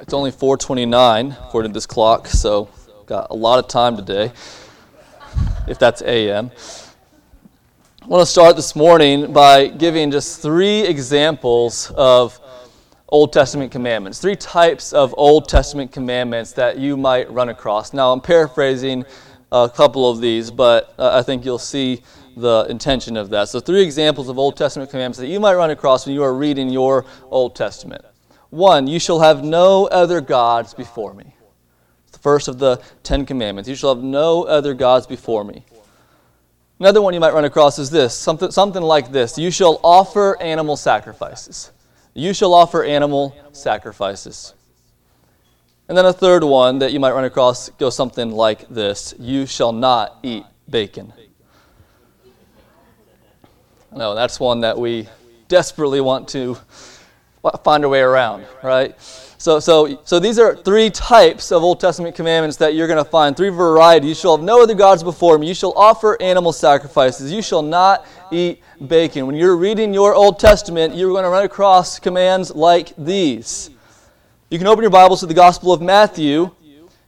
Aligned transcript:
It's 0.00 0.14
only 0.14 0.32
4:29 0.32 1.36
according 1.44 1.72
to 1.72 1.74
this 1.74 1.86
clock, 1.86 2.26
so 2.26 2.68
got 3.06 3.28
a 3.30 3.34
lot 3.34 3.58
of 3.58 3.68
time 3.68 3.96
today. 3.96 4.32
If 5.66 5.78
that's 5.78 6.02
AM. 6.02 6.50
I 8.02 8.06
want 8.06 8.22
to 8.22 8.26
start 8.26 8.56
this 8.56 8.74
morning 8.74 9.32
by 9.32 9.68
giving 9.68 10.10
just 10.10 10.40
three 10.40 10.80
examples 10.80 11.92
of 11.94 12.40
Old 13.08 13.32
Testament 13.32 13.70
commandments, 13.70 14.18
three 14.18 14.34
types 14.34 14.92
of 14.92 15.14
Old 15.16 15.48
Testament 15.48 15.92
commandments 15.92 16.52
that 16.52 16.78
you 16.78 16.96
might 16.96 17.30
run 17.30 17.50
across. 17.50 17.92
Now, 17.92 18.12
I'm 18.12 18.20
paraphrasing 18.20 19.04
a 19.52 19.70
couple 19.72 20.10
of 20.10 20.20
these, 20.20 20.50
but 20.50 20.94
I 20.98 21.22
think 21.22 21.44
you'll 21.44 21.58
see 21.58 22.02
the 22.36 22.66
intention 22.70 23.16
of 23.16 23.28
that. 23.30 23.50
So, 23.50 23.60
three 23.60 23.82
examples 23.82 24.28
of 24.30 24.38
Old 24.38 24.56
Testament 24.56 24.90
commandments 24.90 25.18
that 25.18 25.28
you 25.28 25.38
might 25.38 25.54
run 25.54 25.70
across 25.70 26.06
when 26.06 26.14
you 26.14 26.22
are 26.22 26.32
reading 26.34 26.70
your 26.70 27.04
Old 27.30 27.54
Testament. 27.54 28.04
One, 28.52 28.86
you 28.86 28.98
shall 28.98 29.20
have 29.20 29.42
no 29.42 29.86
other 29.86 30.20
gods 30.20 30.74
before 30.74 31.14
me. 31.14 31.34
It's 32.02 32.12
the 32.12 32.18
first 32.18 32.48
of 32.48 32.58
the 32.58 32.82
Ten 33.02 33.24
Commandments. 33.24 33.66
You 33.66 33.74
shall 33.74 33.94
have 33.94 34.04
no 34.04 34.42
other 34.42 34.74
gods 34.74 35.06
before 35.06 35.42
me. 35.42 35.64
Another 36.78 37.00
one 37.00 37.14
you 37.14 37.20
might 37.20 37.32
run 37.32 37.46
across 37.46 37.78
is 37.78 37.88
this 37.88 38.12
something, 38.14 38.50
something 38.50 38.82
like 38.82 39.10
this 39.10 39.38
You 39.38 39.50
shall 39.50 39.80
offer 39.82 40.36
animal 40.42 40.76
sacrifices. 40.76 41.72
You 42.12 42.34
shall 42.34 42.52
offer 42.52 42.84
animal 42.84 43.34
sacrifices. 43.52 44.52
And 45.88 45.96
then 45.96 46.04
a 46.04 46.12
third 46.12 46.44
one 46.44 46.80
that 46.80 46.92
you 46.92 47.00
might 47.00 47.12
run 47.12 47.24
across 47.24 47.70
goes 47.70 47.96
something 47.96 48.32
like 48.32 48.68
this 48.68 49.14
You 49.18 49.46
shall 49.46 49.72
not 49.72 50.18
eat 50.22 50.44
bacon. 50.68 51.14
No, 53.96 54.14
that's 54.14 54.38
one 54.38 54.60
that 54.60 54.76
we 54.76 55.08
desperately 55.48 56.02
want 56.02 56.28
to 56.28 56.58
find 57.64 57.84
our 57.84 57.90
way 57.90 58.00
around, 58.00 58.46
right? 58.62 58.94
So, 59.42 59.58
so, 59.58 60.00
so 60.04 60.20
these 60.20 60.38
are 60.38 60.54
three 60.54 60.88
types 60.88 61.50
of 61.50 61.64
Old 61.64 61.80
Testament 61.80 62.14
commandments 62.14 62.56
that 62.58 62.74
you're 62.74 62.86
going 62.86 63.02
to 63.02 63.10
find. 63.10 63.36
Three 63.36 63.48
varieties. 63.48 64.08
You 64.08 64.14
shall 64.14 64.36
have 64.36 64.46
no 64.46 64.62
other 64.62 64.74
gods 64.74 65.02
before 65.02 65.36
me. 65.36 65.48
You 65.48 65.54
shall 65.54 65.72
offer 65.72 66.16
animal 66.22 66.52
sacrifices. 66.52 67.32
You 67.32 67.42
shall 67.42 67.62
not 67.62 68.06
eat 68.30 68.62
bacon. 68.86 69.26
When 69.26 69.34
you're 69.34 69.56
reading 69.56 69.92
your 69.92 70.14
Old 70.14 70.38
Testament, 70.38 70.94
you're 70.94 71.10
going 71.10 71.24
to 71.24 71.30
run 71.30 71.44
across 71.44 71.98
commands 71.98 72.54
like 72.54 72.92
these. 72.96 73.70
You 74.48 74.58
can 74.58 74.68
open 74.68 74.82
your 74.82 74.92
Bibles 74.92 75.18
to 75.20 75.26
the 75.26 75.34
Gospel 75.34 75.72
of 75.72 75.82
Matthew. 75.82 76.52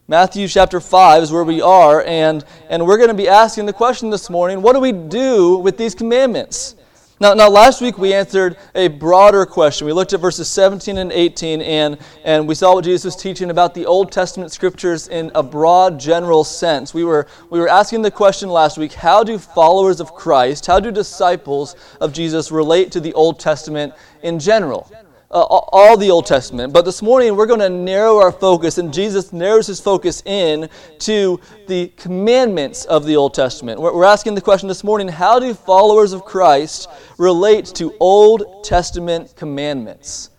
Matthew 0.08 0.48
chapter 0.48 0.80
5 0.80 1.22
is 1.22 1.30
where 1.30 1.44
we 1.44 1.62
are, 1.62 2.02
and, 2.04 2.44
and 2.68 2.84
we're 2.84 2.96
going 2.96 3.08
to 3.08 3.14
be 3.14 3.28
asking 3.28 3.66
the 3.66 3.72
question 3.72 4.10
this 4.10 4.28
morning 4.28 4.60
what 4.60 4.72
do 4.72 4.80
we 4.80 4.90
do 4.90 5.58
with 5.58 5.78
these 5.78 5.94
commandments? 5.94 6.74
Now, 7.20 7.32
now, 7.32 7.48
last 7.48 7.80
week 7.80 7.96
we 7.96 8.12
answered 8.12 8.56
a 8.74 8.88
broader 8.88 9.46
question. 9.46 9.86
We 9.86 9.92
looked 9.92 10.12
at 10.12 10.20
verses 10.20 10.48
17 10.48 10.98
and 10.98 11.12
18, 11.12 11.62
and, 11.62 11.96
and 12.24 12.48
we 12.48 12.56
saw 12.56 12.74
what 12.74 12.84
Jesus 12.84 13.04
was 13.04 13.14
teaching 13.14 13.50
about 13.50 13.72
the 13.72 13.86
Old 13.86 14.10
Testament 14.10 14.50
scriptures 14.50 15.06
in 15.06 15.30
a 15.36 15.42
broad, 15.42 16.00
general 16.00 16.42
sense. 16.42 16.92
We 16.92 17.04
were, 17.04 17.28
we 17.50 17.60
were 17.60 17.68
asking 17.68 18.02
the 18.02 18.10
question 18.10 18.48
last 18.48 18.78
week 18.78 18.94
how 18.94 19.22
do 19.22 19.38
followers 19.38 20.00
of 20.00 20.12
Christ, 20.12 20.66
how 20.66 20.80
do 20.80 20.90
disciples 20.90 21.76
of 22.00 22.12
Jesus 22.12 22.50
relate 22.50 22.90
to 22.90 23.00
the 23.00 23.12
Old 23.12 23.38
Testament 23.38 23.94
in 24.24 24.40
general? 24.40 24.90
Uh, 25.34 25.42
all 25.42 25.96
the 25.96 26.10
Old 26.10 26.26
Testament. 26.26 26.72
But 26.72 26.84
this 26.84 27.02
morning 27.02 27.34
we're 27.34 27.46
going 27.46 27.60
to 27.60 27.68
narrow 27.68 28.18
our 28.18 28.30
focus, 28.30 28.78
and 28.78 28.94
Jesus 28.94 29.32
narrows 29.32 29.66
his 29.66 29.80
focus 29.80 30.22
in 30.24 30.68
to 31.00 31.40
the 31.66 31.88
commandments 31.96 32.84
of 32.84 33.04
the 33.04 33.16
Old 33.16 33.34
Testament. 33.34 33.80
We're 33.80 34.04
asking 34.04 34.36
the 34.36 34.40
question 34.40 34.68
this 34.68 34.84
morning 34.84 35.08
how 35.08 35.40
do 35.40 35.52
followers 35.52 36.12
of 36.12 36.24
Christ 36.24 36.88
relate 37.18 37.66
to 37.74 37.94
Old 37.98 38.64
Testament 38.64 39.34
commandments? 39.36 40.30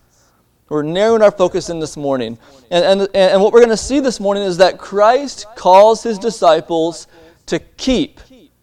We're 0.70 0.82
narrowing 0.82 1.22
our 1.22 1.30
focus 1.30 1.68
in 1.68 1.78
this 1.78 1.96
morning. 1.96 2.38
And, 2.70 3.00
and, 3.02 3.08
and 3.14 3.42
what 3.42 3.52
we're 3.52 3.60
going 3.60 3.68
to 3.68 3.76
see 3.76 4.00
this 4.00 4.18
morning 4.18 4.42
is 4.42 4.56
that 4.56 4.78
Christ 4.78 5.46
calls 5.54 6.02
his 6.02 6.18
disciples 6.18 7.06
to 7.46 7.58
keep 7.58 8.18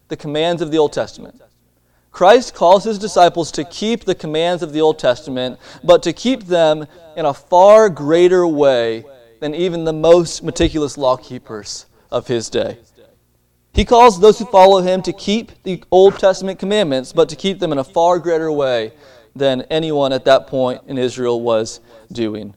the 0.08 0.16
commands 0.16 0.60
of 0.60 0.70
the 0.70 0.78
Old 0.78 0.92
Testament. 0.92 1.40
Christ 2.14 2.54
calls 2.54 2.84
his 2.84 3.00
disciples 3.00 3.50
to 3.50 3.64
keep 3.64 4.04
the 4.04 4.14
commands 4.14 4.62
of 4.62 4.72
the 4.72 4.80
Old 4.80 5.00
Testament, 5.00 5.58
but 5.82 6.00
to 6.04 6.12
keep 6.12 6.44
them 6.44 6.86
in 7.16 7.26
a 7.26 7.34
far 7.34 7.90
greater 7.90 8.46
way 8.46 9.04
than 9.40 9.52
even 9.52 9.82
the 9.82 9.92
most 9.92 10.44
meticulous 10.44 10.96
law 10.96 11.16
keepers 11.16 11.86
of 12.12 12.28
his 12.28 12.48
day. 12.48 12.78
He 13.72 13.84
calls 13.84 14.20
those 14.20 14.38
who 14.38 14.44
follow 14.44 14.80
him 14.80 15.02
to 15.02 15.12
keep 15.12 15.60
the 15.64 15.82
Old 15.90 16.16
Testament 16.16 16.60
commandments, 16.60 17.12
but 17.12 17.28
to 17.30 17.36
keep 17.36 17.58
them 17.58 17.72
in 17.72 17.78
a 17.78 17.84
far 17.84 18.20
greater 18.20 18.52
way 18.52 18.92
than 19.34 19.62
anyone 19.62 20.12
at 20.12 20.24
that 20.26 20.46
point 20.46 20.82
in 20.86 20.96
Israel 20.96 21.40
was 21.40 21.80
doing. 22.12 22.54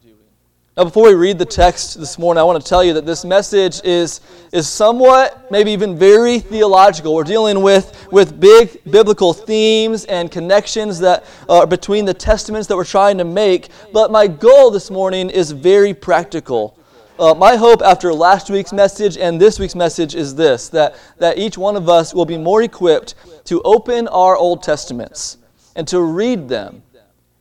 Now, 0.78 0.84
before 0.84 1.08
we 1.08 1.16
read 1.16 1.40
the 1.40 1.46
text 1.46 2.00
this 2.00 2.20
morning, 2.20 2.40
I 2.40 2.44
want 2.44 2.62
to 2.62 2.70
tell 2.70 2.84
you 2.84 2.94
that 2.94 3.06
this 3.08 3.26
message 3.26 3.84
is, 3.84 4.22
is 4.52 4.70
somewhat, 4.70 5.50
maybe 5.50 5.72
even 5.72 5.98
very 5.98 6.38
theological. 6.38 7.16
We're 7.16 7.24
dealing 7.24 7.64
with, 7.64 8.08
with 8.12 8.40
big 8.40 8.84
biblical 8.84 9.34
themes 9.34 10.06
and 10.06 10.30
connections 10.30 11.00
that 11.00 11.26
are 11.50 11.66
between 11.66 12.06
the 12.06 12.14
testaments 12.14 12.68
that 12.68 12.78
we're 12.78 12.86
trying 12.86 13.18
to 13.18 13.24
make. 13.24 13.70
But 13.92 14.12
my 14.12 14.28
goal 14.28 14.70
this 14.70 14.92
morning 14.92 15.32
is 15.32 15.50
very 15.50 15.96
practical. 15.96 16.78
Uh, 17.18 17.34
my 17.34 17.56
hope 17.56 17.82
after 17.82 18.14
last 18.14 18.52
week's 18.52 18.72
message 18.72 19.18
and 19.18 19.42
this 19.42 19.58
week's 19.58 19.74
message 19.74 20.14
is 20.14 20.36
this 20.36 20.70
that, 20.70 20.96
that 21.18 21.40
each 21.40 21.58
one 21.58 21.76
of 21.76 21.90
us 21.90 22.14
will 22.14 22.26
be 22.26 22.38
more 22.38 22.62
equipped 22.62 23.16
to 23.46 23.64
open 23.64 24.08
our 24.10 24.38
Old 24.38 24.62
Testaments 24.62 25.40
and 25.76 25.88
to 25.88 26.02
read 26.02 26.48
them 26.48 26.84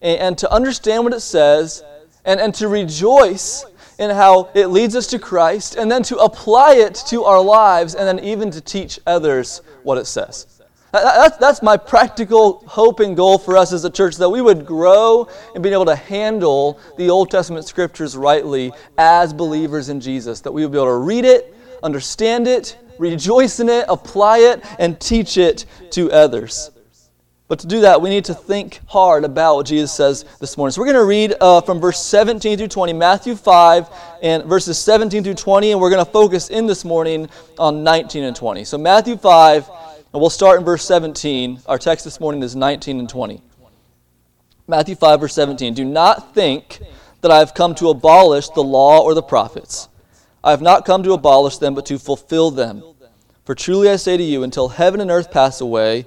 and, 0.01 0.21
and 0.21 0.39
to 0.39 0.51
understand 0.51 1.05
what 1.05 1.13
it 1.13 1.21
says 1.21 1.83
and, 2.27 2.39
and 2.41 2.55
to 2.57 2.69
rejoice 2.69 3.65
in 3.99 4.11
how 4.11 4.51
it 4.55 4.67
leads 4.67 4.95
us 4.95 5.07
to 5.07 5.19
Christ, 5.19 5.77
and 5.77 5.91
then 5.91 6.03
to 6.03 6.19
apply 6.19 6.75
it 6.75 6.95
to 7.09 7.25
our 7.25 7.41
lives, 7.41 7.95
and 7.95 8.07
then 8.07 8.23
even 8.23 8.51
to 8.51 8.61
teach 8.61 9.01
others 9.07 9.63
what 9.85 9.97
it 9.97 10.05
says. 10.05 10.47
That's, 10.93 11.37
that's 11.39 11.63
my 11.63 11.77
practical 11.77 12.63
hope 12.67 13.01
and 13.01 13.17
goal 13.17 13.39
for 13.39 13.57
us 13.57 13.73
as 13.73 13.85
a 13.85 13.91
church 13.91 14.17
that 14.17 14.29
we 14.29 14.41
would 14.41 14.65
grow 14.65 15.29
in 15.55 15.63
being 15.63 15.75
able 15.75 15.87
to 15.87 15.97
handle 15.97 16.79
the 16.97 17.11
Old 17.11 17.31
Testament 17.31 17.67
scriptures 17.67 18.17
rightly 18.17 18.73
as 18.97 19.33
believers 19.33 19.89
in 19.89 20.01
Jesus. 20.01 20.41
That 20.41 20.53
we 20.53 20.63
would 20.63 20.73
be 20.73 20.79
able 20.79 20.87
to 20.87 20.99
read 20.99 21.25
it, 21.25 21.55
understand 21.83 22.47
it, 22.47 22.79
rejoice 22.99 23.61
in 23.61 23.69
it, 23.69 23.85
apply 23.89 24.39
it, 24.39 24.65
and 24.79 24.99
teach 24.99 25.37
it 25.37 25.67
to 25.91 26.11
others. 26.13 26.71
But 27.49 27.61
to 27.61 27.69
do 27.69 27.83
that, 27.83 28.03
we 28.03 28.11
need 28.11 28.25
to 28.25 28.35
think 28.35 28.81
hard 28.87 29.25
about 29.25 29.57
what 29.57 29.67
Jesus 29.67 29.93
says 29.93 30.25
this 30.41 30.57
morning. 30.57 30.73
So 30.73 30.81
we're 30.81 30.93
going 30.93 30.97
to 30.97 31.05
read 31.05 31.35
uh, 31.41 31.61
from 31.61 31.81
verse 31.81 32.01
17 32.03 32.59
through 32.59 32.67
20, 32.67 32.93
Matthew 32.93 33.37
5, 33.37 33.89
and 34.21 34.45
verses 34.47 34.79
17 34.79 35.23
through 35.23 35.35
20, 35.35 35.71
and 35.71 35.81
we're 35.81 35.91
going 35.91 36.05
to 36.05 36.11
focus 36.11 36.51
in 36.51 36.67
this 36.67 36.85
morning 36.85 37.29
on 37.57 37.85
19 37.85 38.25
and 38.25 38.35
20. 38.35 38.65
So 38.65 38.77
Matthew 38.79 39.17
5, 39.17 39.69
and 39.69 40.21
we'll 40.21 40.29
start 40.29 40.59
in 40.59 40.65
verse 40.65 40.85
17. 40.85 41.61
Our 41.67 41.79
text 41.79 42.05
this 42.05 42.19
morning 42.19 42.43
is 42.43 42.57
19 42.57 42.99
and 42.99 43.09
20. 43.09 43.41
Matthew 44.67 44.97
5, 44.97 45.21
verse 45.21 45.35
17. 45.35 45.75
Do 45.75 45.85
not 45.85 46.35
think 46.35 46.81
that 47.21 47.31
I 47.31 47.39
have 47.39 47.55
come 47.55 47.77
to 47.77 47.91
abolish 47.91 48.49
the 48.49 48.65
law 48.65 49.03
or 49.03 49.15
the 49.15 49.23
prophets. 49.23 49.89
I 50.43 50.51
have 50.51 50.63
not 50.63 50.85
come 50.85 51.05
to 51.05 51.13
abolish 51.13 51.59
them, 51.59 51.77
but 51.77 51.87
to 51.87 51.99
fulfill 52.01 52.51
them. 52.51 52.83
For 53.45 53.55
truly 53.55 53.89
I 53.89 53.95
say 53.95 54.17
to 54.17 54.23
you, 54.23 54.43
until 54.43 54.71
heaven 54.71 55.01
and 55.01 55.13
earth 55.13 55.31
pass 55.31 55.61
away, 55.61 56.07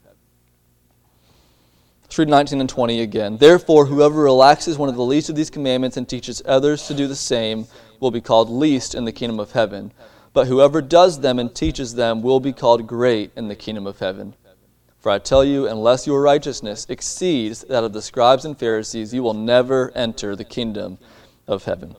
Read 2.17 2.27
19 2.27 2.59
and 2.59 2.69
20 2.69 3.01
again. 3.01 3.37
Therefore, 3.37 3.85
whoever 3.85 4.21
relaxes 4.21 4.77
one 4.77 4.89
of 4.89 4.95
the 4.95 5.03
least 5.03 5.29
of 5.29 5.35
these 5.35 5.49
commandments 5.49 5.95
and 5.95 6.07
teaches 6.07 6.41
others 6.45 6.85
to 6.87 6.93
do 6.93 7.07
the 7.07 7.15
same 7.15 7.67
will 7.99 8.11
be 8.11 8.19
called 8.19 8.49
least 8.49 8.95
in 8.95 9.05
the 9.05 9.11
kingdom 9.13 9.39
of 9.39 9.53
heaven. 9.53 9.93
But 10.33 10.47
whoever 10.47 10.81
does 10.81 11.21
them 11.21 11.39
and 11.39 11.53
teaches 11.55 11.95
them 11.95 12.21
will 12.21 12.39
be 12.39 12.51
called 12.51 12.85
great 12.85 13.31
in 13.35 13.47
the 13.47 13.55
kingdom 13.55 13.87
of 13.87 13.99
heaven. 13.99 14.35
For 14.99 15.09
I 15.09 15.19
tell 15.19 15.43
you, 15.43 15.67
unless 15.67 16.05
your 16.05 16.21
righteousness 16.21 16.85
exceeds 16.89 17.61
that 17.61 17.83
of 17.83 17.93
the 17.93 18.01
scribes 18.01 18.45
and 18.45 18.59
Pharisees, 18.59 19.13
you 19.13 19.23
will 19.23 19.33
never 19.33 19.91
enter 19.95 20.35
the 20.35 20.43
kingdom 20.43 20.99
of 21.47 21.63
heaven. 21.63 21.95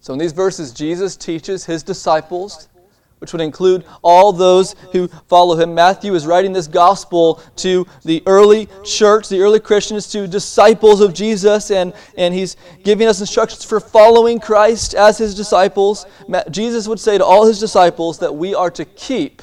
So, 0.00 0.12
in 0.12 0.18
these 0.18 0.32
verses, 0.32 0.72
Jesus 0.72 1.16
teaches 1.16 1.64
his 1.64 1.82
disciples 1.82 2.68
which 3.18 3.32
would 3.32 3.40
include 3.40 3.84
all 4.02 4.32
those 4.32 4.74
who 4.92 5.08
follow 5.28 5.56
him. 5.56 5.74
Matthew 5.74 6.14
is 6.14 6.26
writing 6.26 6.52
this 6.52 6.66
gospel 6.66 7.42
to 7.56 7.86
the 8.04 8.22
early 8.26 8.68
church, 8.84 9.28
the 9.28 9.40
early 9.40 9.60
Christians, 9.60 10.10
to 10.12 10.26
disciples 10.26 11.00
of 11.00 11.14
Jesus, 11.14 11.70
and, 11.70 11.94
and 12.18 12.34
he's 12.34 12.56
giving 12.84 13.08
us 13.08 13.20
instructions 13.20 13.64
for 13.64 13.80
following 13.80 14.38
Christ 14.38 14.94
as 14.94 15.18
his 15.18 15.34
disciples. 15.34 16.06
Jesus 16.50 16.86
would 16.88 17.00
say 17.00 17.16
to 17.18 17.24
all 17.24 17.46
his 17.46 17.58
disciples 17.58 18.18
that 18.18 18.34
we 18.34 18.54
are 18.54 18.70
to 18.70 18.84
keep 18.84 19.42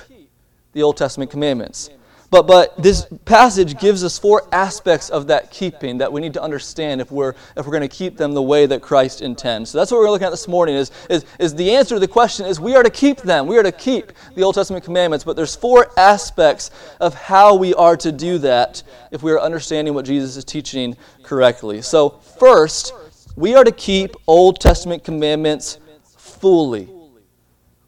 the 0.73 0.83
Old 0.83 0.97
Testament 0.97 1.31
commandments. 1.31 1.89
But, 2.33 2.47
but 2.47 2.75
this 2.81 3.05
passage 3.25 3.79
gives 3.79 4.03
us 4.03 4.17
four 4.17 4.47
aspects 4.51 5.11
of 5.11 5.27
that 5.27 5.51
keeping 5.51 5.99
that 5.99 6.11
we 6.11 6.19
need 6.19 6.33
to 6.33 6.41
understand 6.41 6.99
if 6.99 7.11
we're, 7.11 7.35
if 7.55 7.67
we're 7.67 7.71
going 7.71 7.81
to 7.81 7.87
keep 7.87 8.17
them 8.17 8.33
the 8.33 8.41
way 8.41 8.65
that 8.65 8.81
Christ 8.81 9.21
intends. 9.21 9.69
So 9.69 9.77
that's 9.77 9.91
what 9.91 9.99
we're 9.99 10.09
looking 10.09 10.25
at 10.25 10.31
this 10.31 10.47
morning 10.47 10.73
is, 10.73 10.89
is, 11.11 11.25
is 11.37 11.53
the 11.53 11.75
answer 11.75 11.93
to 11.93 11.99
the 11.99 12.07
question 12.07 12.47
is 12.47 12.59
we 12.59 12.75
are 12.75 12.81
to 12.81 12.89
keep 12.89 13.21
them. 13.21 13.45
We 13.45 13.59
are 13.59 13.61
to 13.61 13.71
keep 13.71 14.13
the 14.33 14.41
Old 14.41 14.55
Testament 14.55 14.83
commandments. 14.83 15.23
But 15.23 15.35
there's 15.35 15.55
four 15.55 15.91
aspects 15.95 16.71
of 16.99 17.13
how 17.13 17.53
we 17.53 17.75
are 17.75 17.95
to 17.97 18.11
do 18.11 18.39
that 18.39 18.81
if 19.11 19.21
we 19.21 19.31
are 19.31 19.39
understanding 19.39 19.93
what 19.93 20.03
Jesus 20.03 20.35
is 20.35 20.43
teaching 20.43 20.97
correctly. 21.21 21.83
So 21.83 22.19
first, 22.39 22.95
we 23.35 23.53
are 23.53 23.63
to 23.63 23.71
keep 23.71 24.15
Old 24.25 24.59
Testament 24.59 25.03
commandments 25.03 25.77
fully. 26.17 26.89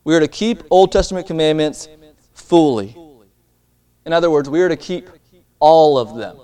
We 0.04 0.14
are 0.14 0.20
to 0.20 0.28
keep 0.28 0.62
Old 0.70 0.92
Testament 0.92 1.26
commandments 1.26 1.90
fully. 2.36 2.96
In 4.06 4.14
other 4.14 4.30
words, 4.30 4.50
we 4.50 4.62
are 4.62 4.70
to 4.70 4.78
keep 4.78 5.10
all 5.60 5.98
of 5.98 6.16
them. 6.16 6.38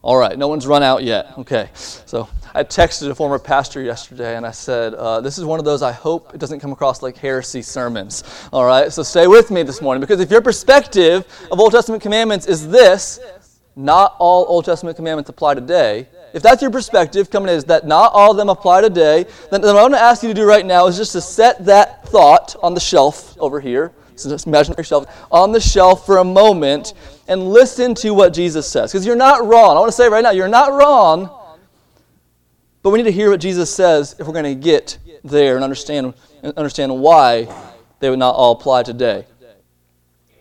All 0.00 0.16
right, 0.16 0.38
no 0.38 0.46
one's 0.46 0.66
run 0.66 0.82
out 0.82 1.02
yet. 1.02 1.36
Okay, 1.38 1.70
so 1.74 2.28
I 2.54 2.62
texted 2.62 3.10
a 3.10 3.14
former 3.14 3.38
pastor 3.38 3.82
yesterday 3.82 4.36
and 4.36 4.46
I 4.46 4.52
said, 4.52 4.94
uh, 4.94 5.20
This 5.20 5.38
is 5.38 5.44
one 5.44 5.58
of 5.58 5.64
those 5.64 5.82
I 5.82 5.90
hope 5.90 6.32
it 6.32 6.38
doesn't 6.38 6.60
come 6.60 6.70
across 6.70 7.02
like 7.02 7.16
heresy 7.16 7.62
sermons. 7.62 8.22
All 8.52 8.64
right, 8.64 8.92
so 8.92 9.02
stay 9.02 9.26
with 9.26 9.50
me 9.50 9.64
this 9.64 9.82
morning 9.82 10.00
because 10.00 10.20
if 10.20 10.30
your 10.30 10.40
perspective 10.40 11.26
of 11.50 11.58
Old 11.58 11.72
Testament 11.72 12.02
commandments 12.02 12.46
is 12.46 12.68
this, 12.68 13.18
not 13.74 14.14
all 14.18 14.44
Old 14.48 14.64
Testament 14.64 14.96
commandments 14.96 15.30
apply 15.30 15.54
today. 15.54 16.08
If 16.34 16.42
that's 16.42 16.60
your 16.60 16.70
perspective, 16.70 17.30
coming 17.30 17.48
is 17.48 17.64
that 17.64 17.86
not 17.86 18.12
all 18.12 18.32
of 18.32 18.36
them 18.36 18.48
apply 18.48 18.82
today, 18.82 19.24
then, 19.50 19.60
then 19.60 19.74
what 19.74 19.84
I'm 19.84 19.90
going 19.90 20.00
to 20.00 20.04
ask 20.04 20.22
you 20.22 20.28
to 20.28 20.34
do 20.34 20.46
right 20.46 20.64
now 20.64 20.86
is 20.86 20.96
just 20.96 21.12
to 21.12 21.20
set 21.20 21.64
that 21.64 22.06
thought 22.08 22.54
on 22.62 22.74
the 22.74 22.80
shelf 22.80 23.36
over 23.38 23.60
here 23.60 23.92
so 24.18 24.28
just 24.28 24.46
imagine 24.46 24.74
yourself 24.76 25.06
on 25.30 25.52
the 25.52 25.60
shelf 25.60 26.04
for 26.04 26.18
a 26.18 26.24
moment 26.24 26.94
and 27.28 27.48
listen 27.48 27.94
to 27.96 28.10
what 28.10 28.32
Jesus 28.32 28.68
says. 28.68 28.90
Because 28.90 29.06
you're 29.06 29.16
not 29.16 29.46
wrong. 29.46 29.76
I 29.76 29.80
want 29.80 29.88
to 29.88 29.96
say 29.96 30.08
right 30.08 30.22
now, 30.22 30.32
you're 30.32 30.48
not 30.48 30.72
wrong. 30.72 31.30
But 32.82 32.90
we 32.90 32.98
need 32.98 33.04
to 33.04 33.12
hear 33.12 33.30
what 33.30 33.40
Jesus 33.40 33.72
says 33.72 34.16
if 34.18 34.26
we're 34.26 34.32
going 34.32 34.44
to 34.44 34.54
get 34.54 34.98
there 35.22 35.54
and 35.54 35.62
understand, 35.62 36.14
understand 36.56 37.00
why 37.00 37.48
they 38.00 38.10
would 38.10 38.18
not 38.18 38.34
all 38.34 38.52
apply 38.52 38.82
today. 38.82 39.24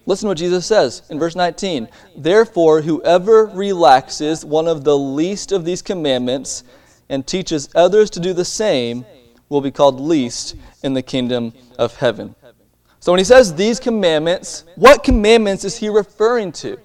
Listen 0.08 0.28
to 0.28 0.30
what 0.30 0.38
Jesus 0.38 0.66
says 0.66 1.02
in 1.10 1.20
verse 1.20 1.36
19. 1.36 1.90
Therefore, 2.16 2.82
whoever 2.82 3.46
relaxes 3.48 4.46
one 4.46 4.66
of 4.66 4.86
the 4.86 4.98
least 4.98 5.52
of 5.52 5.66
these 5.66 5.82
commandments 5.82 6.64
and 7.10 7.28
teaches 7.28 7.68
others 7.76 8.10
to 8.12 8.22
do 8.22 8.32
the 8.32 8.46
same 8.46 9.06
will 9.50 9.60
be 9.60 9.70
called 9.70 10.00
least 10.00 10.56
in 10.82 10.94
the 10.94 11.02
kingdom 11.02 11.54
of 11.78 11.94
heaven. 11.98 12.34
So 13.02 13.12
when 13.12 13.20
he 13.20 13.26
says 13.26 13.54
these 13.54 13.82
commandments, 13.82 14.64
what 14.76 15.04
commandments 15.04 15.66
is 15.66 15.78
he 15.78 15.90
referring 15.90 16.54
to? 16.54 16.80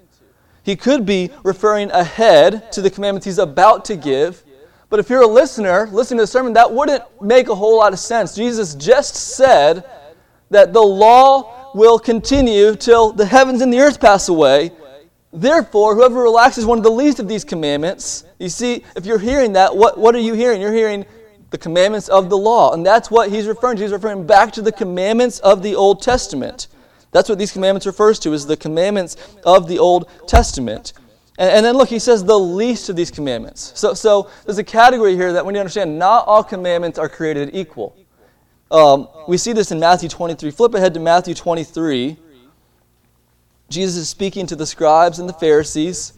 He 0.63 0.75
could 0.75 1.05
be 1.05 1.31
referring 1.43 1.91
ahead 1.91 2.73
to 2.73 2.81
the 2.81 2.89
commandments 2.89 3.25
he's 3.25 3.39
about 3.39 3.85
to 3.85 3.95
give. 3.95 4.43
But 4.89 4.99
if 4.99 5.09
you're 5.09 5.23
a 5.23 5.27
listener, 5.27 5.87
listening 5.93 6.17
to 6.17 6.23
the 6.23 6.27
sermon, 6.27 6.51
that 6.53 6.73
wouldn't 6.73 7.03
make 7.21 7.47
a 7.47 7.55
whole 7.55 7.77
lot 7.77 7.93
of 7.93 7.99
sense. 7.99 8.35
Jesus 8.35 8.75
just 8.75 9.15
said 9.15 9.85
that 10.49 10.73
the 10.73 10.81
law 10.81 11.62
will 11.73 11.99
continue 11.99 12.75
till 12.75 13.11
the 13.11 13.25
heavens 13.25 13.61
and 13.61 13.73
the 13.73 13.79
earth 13.79 13.99
pass 13.99 14.29
away. 14.29 14.71
Therefore, 15.31 15.95
whoever 15.95 16.21
relaxes 16.21 16.65
one 16.65 16.77
of 16.77 16.83
the 16.83 16.91
least 16.91 17.19
of 17.19 17.27
these 17.27 17.43
commandments, 17.43 18.23
you 18.37 18.49
see, 18.49 18.83
if 18.95 19.05
you're 19.05 19.17
hearing 19.17 19.53
that, 19.53 19.75
what, 19.75 19.97
what 19.97 20.13
are 20.13 20.19
you 20.19 20.33
hearing? 20.33 20.61
You're 20.61 20.73
hearing 20.73 21.05
the 21.49 21.57
commandments 21.57 22.07
of 22.09 22.29
the 22.29 22.37
law. 22.37 22.73
And 22.73 22.85
that's 22.85 23.09
what 23.09 23.29
he's 23.31 23.47
referring 23.47 23.77
to. 23.77 23.83
He's 23.83 23.91
referring 23.91 24.27
back 24.27 24.51
to 24.53 24.61
the 24.61 24.71
commandments 24.71 25.39
of 25.39 25.63
the 25.63 25.75
Old 25.75 26.01
Testament. 26.01 26.67
That's 27.11 27.29
what 27.29 27.39
these 27.39 27.51
commandments 27.51 27.85
refers 27.85 28.19
to, 28.19 28.33
is 28.33 28.45
the 28.45 28.57
commandments 28.57 29.17
of 29.45 29.67
the 29.67 29.79
Old 29.79 30.09
Testament. 30.27 30.93
And, 31.37 31.49
and, 31.49 31.65
then 31.65 31.75
look, 31.75 31.89
he 31.89 31.99
says 31.99 32.23
the 32.23 32.37
least 32.37 32.89
of 32.89 32.95
these 32.95 33.09
commandments. 33.09 33.71
So, 33.75 33.93
so 33.93 34.29
there's 34.45 34.57
a 34.57 34.63
category 34.63 35.15
here 35.15 35.33
that 35.33 35.45
we 35.45 35.53
need 35.53 35.57
to 35.57 35.61
understand. 35.61 35.97
Not 35.97 36.27
all 36.27 36.43
commandments 36.43 36.99
are 36.99 37.09
created 37.09 37.51
equal. 37.53 37.95
Um, 38.73 39.07
we 39.27 39.37
see 39.37 39.53
this 39.53 39.71
in 39.71 39.79
Matthew 39.79 40.09
23. 40.09 40.49
Flip 40.49 40.73
ahead 40.73 40.95
to 40.95 40.99
Matthew 40.99 41.35
23. 41.35 42.17
Jesus 43.69 43.95
is 43.95 44.09
speaking 44.09 44.47
to 44.47 44.55
the 44.55 44.65
scribes 44.65 45.19
and 45.19 45.29
the 45.29 45.33
Pharisees. 45.33 46.13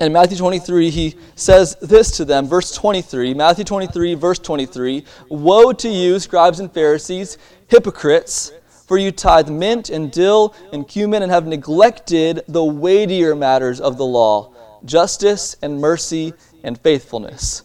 And 0.00 0.08
in 0.08 0.12
Matthew 0.12 0.36
23, 0.36 0.90
he 0.90 1.14
says 1.36 1.76
this 1.80 2.16
to 2.16 2.24
them, 2.24 2.48
verse 2.48 2.72
23. 2.72 3.32
Matthew 3.32 3.64
23, 3.64 4.14
verse 4.14 4.40
23 4.40 5.04
Woe 5.28 5.72
to 5.72 5.88
you, 5.88 6.18
scribes 6.18 6.58
and 6.58 6.72
Pharisees, 6.72 7.38
hypocrites, 7.68 8.50
for 8.88 8.98
you 8.98 9.12
tithe 9.12 9.48
mint 9.48 9.90
and 9.90 10.10
dill 10.10 10.52
and 10.72 10.88
cumin 10.88 11.22
and 11.22 11.30
have 11.30 11.46
neglected 11.46 12.42
the 12.48 12.64
weightier 12.64 13.36
matters 13.36 13.80
of 13.80 13.98
the 13.98 14.04
law 14.04 14.52
justice 14.84 15.56
and 15.62 15.80
mercy 15.80 16.34
and 16.64 16.78
faithfulness. 16.80 17.62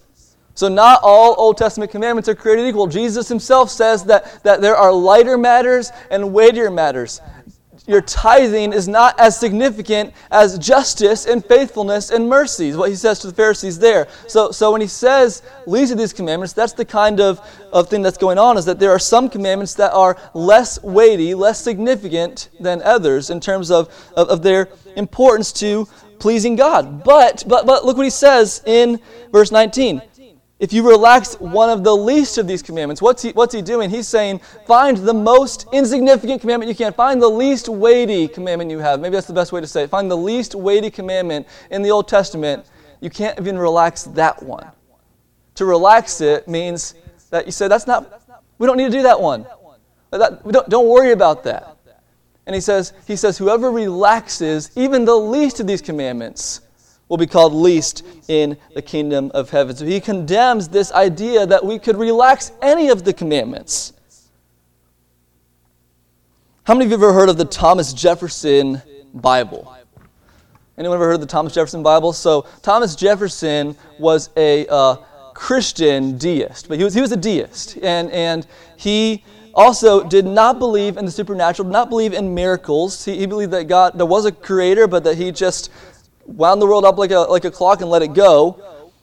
So, 0.59 0.67
not 0.67 0.99
all 1.03 1.35
Old 1.37 1.57
Testament 1.57 1.89
commandments 1.89 2.27
are 2.27 2.35
created 2.35 2.67
equal. 2.67 2.85
Jesus 2.85 3.29
himself 3.29 3.69
says 3.69 4.03
that, 4.03 4.43
that 4.43 4.59
there 4.59 4.75
are 4.75 4.91
lighter 4.91 5.37
matters 5.37 5.93
and 6.11 6.33
weightier 6.33 6.69
matters 6.69 7.21
your 7.89 8.01
tithing 8.01 8.71
is 8.71 8.87
not 8.87 9.19
as 9.19 9.39
significant 9.39 10.13
as 10.29 10.59
justice 10.59 11.25
and 11.25 11.43
faithfulness 11.43 12.11
and 12.11 12.29
mercy, 12.29 12.67
is 12.67 12.77
what 12.77 12.89
he 12.89 12.95
says 12.95 13.17
to 13.17 13.25
the 13.25 13.33
Pharisees 13.33 13.79
there. 13.79 14.07
So, 14.27 14.51
so 14.51 14.71
when 14.71 14.81
he 14.81 14.85
says 14.85 15.41
least 15.65 15.91
of 15.91 15.97
these 15.97 16.13
commandments, 16.13 16.53
that's 16.53 16.73
the 16.73 16.85
kind 16.85 17.19
of, 17.19 17.39
of 17.73 17.89
thing 17.89 18.03
that's 18.03 18.17
going 18.17 18.37
on, 18.37 18.57
is 18.57 18.65
that 18.65 18.77
there 18.77 18.91
are 18.91 18.99
some 18.99 19.27
commandments 19.27 19.73
that 19.75 19.91
are 19.91 20.17
less 20.35 20.81
weighty, 20.83 21.33
less 21.33 21.59
significant 21.59 22.49
than 22.59 22.83
others 22.83 23.31
in 23.31 23.39
terms 23.39 23.71
of, 23.71 23.89
of, 24.15 24.29
of 24.29 24.43
their 24.43 24.69
importance 24.95 25.51
to 25.53 25.87
pleasing 26.19 26.55
God. 26.55 27.03
But, 27.03 27.43
but, 27.47 27.65
but 27.65 27.85
look 27.85 27.97
what 27.97 28.03
he 28.03 28.11
says 28.11 28.61
in 28.67 28.99
verse 29.31 29.51
19. 29.51 30.01
If 30.59 30.73
you 30.73 30.87
relax 30.87 31.35
one 31.39 31.69
of 31.69 31.85
the 31.85 31.95
least 31.95 32.37
of 32.37 32.45
these 32.45 32.61
commandments, 32.61 33.01
what's 33.01 33.21
he, 33.21 33.31
what's 33.31 33.53
he 33.53 33.61
doing? 33.61 33.89
He's 33.89 34.09
saying, 34.09 34.39
find 34.67 34.97
the 34.97 35.13
most 35.13 35.67
insignificant 35.71 36.41
commandment 36.41 36.67
you 36.67 36.75
can. 36.75 36.91
Find 36.91 37.21
the 37.21 37.29
least 37.29 37.69
weighty 37.69 38.27
commandment 38.27 38.69
you 38.69 38.79
have. 38.79 38.99
Maybe 38.99 39.13
that's 39.13 39.27
the 39.27 39.33
best 39.33 39.53
way 39.53 39.61
to 39.61 39.67
say 39.67 39.83
it. 39.83 39.89
Find 39.89 40.11
the 40.11 40.17
least 40.17 40.55
weighty 40.55 40.91
commandment 40.91 41.47
in 41.71 41.81
the 41.81 41.91
Old 41.91 42.09
Testament. 42.09 42.65
You 42.99 43.09
can't 43.09 43.39
even 43.39 43.57
relax 43.57 44.03
that 44.03 44.43
one. 44.43 44.67
To 45.55 45.65
relax 45.65 46.19
it 46.19 46.45
means 46.45 46.95
that 47.29 47.45
you 47.45 47.53
say, 47.53 47.69
that's 47.69 47.87
not, 47.87 48.21
we 48.57 48.67
don't 48.67 48.75
need 48.75 48.91
to 48.91 48.97
do 48.97 49.03
that 49.03 49.19
one. 49.19 49.45
That, 50.11 50.45
don't, 50.45 50.67
don't 50.67 50.89
worry 50.89 51.13
about 51.13 51.43
that. 51.45 51.77
And 52.47 52.53
he 52.53 52.59
says, 52.59 52.91
he 53.07 53.15
says, 53.15 53.37
whoever 53.37 53.71
relaxes 53.71 54.71
even 54.75 55.05
the 55.05 55.15
least 55.15 55.61
of 55.61 55.67
these 55.67 55.81
commandments, 55.81 56.61
will 57.09 57.17
be 57.17 57.27
called 57.27 57.53
least 57.53 58.05
in 58.27 58.55
the 58.75 58.81
kingdom 58.81 59.31
of 59.33 59.49
heaven. 59.49 59.75
So 59.75 59.85
he 59.85 59.99
condemns 59.99 60.69
this 60.69 60.91
idea 60.93 61.45
that 61.45 61.65
we 61.65 61.79
could 61.79 61.97
relax 61.97 62.51
any 62.61 62.89
of 62.89 63.03
the 63.03 63.11
commandments. 63.11 63.93
How 66.63 66.75
many 66.75 66.85
of 66.85 66.91
you 66.91 66.97
ever 66.97 67.11
heard 67.11 67.29
of 67.29 67.37
the 67.37 67.45
Thomas 67.45 67.93
Jefferson 67.93 68.81
Bible? 69.13 69.75
Anyone 70.77 70.95
ever 70.95 71.07
heard 71.07 71.15
of 71.15 71.21
the 71.21 71.27
Thomas 71.27 71.53
Jefferson 71.53 71.83
Bible? 71.83 72.13
So, 72.13 72.45
Thomas 72.61 72.95
Jefferson 72.95 73.75
was 73.97 74.29
a 74.37 74.65
uh, 74.67 74.95
Christian 75.33 76.17
deist, 76.17 76.69
but 76.69 76.77
he 76.77 76.83
was, 76.83 76.93
he 76.93 77.01
was 77.01 77.11
a 77.11 77.17
deist. 77.17 77.77
And, 77.81 78.11
and 78.11 78.45
he 78.77 79.23
also 79.53 80.03
did 80.03 80.25
not 80.25 80.59
believe 80.59 80.95
in 80.95 81.05
the 81.05 81.11
supernatural, 81.11 81.67
did 81.67 81.73
not 81.73 81.89
believe 81.89 82.13
in 82.13 82.33
miracles. 82.33 83.03
He, 83.03 83.17
he 83.17 83.25
believed 83.25 83.51
that 83.51 83.67
God, 83.67 83.97
there 83.97 84.05
was 84.05 84.25
a 84.25 84.31
creator, 84.31 84.87
but 84.87 85.03
that 85.03 85.17
he 85.17 85.31
just 85.31 85.71
wound 86.29 86.61
the 86.61 86.65
world 86.65 86.85
up 86.85 86.97
like 86.97 87.11
a, 87.11 87.19
like 87.19 87.45
a 87.45 87.51
clock 87.51 87.81
and 87.81 87.89
let 87.89 88.01
it 88.01 88.13
go. 88.13 88.61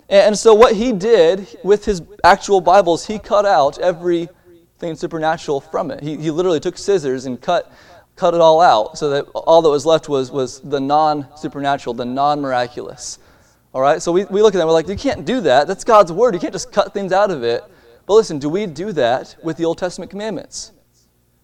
And 0.09 0.39
so, 0.39 0.55
what 0.55 0.77
he 0.77 0.93
did 0.93 1.49
with 1.65 1.85
his 1.85 2.01
actual 2.23 2.61
Bibles, 2.61 3.07
he 3.07 3.19
cut 3.19 3.45
out 3.45 3.79
everything 3.79 4.95
supernatural 4.95 5.61
from 5.61 5.91
it. 5.91 6.03
He, 6.03 6.17
he 6.17 6.31
literally 6.31 6.61
took 6.61 6.79
scissors 6.79 7.27
and 7.27 7.41
cut, 7.41 7.73
cut 8.15 8.33
it 8.33 8.41
all 8.41 8.61
out 8.61 8.97
so 8.97 9.11
that 9.11 9.25
all 9.35 9.63
that 9.63 9.69
was 9.69 9.85
left 9.85 10.09
was, 10.09 10.31
was 10.31 10.61
the 10.61 10.79
non 10.79 11.27
supernatural, 11.37 11.95
the 11.95 12.05
non 12.05 12.41
miraculous. 12.41 13.19
All 13.73 13.81
right? 13.81 14.01
So, 14.01 14.13
we, 14.13 14.27
we 14.27 14.43
look 14.43 14.55
at 14.55 14.59
that 14.59 14.67
we're 14.67 14.73
like, 14.73 14.87
you 14.87 14.97
can't 14.97 15.25
do 15.25 15.41
that. 15.41 15.67
That's 15.67 15.83
God's 15.83 16.13
word. 16.13 16.35
You 16.35 16.41
can't 16.41 16.53
just 16.53 16.71
cut 16.71 16.95
things 16.95 17.11
out 17.13 17.33
of 17.33 17.43
it. 17.43 17.65
But 18.07 18.15
listen, 18.15 18.39
do 18.39 18.49
we 18.49 18.67
do 18.67 18.93
that 18.93 19.35
with 19.43 19.57
the 19.57 19.65
Old 19.65 19.79
Testament 19.79 20.13
commandments? 20.13 20.71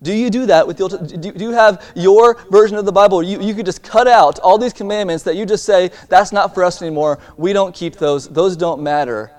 Do 0.02 0.12
you 0.12 0.30
do 0.30 0.46
that 0.46 0.66
with 0.66 0.76
the 0.78 0.82
Old 0.82 1.20
do, 1.20 1.32
you 1.36 1.52
have 1.52 1.92
your 1.94 2.34
version 2.50 2.76
of 2.76 2.84
the 2.84 2.92
Bible? 2.92 3.22
You, 3.22 3.40
you 3.40 3.54
could 3.54 3.66
just 3.66 3.82
cut 3.82 4.08
out 4.08 4.40
all 4.40 4.58
these 4.58 4.72
commandments 4.72 5.22
that 5.24 5.36
you 5.36 5.46
just 5.46 5.64
say, 5.64 5.90
that's 6.08 6.32
not 6.32 6.54
for 6.54 6.64
us 6.64 6.82
anymore. 6.82 7.20
We 7.36 7.52
don't 7.52 7.74
keep 7.74 7.96
those. 7.96 8.28
Those 8.28 8.56
don't 8.56 8.82
matter. 8.82 9.30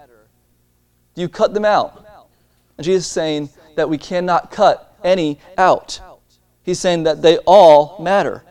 Do 1.15 1.21
you 1.21 1.29
cut 1.29 1.53
them 1.53 1.65
out? 1.65 2.05
And 2.77 2.85
Jesus 2.85 3.05
is 3.05 3.11
saying, 3.11 3.49
that 3.75 3.89
we 3.89 3.97
cannot 3.97 4.51
cut 4.51 4.95
any 5.03 5.39
out. 5.57 5.99
He's 6.63 6.79
saying 6.79 7.03
that 7.03 7.21
they 7.21 7.37
all 7.39 7.97
matter. 7.99 8.43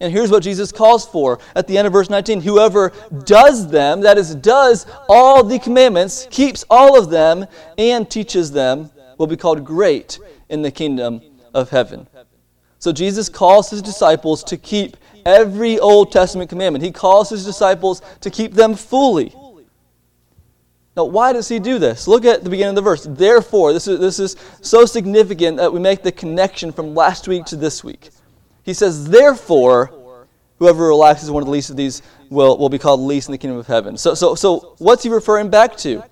And 0.00 0.12
here's 0.12 0.30
what 0.30 0.42
Jesus 0.42 0.72
calls 0.72 1.06
for 1.06 1.38
at 1.54 1.66
the 1.66 1.76
end 1.76 1.86
of 1.86 1.92
verse 1.92 2.08
19 2.08 2.40
Whoever 2.40 2.92
does 3.24 3.68
them, 3.68 4.00
that 4.00 4.16
is, 4.16 4.34
does 4.34 4.86
all 5.08 5.44
the 5.44 5.58
commandments, 5.58 6.26
keeps 6.30 6.64
all 6.70 6.98
of 6.98 7.10
them, 7.10 7.46
and 7.76 8.10
teaches 8.10 8.50
them, 8.50 8.90
will 9.18 9.26
be 9.26 9.36
called 9.36 9.64
great 9.64 10.18
in 10.48 10.62
the 10.62 10.70
kingdom 10.70 11.20
of 11.54 11.70
heaven. 11.70 12.06
So 12.78 12.92
Jesus 12.92 13.28
calls 13.28 13.70
his 13.70 13.82
disciples 13.82 14.42
to 14.44 14.56
keep 14.56 14.96
every 15.26 15.78
Old 15.78 16.12
Testament 16.12 16.48
commandment. 16.48 16.84
He 16.84 16.92
calls 16.92 17.28
his 17.28 17.44
disciples 17.44 18.02
to 18.20 18.30
keep 18.30 18.54
them 18.54 18.74
fully. 18.74 19.34
Now, 20.96 21.04
why 21.04 21.32
does 21.32 21.48
he 21.48 21.58
do 21.58 21.78
this? 21.78 22.08
Look 22.08 22.24
at 22.24 22.42
the 22.42 22.50
beginning 22.50 22.70
of 22.70 22.74
the 22.76 22.82
verse. 22.82 23.06
Therefore, 23.08 23.72
this 23.72 23.86
is, 23.86 24.00
this 24.00 24.18
is 24.18 24.36
so 24.60 24.84
significant 24.86 25.56
that 25.58 25.72
we 25.72 25.78
make 25.78 26.02
the 26.02 26.10
connection 26.10 26.72
from 26.72 26.94
last 26.94 27.28
week 27.28 27.44
to 27.46 27.56
this 27.56 27.84
week. 27.84 28.10
He 28.64 28.74
says, 28.74 29.08
Therefore, 29.08 30.26
whoever 30.58 30.88
relaxes 30.88 31.30
one 31.30 31.42
of 31.42 31.46
the 31.46 31.52
least 31.52 31.70
of 31.70 31.76
these 31.76 32.02
will, 32.28 32.58
will 32.58 32.68
be 32.68 32.78
called 32.78 33.00
least 33.00 33.28
in 33.28 33.32
the 33.32 33.38
kingdom 33.38 33.58
of 33.58 33.66
heaven. 33.66 33.96
So, 33.96 34.14
so, 34.14 34.34
so, 34.34 34.74
what's 34.78 35.02
he 35.02 35.08
referring 35.08 35.48
back 35.48 35.76
to? 35.78 36.02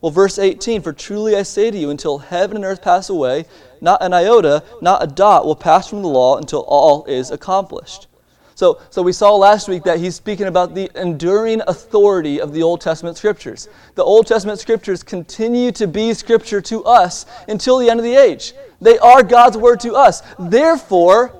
Well, 0.00 0.10
verse 0.10 0.38
18 0.38 0.82
For 0.82 0.92
truly 0.92 1.36
I 1.36 1.42
say 1.42 1.70
to 1.70 1.76
you, 1.76 1.90
until 1.90 2.18
heaven 2.18 2.56
and 2.56 2.64
earth 2.64 2.82
pass 2.82 3.10
away, 3.10 3.44
not 3.80 4.02
an 4.02 4.12
iota, 4.12 4.62
not 4.80 5.02
a 5.02 5.06
dot 5.06 5.44
will 5.44 5.56
pass 5.56 5.88
from 5.88 6.02
the 6.02 6.08
law 6.08 6.36
until 6.36 6.60
all 6.60 7.04
is 7.04 7.30
accomplished. 7.30 8.06
So, 8.54 8.78
so 8.90 9.00
we 9.00 9.14
saw 9.14 9.34
last 9.36 9.68
week 9.68 9.84
that 9.84 10.00
he's 10.00 10.14
speaking 10.14 10.46
about 10.46 10.74
the 10.74 10.90
enduring 10.94 11.62
authority 11.66 12.42
of 12.42 12.52
the 12.52 12.62
Old 12.62 12.82
Testament 12.82 13.16
scriptures. 13.16 13.70
The 13.94 14.04
Old 14.04 14.26
Testament 14.26 14.58
scriptures 14.58 15.02
continue 15.02 15.72
to 15.72 15.86
be 15.86 16.12
scripture 16.12 16.60
to 16.62 16.84
us 16.84 17.24
until 17.48 17.78
the 17.78 17.88
end 17.88 18.00
of 18.00 18.04
the 18.04 18.14
age. 18.14 18.52
They 18.80 18.98
are 18.98 19.22
God's 19.22 19.56
word 19.56 19.80
to 19.80 19.94
us. 19.94 20.22
Therefore, 20.38 21.34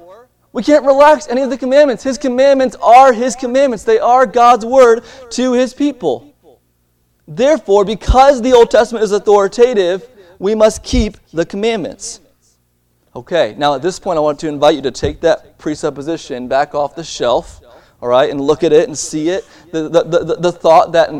we 0.52 0.62
can't 0.62 0.84
relax 0.84 1.28
any 1.28 1.42
of 1.42 1.50
the 1.50 1.58
commandments. 1.58 2.02
His 2.02 2.16
commandments 2.16 2.74
are 2.76 3.12
His 3.12 3.36
commandments, 3.36 3.84
they 3.84 3.98
are 3.98 4.24
God's 4.24 4.64
word 4.64 5.04
to 5.32 5.52
His 5.52 5.74
people. 5.74 6.29
Therefore, 7.30 7.84
because 7.84 8.42
the 8.42 8.52
Old 8.52 8.72
Testament 8.72 9.04
is 9.04 9.12
authoritative, 9.12 10.08
we 10.40 10.56
must 10.56 10.82
keep 10.82 11.16
the 11.32 11.46
commandments. 11.46 12.20
Okay, 13.14 13.54
now 13.56 13.74
at 13.74 13.82
this 13.82 14.00
point, 14.00 14.16
I 14.16 14.20
want 14.20 14.40
to 14.40 14.48
invite 14.48 14.74
you 14.74 14.82
to 14.82 14.90
take 14.90 15.20
that 15.20 15.56
presupposition 15.56 16.48
back 16.48 16.74
off 16.74 16.96
the 16.96 17.04
shelf, 17.04 17.60
all 18.02 18.08
right, 18.08 18.28
and 18.28 18.40
look 18.40 18.64
at 18.64 18.72
it 18.72 18.88
and 18.88 18.98
see 18.98 19.28
it. 19.28 19.46
The, 19.70 19.88
the, 19.88 20.02
the, 20.02 20.36
the 20.40 20.52
thought 20.52 20.90
that 20.92 21.10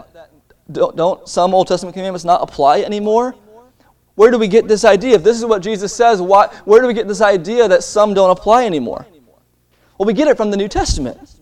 don't, 0.73 0.97
don't 0.97 1.29
some 1.29 1.55
Old 1.55 1.69
Testament 1.69 1.95
commandments 1.95 2.25
not 2.25 2.43
apply 2.43 2.81
anymore? 2.81 3.37
Where 4.17 4.33
do 4.33 4.39
we 4.39 4.49
get 4.49 4.67
this 4.67 4.85
idea? 4.85 5.15
If 5.15 5.23
this 5.23 5.37
is 5.37 5.45
what 5.45 5.63
Jesus 5.63 5.95
says, 5.95 6.21
why, 6.21 6.49
where 6.65 6.81
do 6.81 6.89
we 6.89 6.95
get 6.95 7.07
this 7.07 7.21
idea 7.21 7.69
that 7.69 7.85
some 7.85 8.15
don't 8.15 8.31
apply 8.31 8.67
anymore? 8.67 9.07
Well, 9.97 10.07
we 10.07 10.13
get 10.13 10.27
it 10.27 10.37
from 10.37 10.51
the 10.51 10.57
New 10.57 10.69
Testament. 10.69 11.37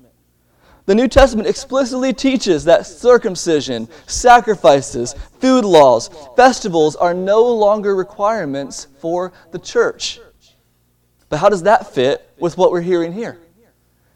The 0.89 0.95
New 0.95 1.07
Testament 1.07 1.47
explicitly 1.47 2.15
teaches 2.15 2.65
that 2.65 2.87
circumcision, 2.87 3.91
sacrifices, 4.07 5.15
food 5.39 5.67
laws, 5.67 6.09
festivals 6.35 6.97
are 6.97 7.13
no 7.13 7.45
longer 7.45 7.95
requirements 7.95 8.87
for 8.99 9.35
the 9.51 9.59
church. 9.59 10.19
But 11.29 11.41
how 11.41 11.51
does 11.51 11.65
that 11.65 11.93
fit 11.93 12.31
with 12.39 12.57
what 12.57 12.73
we're 12.73 12.81
hearing 12.81 13.13
here? 13.13 13.39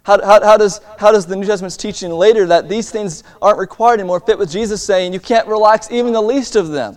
How, 0.04 0.18
how, 0.24 0.42
how, 0.42 0.56
does, 0.56 0.80
how 0.96 1.12
does 1.12 1.26
the 1.26 1.36
New 1.36 1.44
Testament's 1.44 1.76
teaching 1.76 2.10
later 2.10 2.46
that 2.46 2.70
these 2.70 2.90
things 2.90 3.22
aren't 3.42 3.58
required 3.58 4.00
anymore 4.00 4.20
fit 4.20 4.38
with 4.38 4.50
Jesus 4.50 4.82
saying 4.82 5.12
you 5.12 5.20
can't 5.20 5.46
relax 5.46 5.90
even 5.90 6.14
the 6.14 6.22
least 6.22 6.56
of 6.56 6.68
them? 6.68 6.96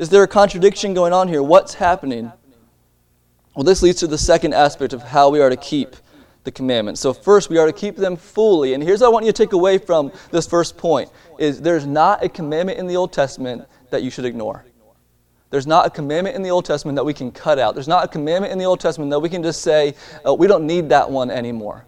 Is 0.00 0.08
there 0.08 0.24
a 0.24 0.28
contradiction 0.28 0.92
going 0.92 1.12
on 1.12 1.28
here? 1.28 1.40
What's 1.40 1.74
happening? 1.74 2.32
Well, 3.54 3.62
this 3.62 3.80
leads 3.80 4.00
to 4.00 4.08
the 4.08 4.18
second 4.18 4.54
aspect 4.54 4.92
of 4.92 5.04
how 5.04 5.28
we 5.28 5.40
are 5.40 5.50
to 5.50 5.56
keep 5.56 5.94
the 6.44 6.50
commandments. 6.50 7.00
So 7.00 7.12
first 7.12 7.50
we 7.50 7.58
are 7.58 7.66
to 7.66 7.72
keep 7.72 7.96
them 7.96 8.16
fully. 8.16 8.74
And 8.74 8.82
here's 8.82 9.00
what 9.00 9.08
I 9.08 9.10
want 9.10 9.26
you 9.26 9.32
to 9.32 9.44
take 9.44 9.52
away 9.52 9.78
from 9.78 10.12
this 10.30 10.46
first 10.46 10.76
point 10.76 11.10
is 11.38 11.60
there's 11.60 11.86
not 11.86 12.24
a 12.24 12.28
commandment 12.28 12.78
in 12.78 12.86
the 12.86 12.96
Old 12.96 13.12
Testament 13.12 13.66
that 13.90 14.02
you 14.02 14.10
should 14.10 14.24
ignore. 14.24 14.64
There's 15.50 15.66
not 15.66 15.84
a 15.84 15.90
commandment 15.90 16.36
in 16.36 16.42
the 16.42 16.50
Old 16.50 16.64
Testament 16.64 16.96
that 16.96 17.04
we 17.04 17.12
can 17.12 17.32
cut 17.32 17.58
out. 17.58 17.74
There's 17.74 17.88
not 17.88 18.04
a 18.04 18.08
commandment 18.08 18.52
in 18.52 18.58
the 18.58 18.64
Old 18.64 18.80
Testament 18.80 19.10
that 19.10 19.18
we 19.18 19.28
can 19.28 19.42
just 19.42 19.62
say, 19.62 19.94
oh, 20.24 20.34
we 20.34 20.46
don't 20.46 20.64
need 20.64 20.88
that 20.90 21.10
one 21.10 21.30
anymore. 21.30 21.86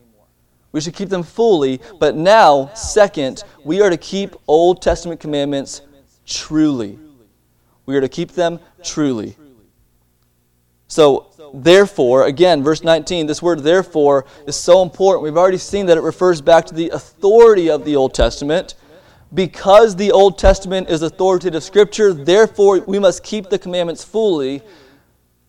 We 0.72 0.80
should 0.80 0.94
keep 0.94 1.10
them 1.10 1.22
fully. 1.22 1.80
But 2.00 2.16
now, 2.16 2.70
second, 2.74 3.44
we 3.64 3.80
are 3.80 3.90
to 3.90 3.96
keep 3.96 4.34
Old 4.48 4.82
Testament 4.82 5.20
commandments 5.20 5.82
truly. 6.26 6.98
We 7.86 7.96
are 7.96 8.00
to 8.00 8.08
keep 8.08 8.32
them 8.32 8.58
truly. 8.82 9.36
So, 10.92 11.30
therefore, 11.54 12.26
again, 12.26 12.62
verse 12.62 12.84
19, 12.84 13.26
this 13.26 13.40
word 13.40 13.60
therefore 13.60 14.26
is 14.46 14.56
so 14.56 14.82
important. 14.82 15.22
We've 15.22 15.38
already 15.38 15.56
seen 15.56 15.86
that 15.86 15.96
it 15.96 16.02
refers 16.02 16.42
back 16.42 16.66
to 16.66 16.74
the 16.74 16.90
authority 16.90 17.70
of 17.70 17.86
the 17.86 17.96
Old 17.96 18.12
Testament 18.12 18.74
because 19.32 19.96
the 19.96 20.12
Old 20.12 20.36
Testament 20.36 20.90
is 20.90 21.00
authoritative 21.00 21.62
scripture, 21.62 22.12
therefore 22.12 22.80
we 22.80 22.98
must 22.98 23.24
keep 23.24 23.48
the 23.48 23.58
commandments 23.58 24.04
fully. 24.04 24.60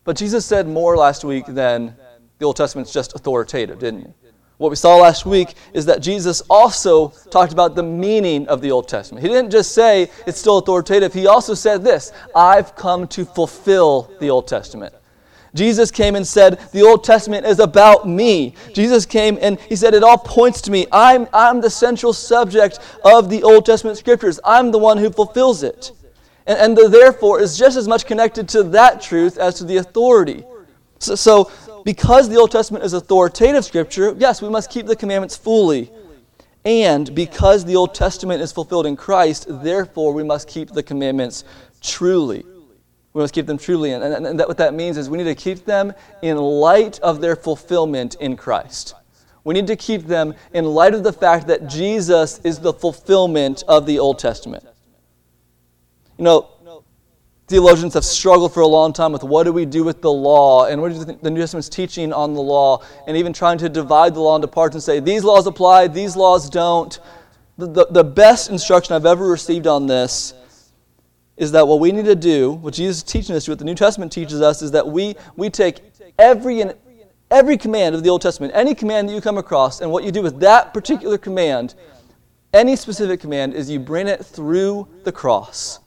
But 0.06 0.16
Jesus 0.16 0.46
said 0.46 0.66
more 0.66 0.96
last 0.96 1.26
week 1.26 1.46
than 1.46 1.94
the 2.40 2.46
Old 2.46 2.56
Testament's 2.56 2.94
just 2.94 3.14
authoritative, 3.14 3.80
didn't 3.80 4.00
he? 4.00 4.30
What 4.60 4.70
we 4.70 4.78
saw 4.78 4.96
last 4.96 5.26
week 5.26 5.56
is 5.74 5.86
that 5.88 6.02
Jesus 6.02 6.42
also 6.50 7.10
talked 7.32 7.52
about 7.52 7.76
the 7.76 7.84
meaning 7.84 8.48
of 8.48 8.62
the 8.62 8.72
Old 8.72 8.88
Testament. 8.88 9.26
He 9.26 9.30
didn't 9.30 9.52
just 9.52 9.74
say 9.74 10.10
it's 10.26 10.40
still 10.40 10.60
authoritative, 10.60 11.14
he 11.14 11.28
also 11.28 11.54
said 11.54 11.84
this 11.84 12.14
I've 12.34 12.78
come 12.78 13.10
to 13.10 13.26
fulfill 13.26 14.10
the 14.22 14.30
Old 14.30 14.48
Testament. 14.48 14.96
Jesus 15.56 15.92
came 15.92 16.16
and 16.16 16.26
said, 16.26 16.60
The 16.72 16.82
Old 16.82 17.04
Testament 17.04 17.46
is 17.46 17.60
about 17.60 18.08
me. 18.08 18.56
Jesus 18.74 19.06
came 19.06 19.38
and 19.42 19.60
he 19.62 19.76
said, 19.76 19.94
It 19.94 20.04
all 20.04 20.18
points 20.18 20.62
to 20.62 20.72
me. 20.72 20.88
I'm, 20.92 21.28
I'm 21.32 21.62
the 21.62 21.70
central 21.70 22.14
subject 22.14 22.80
of 23.04 23.30
the 23.30 23.44
Old 23.44 23.66
Testament 23.66 23.98
scriptures. 23.98 24.40
I'm 24.44 24.72
the 24.72 24.80
one 24.80 24.98
who 24.98 25.10
fulfills 25.10 25.64
it. 25.64 25.92
And, 26.48 26.60
and 26.60 26.78
the 26.78 26.90
therefore 26.90 27.40
is 27.40 27.58
just 27.58 27.78
as 27.78 27.88
much 27.88 28.06
connected 28.06 28.50
to 28.50 28.64
that 28.64 29.02
truth 29.02 29.38
as 29.38 29.56
to 29.56 29.64
the 29.64 29.78
authority. 29.78 30.44
So, 31.00 31.16
so, 31.16 31.52
because 31.84 32.30
the 32.30 32.38
Old 32.38 32.52
Testament 32.52 32.84
is 32.84 32.94
authoritative 32.94 33.66
scripture, 33.66 34.16
yes, 34.18 34.42
we 34.42 34.50
must 34.50 34.72
keep 34.72 34.86
the 34.86 34.96
commandments 34.96 35.36
fully. 35.36 35.92
And 36.66 37.14
because 37.14 37.66
the 37.66 37.76
Old 37.76 37.94
Testament 37.94 38.42
is 38.42 38.54
fulfilled 38.54 38.86
in 38.86 38.96
Christ, 38.96 39.46
therefore 39.50 40.14
we 40.14 40.24
must 40.24 40.48
keep 40.48 40.70
the 40.70 40.82
commandments 40.82 41.44
truly. 41.82 42.46
We 43.14 43.22
must 43.22 43.34
keep 43.34 43.46
them 43.46 43.58
truly 43.58 43.92
in. 43.92 44.02
And, 44.02 44.26
and 44.26 44.40
that, 44.40 44.48
what 44.48 44.58
that 44.58 44.74
means 44.74 44.98
is 44.98 45.10
we 45.10 45.18
need 45.18 45.26
to 45.26 45.36
keep 45.36 45.66
them 45.66 45.94
in 46.22 46.38
light 46.38 47.00
of 47.00 47.22
their 47.22 47.36
fulfillment 47.36 48.16
in 48.16 48.36
Christ. 48.36 48.96
We 49.44 49.54
need 49.54 49.68
to 49.68 49.76
keep 49.76 50.04
them 50.04 50.34
in 50.54 50.66
light 50.66 50.94
of 50.94 51.04
the 51.04 51.14
fact 51.14 51.48
that 51.48 51.68
Jesus 51.68 52.40
is 52.44 52.60
the 52.60 52.74
fulfillment 52.74 53.64
of 53.68 53.86
the 53.86 54.00
Old 54.00 54.18
Testament. 54.18 54.66
You 56.18 56.24
know, 56.24 56.50
theologians 57.48 57.94
have 57.94 58.06
struggled 58.06 58.54
for 58.54 58.62
a 58.62 58.68
long 58.68 58.94
time 58.94 59.12
with 59.12 59.24
what 59.24 59.44
do 59.44 59.54
we 59.54 59.66
do 59.66 59.84
with 59.84 60.02
the 60.02 60.12
law 60.12 60.66
and 60.66 60.82
what 60.82 60.92
is 60.92 61.06
the 61.06 61.30
New 61.30 61.40
Testament's 61.40 61.70
teaching 61.70 62.14
on 62.14 62.34
the 62.34 62.42
law, 62.42 62.82
and 63.06 63.18
even 63.18 63.34
trying 63.34 63.58
to 63.60 63.70
divide 63.70 64.16
the 64.16 64.22
law 64.22 64.36
into 64.36 64.48
parts 64.48 64.76
and 64.76 64.84
say 64.84 65.00
these 65.00 65.24
laws 65.24 65.46
apply, 65.46 65.88
these 65.88 66.16
laws 66.16 66.50
don't. 66.50 67.00
The, 67.58 67.68
the, 67.68 67.88
the 67.92 68.04
best 68.04 68.50
instruction 68.50 68.96
I've 68.96 69.06
ever 69.06 69.28
received 69.28 69.68
on 69.68 69.86
this 69.86 70.34
is 71.38 71.52
that 71.52 71.68
what 71.68 71.80
we 71.80 71.92
need 71.92 72.06
to 72.06 72.16
do, 72.16 72.52
what 72.52 72.74
Jesus 72.74 72.98
is 72.98 73.04
teaching 73.04 73.36
us, 73.36 73.48
what 73.48 73.60
the 73.60 73.66
New 73.66 73.76
Testament 73.76 74.12
teaches 74.12 74.42
us, 74.42 74.62
is 74.62 74.72
that 74.72 74.88
we, 74.88 75.16
we 75.36 75.50
take 75.50 75.82
every, 76.20 76.64
every 77.32 77.58
command 77.58 77.96
of 77.96 78.04
the 78.04 78.10
Old 78.10 78.22
Testament, 78.22 78.54
any 78.56 78.76
command 78.76 79.10
that 79.10 79.14
you 79.14 79.22
come 79.22 79.38
across, 79.38 79.82
and 79.82 79.92
what 79.92 80.04
you 80.04 80.12
do 80.12 80.22
with 80.22 80.40
that 80.42 80.74
particular 80.74 81.18
command, 81.18 81.76
any 82.54 82.76
specific 82.76 83.20
command, 83.20 83.56
is 83.56 83.70
you 83.70 83.80
bring 83.80 84.08
it 84.08 84.24
through 84.24 84.88
the 85.04 85.12
cross. 85.12 85.80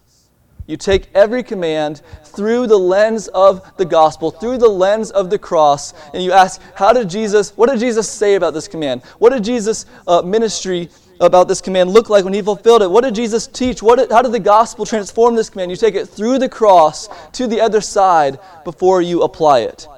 You 0.67 0.77
take 0.77 1.09
every 1.15 1.45
command 1.45 2.03
through 2.25 2.67
the 2.67 2.77
lens 2.77 3.29
of 3.29 3.77
the 3.77 3.85
gospel, 3.85 4.33
through 4.33 4.59
the 4.59 4.69
lens 4.69 5.13
of 5.13 5.31
the 5.31 5.39
cross, 5.39 5.95
and 6.13 6.25
you 6.25 6.33
ask, 6.33 6.61
how 6.75 6.93
did 6.93 7.09
Jesus, 7.09 7.57
what 7.57 7.71
did 7.71 7.79
Jesus 7.79 8.09
say 8.09 8.35
about 8.35 8.53
this 8.53 8.67
command? 8.67 9.05
What 9.21 9.33
did 9.33 9.45
Jesus' 9.45 9.87
uh, 10.09 10.23
ministry 10.23 10.91
about 11.21 11.49
this 11.49 11.61
command 11.61 11.91
look 11.91 12.09
like 12.09 12.25
when 12.25 12.35
he 12.35 12.43
fulfilled 12.43 12.83
it? 12.83 12.91
What 12.91 13.05
did 13.05 13.15
Jesus 13.15 13.47
teach? 13.47 13.83
What 13.83 13.99
did, 13.99 14.11
how 14.11 14.23
did 14.23 14.33
the 14.33 14.41
gospel 14.41 14.85
transform 14.85 15.35
this 15.35 15.51
command? 15.51 15.71
You 15.71 15.77
take 15.77 15.95
it 15.95 16.07
through 16.07 16.39
the 16.39 16.49
cross 16.49 17.09
to 17.33 17.47
the 17.47 17.61
other 17.61 17.81
side 17.81 18.39
before 18.65 19.03
you 19.03 19.23
apply 19.23 19.61
it. 19.61 19.89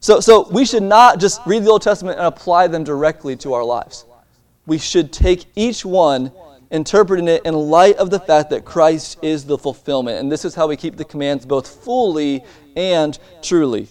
So, 0.00 0.20
so 0.20 0.48
we 0.50 0.66
should 0.66 0.82
not 0.82 1.18
just 1.18 1.40
read 1.46 1.64
the 1.64 1.70
Old 1.70 1.82
Testament 1.82 2.18
and 2.18 2.26
apply 2.26 2.66
them 2.66 2.84
directly 2.84 3.36
to 3.36 3.54
our 3.54 3.64
lives. 3.64 4.04
We 4.66 4.78
should 4.78 5.12
take 5.12 5.46
each 5.56 5.84
one, 5.84 6.30
interpreting 6.70 7.28
it 7.28 7.46
in 7.46 7.54
light 7.54 7.96
of 7.96 8.10
the 8.10 8.20
fact 8.20 8.50
that 8.50 8.64
Christ 8.64 9.18
is 9.22 9.44
the 9.44 9.56
fulfillment. 9.56 10.18
And 10.18 10.30
this 10.30 10.44
is 10.44 10.54
how 10.54 10.66
we 10.66 10.76
keep 10.76 10.96
the 10.96 11.04
commands 11.04 11.46
both 11.46 11.82
fully 11.84 12.44
and 12.76 13.18
truly. 13.42 13.88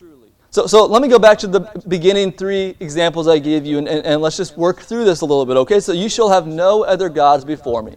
So, 0.54 0.68
so 0.68 0.86
let 0.86 1.02
me 1.02 1.08
go 1.08 1.18
back 1.18 1.40
to 1.40 1.48
the 1.48 1.62
beginning 1.88 2.32
three 2.32 2.76
examples 2.80 3.28
I 3.28 3.40
gave 3.40 3.66
you, 3.66 3.80
and, 3.80 3.88
and, 3.88 4.06
and, 4.06 4.22
let's 4.22 4.38
just 4.38 4.56
work 4.56 4.82
through 4.82 5.04
this 5.04 5.22
a 5.22 5.26
little 5.26 5.48
bit, 5.48 5.58
okay? 5.58 5.80
So, 5.80 5.94
you 5.94 6.08
shall 6.08 6.30
have 6.30 6.46
no 6.46 6.84
other 6.84 7.10
gods 7.10 7.44
before 7.44 7.82
me. 7.82 7.96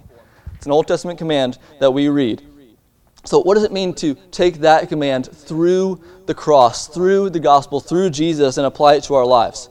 It's 0.55 0.65
an 0.65 0.73
Old 0.73 0.89
Testament 0.89 1.19
command 1.19 1.59
that 1.81 1.91
we 1.91 2.09
read. 2.09 2.43
So, 3.25 3.43
what 3.43 3.57
does 3.57 3.65
it 3.65 3.73
mean 3.73 3.93
to 3.97 4.15
take 4.31 4.61
that 4.61 4.89
command 4.89 5.29
through 5.31 6.03
the 6.25 6.33
cross, 6.33 6.89
through 6.89 7.29
the 7.29 7.41
gospel, 7.41 7.79
through 7.79 8.09
Jesus, 8.09 8.57
and 8.57 8.67
apply 8.67 8.95
it 8.95 9.05
to 9.05 9.17
our 9.17 9.27
lives? 9.27 9.69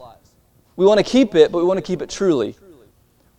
We 0.75 0.85
want 0.85 0.99
to 0.99 1.03
keep 1.03 1.33
it, 1.33 1.51
but 1.51 1.57
we 1.57 1.63
want 1.63 1.79
to 1.79 1.81
keep 1.81 2.03
it 2.03 2.09
truly. 2.11 2.55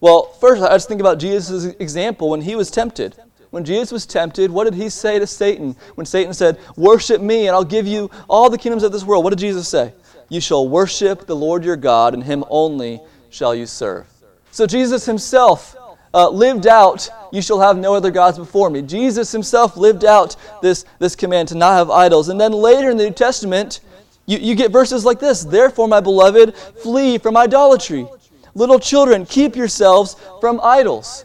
Well, 0.00 0.24
first, 0.40 0.60
I 0.60 0.70
just 0.70 0.88
think 0.88 1.00
about 1.00 1.20
Jesus' 1.20 1.66
example 1.78 2.30
when 2.30 2.40
he 2.40 2.56
was 2.56 2.68
tempted. 2.68 3.14
When 3.56 3.64
Jesus 3.64 3.90
was 3.90 4.04
tempted, 4.04 4.50
what 4.50 4.64
did 4.64 4.74
he 4.74 4.90
say 4.90 5.18
to 5.18 5.26
Satan? 5.26 5.76
When 5.94 6.04
Satan 6.04 6.34
said, 6.34 6.58
Worship 6.76 7.22
me, 7.22 7.46
and 7.46 7.56
I'll 7.56 7.64
give 7.64 7.86
you 7.86 8.10
all 8.28 8.50
the 8.50 8.58
kingdoms 8.58 8.82
of 8.82 8.92
this 8.92 9.02
world, 9.02 9.24
what 9.24 9.30
did 9.30 9.38
Jesus 9.38 9.66
say? 9.66 9.94
You 10.28 10.42
shall 10.42 10.68
worship 10.68 11.26
the 11.26 11.34
Lord 11.34 11.64
your 11.64 11.76
God, 11.76 12.12
and 12.12 12.22
him 12.22 12.44
only 12.50 13.00
shall 13.30 13.54
you 13.54 13.64
serve. 13.64 14.06
So, 14.50 14.66
Jesus 14.66 15.06
himself 15.06 15.74
uh, 16.12 16.28
lived 16.28 16.66
out, 16.66 17.08
You 17.32 17.40
shall 17.40 17.58
have 17.58 17.78
no 17.78 17.94
other 17.94 18.10
gods 18.10 18.36
before 18.36 18.68
me. 18.68 18.82
Jesus 18.82 19.32
himself 19.32 19.78
lived 19.78 20.04
out 20.04 20.36
this, 20.60 20.84
this 20.98 21.16
command 21.16 21.48
to 21.48 21.54
not 21.54 21.78
have 21.78 21.88
idols. 21.90 22.28
And 22.28 22.38
then 22.38 22.52
later 22.52 22.90
in 22.90 22.98
the 22.98 23.04
New 23.04 23.14
Testament, 23.14 23.80
you, 24.26 24.36
you 24.36 24.54
get 24.54 24.70
verses 24.70 25.06
like 25.06 25.18
this 25.18 25.44
Therefore, 25.44 25.88
my 25.88 26.00
beloved, 26.00 26.54
flee 26.54 27.16
from 27.16 27.38
idolatry. 27.38 28.06
Little 28.54 28.78
children, 28.78 29.24
keep 29.24 29.56
yourselves 29.56 30.16
from 30.42 30.60
idols. 30.62 31.24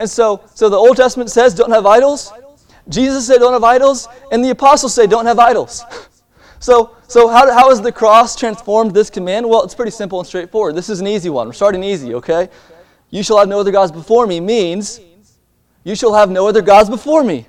And 0.00 0.08
so, 0.08 0.42
so 0.54 0.70
the 0.70 0.78
Old 0.78 0.96
Testament 0.96 1.30
says, 1.30 1.54
don't 1.54 1.70
have 1.70 1.84
idols. 1.84 2.32
Jesus 2.88 3.26
said, 3.26 3.36
don't 3.36 3.52
have 3.52 3.62
idols. 3.62 4.08
And 4.32 4.42
the 4.42 4.48
apostles 4.48 4.94
say, 4.94 5.06
don't 5.06 5.26
have 5.26 5.38
idols. 5.38 5.84
so, 6.58 6.96
so 7.06 7.28
how, 7.28 7.52
how 7.52 7.68
has 7.68 7.82
the 7.82 7.92
cross 7.92 8.34
transformed 8.34 8.94
this 8.94 9.10
command? 9.10 9.46
Well, 9.46 9.62
it's 9.62 9.74
pretty 9.74 9.90
simple 9.90 10.18
and 10.18 10.26
straightforward. 10.26 10.74
This 10.74 10.88
is 10.88 11.00
an 11.00 11.06
easy 11.06 11.28
one. 11.28 11.48
We're 11.48 11.52
starting 11.52 11.84
easy, 11.84 12.14
okay? 12.14 12.48
You 13.10 13.22
shall 13.22 13.36
have 13.36 13.46
no 13.46 13.60
other 13.60 13.70
gods 13.70 13.92
before 13.92 14.26
me 14.26 14.40
means 14.40 15.00
you 15.84 15.94
shall 15.94 16.14
have 16.14 16.30
no 16.30 16.48
other 16.48 16.62
gods 16.62 16.88
before 16.88 17.22
me. 17.22 17.46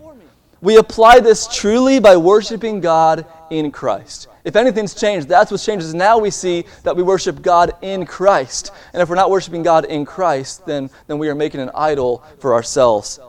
We 0.60 0.75
apply 0.75 1.22
this 1.22 1.48
truly 1.48 2.00
by 2.00 2.17
worshiping 2.17 2.81
God 2.81 3.25
in 3.51 3.72
Christ. 3.72 4.27
If 4.43 4.55
anything's 4.55 4.96
changed, 4.96 5.27
that's 5.27 5.51
what 5.51 5.60
changes. 5.60 5.93
Now 5.93 6.17
we 6.17 6.31
see 6.31 6.65
that 6.81 6.96
we 6.96 7.03
worship 7.03 7.43
God 7.43 7.74
in 7.84 8.05
Christ. 8.05 8.72
And 8.93 9.01
if 9.01 9.10
we're 9.10 9.15
not 9.15 9.29
worshiping 9.29 9.62
God 9.62 9.86
in 9.86 10.05
Christ, 10.05 10.65
then, 10.65 10.89
then 11.05 11.20
we 11.20 11.29
are 11.29 11.36
making 11.36 11.62
an 11.62 11.70
idol 11.75 12.24
for 12.39 12.53
ourselves. 12.53 13.20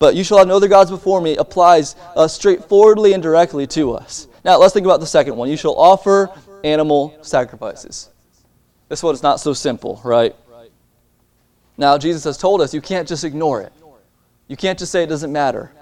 But 0.00 0.16
you 0.16 0.24
shall 0.24 0.38
have 0.38 0.48
no 0.48 0.56
other 0.56 0.66
gods 0.66 0.90
before 0.90 1.20
me 1.20 1.36
applies 1.36 1.94
uh, 2.16 2.26
straightforwardly 2.26 3.12
and 3.12 3.22
directly 3.22 3.66
to 3.68 3.92
us. 3.92 4.26
Now 4.44 4.58
let's 4.58 4.74
think 4.74 4.86
about 4.86 5.00
the 5.00 5.06
second 5.06 5.36
one. 5.36 5.48
You 5.48 5.56
shall 5.56 5.76
offer 5.76 6.30
animal 6.64 7.16
sacrifices. 7.22 8.08
This 8.88 9.02
one 9.02 9.14
is 9.14 9.22
not 9.22 9.38
so 9.38 9.52
simple, 9.52 10.00
right? 10.02 10.34
Now, 11.80 11.96
Jesus 11.96 12.24
has 12.24 12.36
told 12.36 12.60
us 12.60 12.74
you 12.74 12.82
can't 12.82 13.08
just 13.08 13.24
ignore 13.24 13.62
it. 13.62 13.72
You 14.48 14.56
can't 14.56 14.78
just 14.78 14.92
say 14.92 15.02
it 15.02 15.06
doesn't 15.06 15.32
matter. 15.32 15.72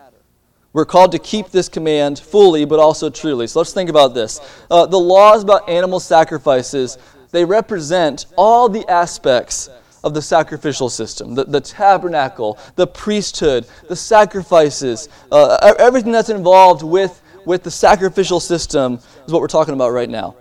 We're 0.79 0.85
called 0.85 1.11
to 1.11 1.19
keep 1.19 1.49
this 1.49 1.69
command 1.69 2.21
fully, 2.21 2.65
but 2.65 2.79
also 2.79 3.11
truly. 3.11 3.49
So 3.49 3.59
let's 3.59 3.73
think 3.73 3.91
about 3.91 4.15
this. 4.15 4.41
Uh, 4.71 4.87
the 4.87 4.97
laws 4.97 5.43
about 5.43 5.69
animal 5.69 5.99
sacrifices, 5.99 6.99
they 7.33 7.45
represent 7.45 8.27
all 8.37 8.69
the 8.69 8.89
aspects 8.89 9.69
of 10.05 10.15
the 10.15 10.23
sacrificial 10.23 10.89
system 10.89 11.35
the, 11.35 11.43
the 11.43 11.61
tabernacle, 11.61 12.61
the 12.77 12.87
priesthood, 12.87 13.67
the 13.89 13.97
sacrifices, 13.97 15.09
uh, 15.33 15.75
everything 15.81 16.13
that's 16.13 16.31
involved 16.31 16.85
with, 16.85 17.23
with 17.45 17.65
the 17.65 17.73
sacrificial 17.73 18.39
system 18.39 19.01
is 19.27 19.33
what 19.33 19.41
we're 19.41 19.49
talking 19.49 19.75
about 19.75 19.91
right 19.91 20.09
now. 20.09 20.37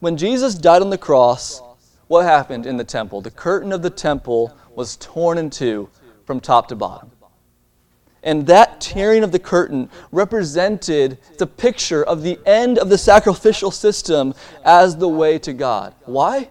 When 0.00 0.16
Jesus 0.16 0.56
died 0.56 0.82
on 0.82 0.90
the 0.90 0.98
cross, 0.98 1.62
what 2.08 2.24
happened 2.24 2.66
in 2.66 2.76
the 2.76 2.82
temple? 2.82 3.20
The 3.20 3.30
curtain 3.30 3.72
of 3.72 3.82
the 3.82 3.90
temple 3.90 4.52
was 4.74 4.96
torn 4.96 5.38
in 5.38 5.50
two 5.50 5.88
from 6.26 6.40
top 6.40 6.66
to 6.66 6.74
bottom. 6.74 7.12
And 8.22 8.46
that 8.48 8.80
tearing 8.80 9.22
of 9.22 9.32
the 9.32 9.38
curtain 9.38 9.88
represented 10.10 11.18
the 11.38 11.46
picture 11.46 12.02
of 12.02 12.22
the 12.22 12.38
end 12.44 12.78
of 12.78 12.88
the 12.88 12.98
sacrificial 12.98 13.70
system 13.70 14.34
as 14.64 14.96
the 14.96 15.08
way 15.08 15.38
to 15.38 15.52
God. 15.52 15.94
Why? 16.04 16.50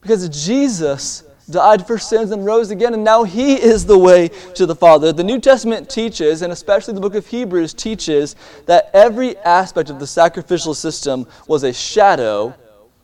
Because 0.00 0.28
Jesus 0.28 1.22
died 1.48 1.86
for 1.86 1.98
sins 1.98 2.30
and 2.30 2.44
rose 2.44 2.70
again, 2.70 2.94
and 2.94 3.04
now 3.04 3.22
He 3.24 3.54
is 3.54 3.86
the 3.86 3.98
way 3.98 4.28
to 4.54 4.66
the 4.66 4.74
Father. 4.74 5.12
The 5.12 5.24
New 5.24 5.40
Testament 5.40 5.88
teaches, 5.88 6.42
and 6.42 6.52
especially 6.52 6.94
the 6.94 7.00
book 7.00 7.14
of 7.14 7.26
Hebrews 7.26 7.74
teaches, 7.74 8.34
that 8.66 8.90
every 8.92 9.36
aspect 9.38 9.90
of 9.90 10.00
the 10.00 10.06
sacrificial 10.06 10.74
system 10.74 11.26
was 11.46 11.62
a 11.62 11.72
shadow 11.72 12.54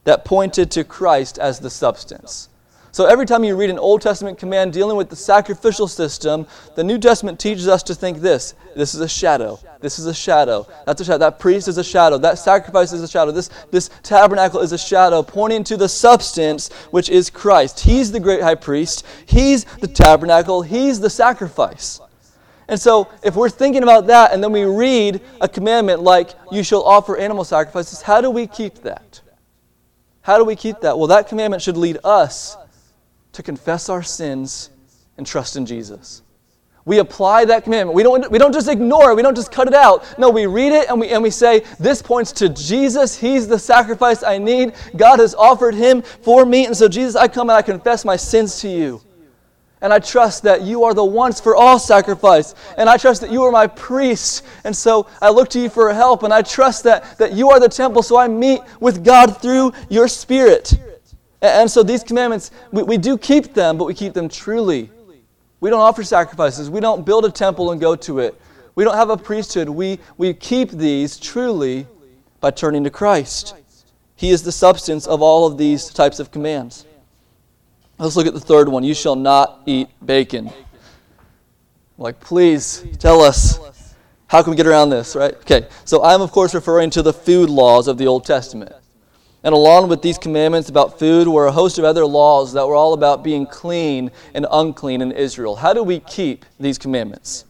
that 0.04 0.24
pointed 0.24 0.70
to 0.72 0.84
Christ 0.84 1.38
as 1.38 1.60
the 1.60 1.70
substance. 1.70 2.48
So 2.90 3.06
every 3.06 3.26
time 3.26 3.44
you 3.44 3.54
read 3.54 3.70
an 3.70 3.78
Old 3.78 4.00
Testament 4.00 4.38
command 4.38 4.72
dealing 4.72 4.96
with 4.96 5.10
the 5.10 5.16
sacrificial 5.16 5.88
system, 5.88 6.46
the 6.74 6.82
New 6.82 6.98
Testament 6.98 7.38
teaches 7.38 7.68
us 7.68 7.82
to 7.84 7.94
think 7.94 8.18
this 8.18 8.54
this 8.74 8.94
is 8.94 9.00
a 9.00 9.08
shadow. 9.08 9.58
This 9.80 9.98
is 9.98 10.06
a 10.06 10.14
shadow. 10.14 10.66
That's 10.86 11.00
a 11.00 11.04
shadow. 11.04 11.18
That 11.18 11.38
priest 11.38 11.68
is 11.68 11.78
a 11.78 11.84
shadow. 11.84 12.18
That 12.18 12.38
sacrifice 12.38 12.92
is 12.92 13.02
a 13.02 13.08
shadow. 13.08 13.30
This, 13.30 13.50
this 13.70 13.90
tabernacle 14.02 14.60
is 14.60 14.72
a 14.72 14.78
shadow 14.78 15.22
pointing 15.22 15.64
to 15.64 15.76
the 15.76 15.88
substance, 15.88 16.72
which 16.90 17.10
is 17.10 17.30
Christ. 17.30 17.80
He's 17.80 18.10
the 18.10 18.20
great 18.20 18.42
high 18.42 18.54
priest. 18.54 19.04
He's 19.26 19.64
the 19.64 19.88
tabernacle. 19.88 20.62
He's 20.62 21.00
the 21.00 21.10
sacrifice. 21.10 22.00
And 22.68 22.78
so, 22.78 23.08
if 23.22 23.34
we're 23.34 23.48
thinking 23.48 23.82
about 23.82 24.06
that 24.08 24.32
and 24.32 24.42
then 24.42 24.52
we 24.52 24.64
read 24.64 25.20
a 25.40 25.48
commandment 25.48 26.02
like, 26.02 26.34
you 26.52 26.62
shall 26.62 26.82
offer 26.82 27.16
animal 27.16 27.44
sacrifices, 27.44 28.02
how 28.02 28.20
do 28.20 28.30
we 28.30 28.46
keep 28.46 28.82
that? 28.82 29.22
How 30.20 30.36
do 30.36 30.44
we 30.44 30.54
keep 30.54 30.80
that? 30.80 30.98
Well, 30.98 31.06
that 31.06 31.28
commandment 31.28 31.62
should 31.62 31.78
lead 31.78 31.98
us 32.04 32.56
to 33.32 33.42
confess 33.42 33.88
our 33.88 34.02
sins 34.02 34.70
and 35.16 35.26
trust 35.26 35.56
in 35.56 35.66
Jesus. 35.66 36.22
We 36.88 37.00
apply 37.00 37.44
that 37.44 37.64
commandment. 37.64 37.94
We 37.94 38.02
don't, 38.02 38.30
we 38.30 38.38
don't 38.38 38.54
just 38.54 38.66
ignore 38.66 39.10
it. 39.10 39.14
We 39.14 39.20
don't 39.20 39.34
just 39.34 39.52
cut 39.52 39.68
it 39.68 39.74
out. 39.74 40.18
No, 40.18 40.30
we 40.30 40.46
read 40.46 40.72
it 40.72 40.88
and 40.88 40.98
we, 40.98 41.10
and 41.10 41.22
we 41.22 41.28
say, 41.28 41.62
This 41.78 42.00
points 42.00 42.32
to 42.32 42.48
Jesus. 42.48 43.14
He's 43.14 43.46
the 43.46 43.58
sacrifice 43.58 44.22
I 44.22 44.38
need. 44.38 44.72
God 44.96 45.18
has 45.18 45.34
offered 45.34 45.74
him 45.74 46.00
for 46.00 46.46
me. 46.46 46.64
And 46.64 46.74
so, 46.74 46.88
Jesus, 46.88 47.14
I 47.14 47.28
come 47.28 47.50
and 47.50 47.58
I 47.58 47.60
confess 47.60 48.06
my 48.06 48.16
sins 48.16 48.60
to 48.62 48.70
you. 48.70 49.02
And 49.82 49.92
I 49.92 49.98
trust 49.98 50.44
that 50.44 50.62
you 50.62 50.84
are 50.84 50.94
the 50.94 51.04
once 51.04 51.40
for 51.40 51.54
all 51.54 51.78
sacrifice. 51.78 52.54
And 52.78 52.88
I 52.88 52.96
trust 52.96 53.20
that 53.20 53.30
you 53.30 53.42
are 53.42 53.52
my 53.52 53.66
priest. 53.66 54.46
And 54.64 54.74
so 54.74 55.06
I 55.20 55.28
look 55.28 55.50
to 55.50 55.60
you 55.60 55.68
for 55.68 55.92
help. 55.92 56.22
And 56.22 56.32
I 56.32 56.40
trust 56.40 56.84
that, 56.84 57.18
that 57.18 57.34
you 57.34 57.50
are 57.50 57.60
the 57.60 57.68
temple. 57.68 58.02
So 58.02 58.16
I 58.16 58.28
meet 58.28 58.60
with 58.80 59.04
God 59.04 59.42
through 59.42 59.72
your 59.90 60.08
spirit. 60.08 60.72
And 61.40 61.70
so 61.70 61.82
these 61.82 62.02
commandments, 62.02 62.50
we, 62.72 62.82
we 62.82 62.98
do 62.98 63.16
keep 63.16 63.54
them, 63.54 63.78
but 63.78 63.84
we 63.84 63.94
keep 63.94 64.12
them 64.12 64.28
truly. 64.28 64.90
We 65.60 65.70
don't 65.70 65.80
offer 65.80 66.02
sacrifices. 66.02 66.70
We 66.70 66.80
don't 66.80 67.04
build 67.04 67.24
a 67.24 67.30
temple 67.30 67.72
and 67.72 67.80
go 67.80 67.96
to 67.96 68.20
it. 68.20 68.40
We 68.74 68.84
don't 68.84 68.94
have 68.94 69.10
a 69.10 69.16
priesthood. 69.16 69.68
We, 69.68 69.98
we 70.16 70.34
keep 70.34 70.70
these 70.70 71.18
truly 71.18 71.86
by 72.40 72.50
turning 72.52 72.84
to 72.84 72.90
Christ. 72.90 73.54
He 74.14 74.30
is 74.30 74.42
the 74.42 74.52
substance 74.52 75.06
of 75.06 75.22
all 75.22 75.46
of 75.46 75.58
these 75.58 75.90
types 75.90 76.20
of 76.20 76.30
commands. 76.30 76.86
Let's 77.98 78.14
look 78.14 78.26
at 78.26 78.34
the 78.34 78.40
third 78.40 78.68
one. 78.68 78.84
You 78.84 78.94
shall 78.94 79.16
not 79.16 79.62
eat 79.66 79.88
bacon. 80.04 80.50
Like, 81.98 82.20
please 82.20 82.84
tell 82.98 83.20
us 83.20 83.58
how 84.28 84.42
can 84.42 84.50
we 84.50 84.56
get 84.56 84.66
around 84.66 84.90
this, 84.90 85.16
right? 85.16 85.34
Okay, 85.34 85.66
so 85.84 86.04
I'm, 86.04 86.20
of 86.20 86.30
course, 86.30 86.54
referring 86.54 86.90
to 86.90 87.02
the 87.02 87.12
food 87.12 87.50
laws 87.50 87.88
of 87.88 87.98
the 87.98 88.06
Old 88.06 88.24
Testament. 88.24 88.72
And 89.44 89.54
along 89.54 89.88
with 89.88 90.02
these 90.02 90.18
commandments 90.18 90.68
about 90.68 90.98
food 90.98 91.28
were 91.28 91.46
a 91.46 91.52
host 91.52 91.78
of 91.78 91.84
other 91.84 92.04
laws 92.04 92.52
that 92.54 92.66
were 92.66 92.74
all 92.74 92.92
about 92.92 93.22
being 93.22 93.46
clean 93.46 94.10
and 94.34 94.46
unclean 94.50 95.00
in 95.00 95.12
Israel. 95.12 95.56
How 95.56 95.72
do 95.72 95.82
we 95.84 96.00
keep 96.00 96.44
these 96.58 96.76
commandments? 96.76 97.44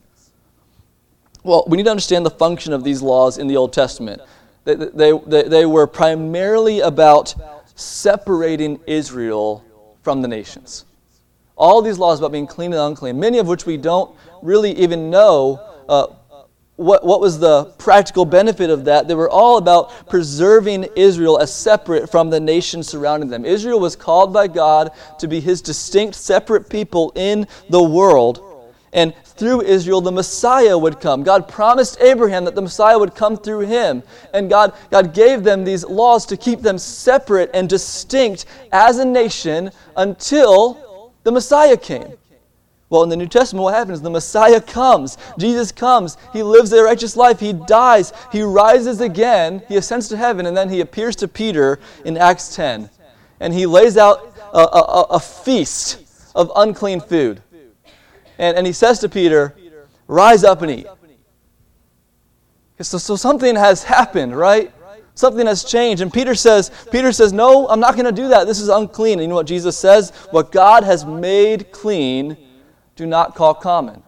Well, 1.42 1.64
we 1.66 1.79
need 1.79 1.85
to 1.85 1.90
understand 1.90 2.27
the 2.27 2.31
function 2.31 2.72
of 2.72 2.85
these 2.85 3.01
laws 3.01 3.38
in 3.38 3.46
the 3.46 3.57
Old 3.57 3.72
Testament. 3.72 4.20
They, 4.64 4.74
they, 4.74 5.12
they, 5.27 5.42
they 5.44 5.66
were 5.66 5.87
primarily 5.87 6.81
about 6.81 7.35
separating 7.74 8.81
Israel 8.87 9.64
from 10.03 10.20
the 10.20 10.29
nations. 10.29 10.85
All 11.57 11.81
these 11.81 11.98
laws 11.98 12.18
about 12.18 12.33
being 12.33 12.46
clean 12.46 12.72
and 12.72 12.83
unclean, 12.83 13.18
many 13.18 13.38
of 13.38 13.48
which 13.48 13.64
we 13.64 13.79
don't 13.79 14.14
really 14.42 14.72
even 14.72 15.11
know 15.11 15.61
uh, 15.88 16.09
what, 16.78 17.04
what 17.04 17.20
was 17.20 17.40
the 17.40 17.64
practical 17.76 18.24
benefit 18.24 18.70
of 18.70 18.84
that? 18.84 19.08
They 19.08 19.16
were 19.16 19.28
all 19.28 19.58
about 19.58 20.08
preserving 20.08 20.86
Israel 20.94 21.40
as 21.40 21.52
separate 21.52 22.08
from 22.08 22.30
the 22.30 22.38
nations 22.38 22.88
surrounding 22.88 23.28
them. 23.28 23.44
Israel 23.44 23.80
was 23.80 23.96
called 23.96 24.32
by 24.32 24.46
God 24.46 24.92
to 25.18 25.26
be 25.26 25.40
his 25.40 25.60
distinct, 25.60 26.14
separate 26.14 26.70
people 26.70 27.10
in 27.16 27.48
the 27.68 27.82
world. 27.82 28.44
And 28.92 29.12
through 29.24 29.62
Israel, 29.62 30.00
the 30.00 30.12
Messiah 30.12 30.78
would 30.78 31.00
come. 31.00 31.24
God 31.24 31.48
promised 31.48 32.00
Abraham 32.00 32.44
that 32.44 32.54
the 32.54 32.62
Messiah 32.62 32.96
would 32.96 33.16
come 33.16 33.36
through 33.36 33.66
him. 33.66 34.04
And 34.32 34.48
God, 34.48 34.72
God 34.88 35.12
gave 35.12 35.42
them 35.42 35.64
these 35.64 35.84
laws 35.84 36.26
to 36.26 36.36
keep 36.36 36.60
them 36.60 36.78
separate 36.78 37.50
and 37.54 37.68
distinct 37.68 38.46
as 38.70 38.98
a 38.98 39.04
nation 39.04 39.72
until 39.96 41.12
the 41.24 41.32
Messiah 41.32 41.76
came. 41.76 42.12
Well, 42.90 43.03
in 43.03 43.11
the 43.11 43.16
New 43.16 43.27
Testament, 43.27 43.64
what 43.64 43.74
happens? 43.74 44.01
The 44.01 44.11
Messiah 44.11 44.61
comes. 44.61 45.18
Jesus 45.38 45.72
comes. 45.72 46.16
He 46.33 46.42
lives 46.42 46.72
a 46.72 46.83
righteous 46.83 47.16
life. 47.16 47.38
He 47.38 47.53
dies. 47.53 48.12
He 48.33 48.42
rises 48.42 49.01
again. 49.01 49.62
He 49.68 49.77
ascends 49.77 50.09
to 50.09 50.16
heaven, 50.16 50.46
and 50.46 50.57
then 50.57 50.70
he 50.70 50.81
appears 50.81 51.14
to 51.16 51.29
Peter 51.29 51.81
in 52.05 52.16
Acts 52.16 52.57
10. 52.57 52.88
And 53.40 53.53
he 53.53 53.66
lays 53.66 53.98
out 53.98 54.35
a, 54.55 54.61
a, 54.61 55.07
a 55.11 55.20
feast 55.20 56.33
of 56.35 56.51
unclean 56.57 57.01
food. 57.01 57.42
And, 58.38 58.57
and 58.57 58.66
he 58.66 58.72
says 58.72 59.01
to 59.01 59.09
Peter, 59.09 59.55
Rise 60.07 60.42
up 60.42 60.62
and 60.62 60.70
eat. 60.70 60.87
So, 62.81 62.96
so 62.96 63.16
something 63.16 63.55
has 63.57 63.83
happened, 63.85 64.37
right? 64.37 64.72
Something 65.14 65.46
has 65.46 65.64
changed. 65.64 66.01
And 66.01 66.12
Peter 66.12 66.35
says, 66.35 66.70
Peter 66.90 67.12
says, 67.12 67.33
No, 67.33 67.68
I'm 67.68 67.81
not 67.81 67.94
going 67.94 68.07
to 68.07 68.12
do 68.12 68.29
that. 68.29 68.46
This 68.46 68.61
is 68.61 68.68
unclean. 68.68 69.14
And 69.14 69.22
you 69.22 69.29
know 69.29 69.35
what 69.35 69.46
Jesus 69.46 69.77
says? 69.77 70.11
What 70.31 70.53
God 70.53 70.85
has 70.85 71.05
made 71.05 71.72
clean, 71.72 72.37
do 72.98 73.06
not 73.06 73.37
call 73.37 73.54
common. 73.54 74.02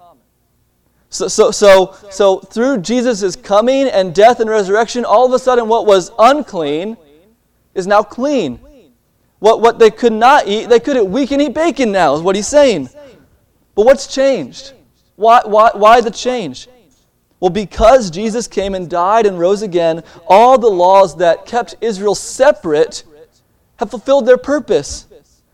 So, 1.10 1.28
so, 1.28 1.52
so, 1.52 1.96
so 2.10 2.40
through 2.40 2.78
Jesus' 2.78 3.36
coming 3.36 3.86
and 3.86 4.12
death 4.12 4.40
and 4.40 4.50
resurrection, 4.50 5.04
all 5.04 5.24
of 5.24 5.32
a 5.32 5.38
sudden 5.38 5.68
what 5.68 5.86
was 5.86 6.10
unclean 6.18 6.96
is 7.72 7.86
now 7.86 8.02
clean. 8.02 8.58
What, 9.38 9.60
what 9.60 9.78
they 9.78 9.90
could 9.90 10.12
not 10.12 10.48
eat, 10.48 10.68
they 10.68 10.80
could 10.80 11.08
we 11.08 11.24
can 11.26 11.40
eat 11.40 11.54
bacon 11.54 11.92
now, 11.92 12.14
is 12.16 12.20
what 12.20 12.34
he's 12.34 12.48
saying. 12.48 12.90
But 13.76 13.86
what's 13.86 14.12
changed? 14.12 14.72
Why, 15.14 15.40
why, 15.44 15.70
why 15.74 16.00
the 16.00 16.10
change? 16.10 16.68
Well, 17.38 17.50
because 17.50 18.10
Jesus 18.10 18.48
came 18.48 18.74
and 18.74 18.90
died 18.90 19.24
and 19.24 19.38
rose 19.38 19.62
again, 19.62 20.02
all 20.26 20.58
the 20.58 20.68
laws 20.68 21.16
that 21.18 21.46
kept 21.46 21.76
Israel 21.80 22.16
separate 22.16 23.04
have 23.76 23.90
fulfilled 23.90 24.26
their 24.26 24.36
purpose. 24.36 25.06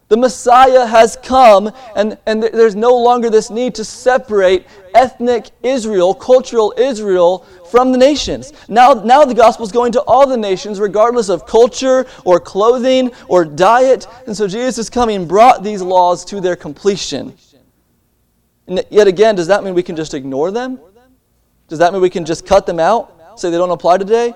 The 0.08 0.16
Messiah 0.16 0.86
has 0.86 1.16
come, 1.20 1.72
and, 1.96 2.16
and 2.26 2.40
there's 2.40 2.76
no 2.76 2.96
longer 2.96 3.28
this 3.28 3.50
need 3.50 3.74
to 3.74 3.84
separate 3.84 4.64
ethnic 4.94 5.50
Israel, 5.64 6.14
cultural 6.14 6.72
Israel, 6.78 7.44
from 7.70 7.90
the 7.90 7.98
nations. 7.98 8.52
Now, 8.68 8.92
now 8.92 9.24
the 9.24 9.34
gospel 9.34 9.66
is 9.66 9.72
going 9.72 9.90
to 9.92 10.02
all 10.02 10.26
the 10.28 10.36
nations, 10.36 10.78
regardless 10.78 11.28
of 11.28 11.44
culture 11.44 12.06
or 12.24 12.38
clothing 12.38 13.10
or 13.26 13.44
diet. 13.44 14.06
And 14.26 14.36
so 14.36 14.46
Jesus 14.46 14.88
coming 14.88 15.26
brought 15.26 15.64
these 15.64 15.82
laws 15.82 16.24
to 16.26 16.40
their 16.40 16.54
completion. 16.54 17.34
And 18.68 18.84
yet 18.90 19.08
again, 19.08 19.34
does 19.34 19.48
that 19.48 19.64
mean 19.64 19.74
we 19.74 19.82
can 19.82 19.96
just 19.96 20.14
ignore 20.14 20.52
them? 20.52 20.78
Does 21.66 21.80
that 21.80 21.92
mean 21.92 22.00
we 22.00 22.10
can 22.10 22.24
just 22.24 22.46
cut 22.46 22.64
them 22.64 22.78
out, 22.78 23.40
say 23.40 23.50
they 23.50 23.56
don't 23.56 23.70
apply 23.70 23.98
today? 23.98 24.34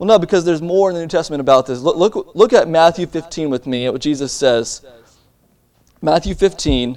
Well, 0.00 0.06
no, 0.06 0.18
because 0.18 0.46
there's 0.46 0.62
more 0.62 0.88
in 0.88 0.94
the 0.94 1.02
New 1.02 1.08
Testament 1.08 1.42
about 1.42 1.66
this. 1.66 1.80
Look, 1.80 1.94
look, 1.94 2.34
look 2.34 2.54
at 2.54 2.66
Matthew 2.70 3.04
15 3.04 3.50
with 3.50 3.66
me, 3.66 3.84
at 3.84 3.92
what 3.92 4.00
Jesus 4.00 4.32
says. 4.32 4.80
Matthew 6.00 6.34
15. 6.34 6.96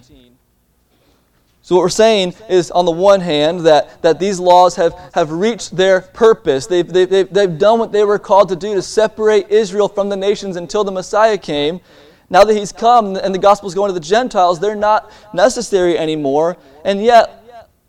So, 1.61 1.75
what 1.75 1.81
we're 1.81 1.89
saying 1.89 2.33
is, 2.49 2.71
on 2.71 2.85
the 2.85 2.91
one 2.91 3.19
hand, 3.19 3.59
that, 3.65 4.01
that 4.03 4.19
these 4.19 4.39
laws 4.39 4.77
have, 4.77 4.93
have 5.13 5.33
reached 5.33 5.75
their 5.75 5.99
purpose. 5.99 6.65
They've, 6.65 6.87
they've, 6.87 7.09
they've, 7.09 7.29
they've 7.29 7.57
done 7.57 7.77
what 7.77 7.91
they 7.91 8.05
were 8.05 8.17
called 8.17 8.47
to 8.49 8.55
do 8.55 8.73
to 8.73 8.81
separate 8.81 9.49
Israel 9.49 9.89
from 9.89 10.07
the 10.07 10.15
nations 10.15 10.55
until 10.55 10.85
the 10.85 10.91
Messiah 10.93 11.37
came. 11.37 11.81
Now 12.29 12.45
that 12.45 12.55
he's 12.55 12.71
come 12.71 13.17
and 13.17 13.35
the 13.35 13.39
gospel 13.39 13.67
is 13.67 13.75
going 13.75 13.89
to 13.89 13.93
the 13.93 13.99
Gentiles, 13.99 14.61
they're 14.61 14.75
not 14.75 15.11
necessary 15.33 15.97
anymore. 15.97 16.55
And 16.85 17.03
yet, 17.03 17.43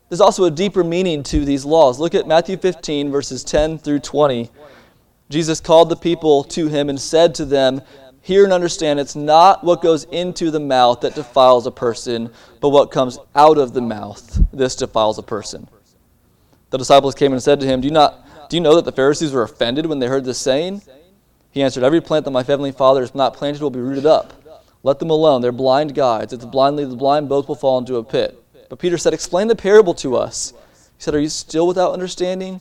there's 0.08 0.20
also 0.20 0.42
a 0.42 0.50
deeper 0.50 0.82
meaning 0.82 1.22
to 1.24 1.44
these 1.44 1.64
laws. 1.64 2.00
Look 2.00 2.16
at 2.16 2.26
Matthew 2.26 2.56
15, 2.56 3.12
verses 3.12 3.44
10 3.44 3.78
through 3.78 4.00
20. 4.00 4.50
Jesus 5.30 5.60
called 5.60 5.88
the 5.88 5.96
people 5.96 6.44
to 6.44 6.68
him 6.68 6.88
and 6.88 7.00
said 7.00 7.34
to 7.36 7.44
them, 7.44 7.82
Hear 8.20 8.44
and 8.44 8.52
understand, 8.52 9.00
it's 9.00 9.16
not 9.16 9.64
what 9.64 9.82
goes 9.82 10.04
into 10.04 10.50
the 10.50 10.60
mouth 10.60 11.02
that 11.02 11.14
defiles 11.14 11.66
a 11.66 11.70
person, 11.70 12.30
but 12.60 12.70
what 12.70 12.90
comes 12.90 13.18
out 13.34 13.58
of 13.58 13.74
the 13.74 13.82
mouth. 13.82 14.38
This 14.50 14.74
defiles 14.76 15.18
a 15.18 15.22
person. 15.22 15.68
The 16.70 16.78
disciples 16.78 17.14
came 17.14 17.32
and 17.32 17.42
said 17.42 17.60
to 17.60 17.66
him, 17.66 17.82
Do 17.82 17.86
you, 17.88 17.92
not, 17.92 18.48
do 18.48 18.56
you 18.56 18.62
know 18.62 18.76
that 18.76 18.86
the 18.86 18.92
Pharisees 18.92 19.32
were 19.32 19.42
offended 19.42 19.86
when 19.86 19.98
they 19.98 20.06
heard 20.06 20.24
this 20.24 20.38
saying? 20.38 20.80
He 21.50 21.62
answered, 21.62 21.84
Every 21.84 22.00
plant 22.00 22.24
that 22.24 22.30
my 22.30 22.42
heavenly 22.42 22.72
Father 22.72 23.02
has 23.02 23.14
not 23.14 23.34
planted 23.34 23.60
will 23.60 23.70
be 23.70 23.78
rooted 23.78 24.06
up. 24.06 24.32
Let 24.82 24.98
them 24.98 25.10
alone. 25.10 25.40
They're 25.40 25.52
blind 25.52 25.94
guides. 25.94 26.32
If 26.32 26.40
the 26.40 26.46
blind 26.46 26.76
lead 26.76 26.90
the 26.90 26.96
blind, 26.96 27.28
both 27.28 27.46
will 27.46 27.54
fall 27.54 27.78
into 27.78 27.96
a 27.96 28.04
pit. 28.04 28.42
But 28.68 28.78
Peter 28.78 28.98
said, 28.98 29.14
Explain 29.14 29.48
the 29.48 29.56
parable 29.56 29.94
to 29.94 30.16
us. 30.16 30.52
He 30.96 31.02
said, 31.02 31.14
Are 31.14 31.20
you 31.20 31.28
still 31.28 31.66
without 31.66 31.92
understanding? 31.92 32.60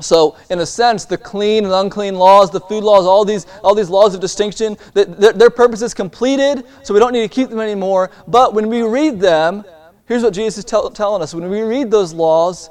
So, 0.00 0.36
in 0.50 0.58
a 0.60 0.66
sense, 0.66 1.06
the 1.06 1.16
clean 1.16 1.64
and 1.64 1.72
unclean 1.72 2.16
laws, 2.16 2.50
the 2.50 2.60
food 2.60 2.84
laws, 2.84 3.06
all 3.06 3.24
these, 3.24 3.46
all 3.64 3.74
these 3.74 3.88
laws 3.88 4.14
of 4.14 4.20
distinction, 4.20 4.76
their, 4.92 5.32
their 5.32 5.50
purpose 5.50 5.80
is 5.80 5.94
completed, 5.94 6.64
so 6.82 6.92
we 6.92 7.00
don't 7.00 7.12
need 7.12 7.22
to 7.22 7.34
keep 7.34 7.48
them 7.48 7.60
anymore. 7.60 8.10
But 8.28 8.52
when 8.52 8.68
we 8.68 8.82
read 8.82 9.20
them, 9.20 9.64
here's 10.04 10.22
what 10.22 10.34
Jesus 10.34 10.58
is 10.58 10.64
tell, 10.66 10.90
telling 10.90 11.22
us. 11.22 11.32
When 11.32 11.48
we 11.48 11.62
read 11.62 11.90
those 11.90 12.12
laws, 12.12 12.68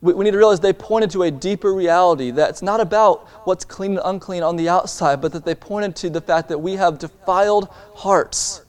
we, 0.00 0.14
we 0.14 0.24
need 0.24 0.30
to 0.30 0.38
realize 0.38 0.60
they 0.60 0.72
pointed 0.72 1.10
to 1.10 1.24
a 1.24 1.30
deeper 1.30 1.74
reality 1.74 2.30
that 2.30 2.48
it's 2.48 2.62
not 2.62 2.80
about 2.80 3.28
what's 3.44 3.66
clean 3.66 3.92
and 3.92 4.00
unclean 4.04 4.42
on 4.42 4.56
the 4.56 4.68
outside, 4.68 5.20
but 5.20 5.32
that 5.32 5.44
they 5.44 5.54
pointed 5.54 5.94
to 5.96 6.08
the 6.08 6.22
fact 6.22 6.48
that 6.48 6.58
we 6.58 6.72
have 6.72 6.98
defiled 6.98 7.68
hearts. 7.94 8.62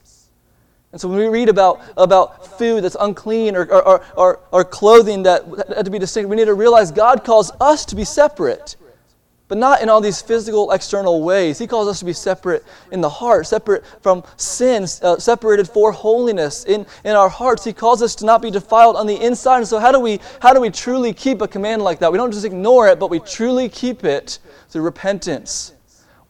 And 0.92 1.00
so 1.00 1.08
when 1.08 1.18
we 1.18 1.26
read 1.26 1.48
about, 1.48 1.80
about 1.96 2.58
food 2.58 2.84
that's 2.84 2.98
unclean 3.00 3.56
or, 3.56 3.64
or, 3.72 4.04
or, 4.14 4.40
or 4.52 4.64
clothing 4.64 5.22
that 5.22 5.44
had 5.74 5.86
to 5.86 5.90
be 5.90 5.98
distinct, 5.98 6.28
we 6.28 6.36
need 6.36 6.44
to 6.44 6.54
realize 6.54 6.90
God 6.90 7.24
calls 7.24 7.50
us 7.60 7.86
to 7.86 7.96
be 7.96 8.04
separate. 8.04 8.76
But 9.48 9.58
not 9.58 9.82
in 9.82 9.88
all 9.88 10.00
these 10.00 10.22
physical, 10.22 10.70
external 10.70 11.22
ways. 11.22 11.58
He 11.58 11.66
calls 11.66 11.88
us 11.88 11.98
to 11.98 12.04
be 12.04 12.12
separate 12.12 12.64
in 12.90 13.00
the 13.00 13.08
heart, 13.08 13.46
separate 13.46 13.84
from 14.00 14.22
sins, 14.36 15.00
uh, 15.02 15.18
separated 15.18 15.68
for 15.68 15.92
holiness 15.92 16.64
in, 16.64 16.86
in 17.04 17.16
our 17.16 17.28
hearts. 17.28 17.64
He 17.64 17.72
calls 17.72 18.02
us 18.02 18.14
to 18.16 18.26
not 18.26 18.40
be 18.40 18.50
defiled 18.50 18.96
on 18.96 19.06
the 19.06 19.16
inside. 19.16 19.58
And 19.58 19.68
so, 19.68 19.78
how 19.78 19.92
do, 19.92 20.00
we, 20.00 20.20
how 20.40 20.54
do 20.54 20.60
we 20.60 20.70
truly 20.70 21.12
keep 21.12 21.42
a 21.42 21.48
command 21.48 21.82
like 21.82 21.98
that? 21.98 22.10
We 22.10 22.16
don't 22.16 22.32
just 22.32 22.46
ignore 22.46 22.88
it, 22.88 22.98
but 22.98 23.10
we 23.10 23.18
truly 23.20 23.68
keep 23.68 24.04
it 24.04 24.38
through 24.70 24.82
repentance 24.82 25.72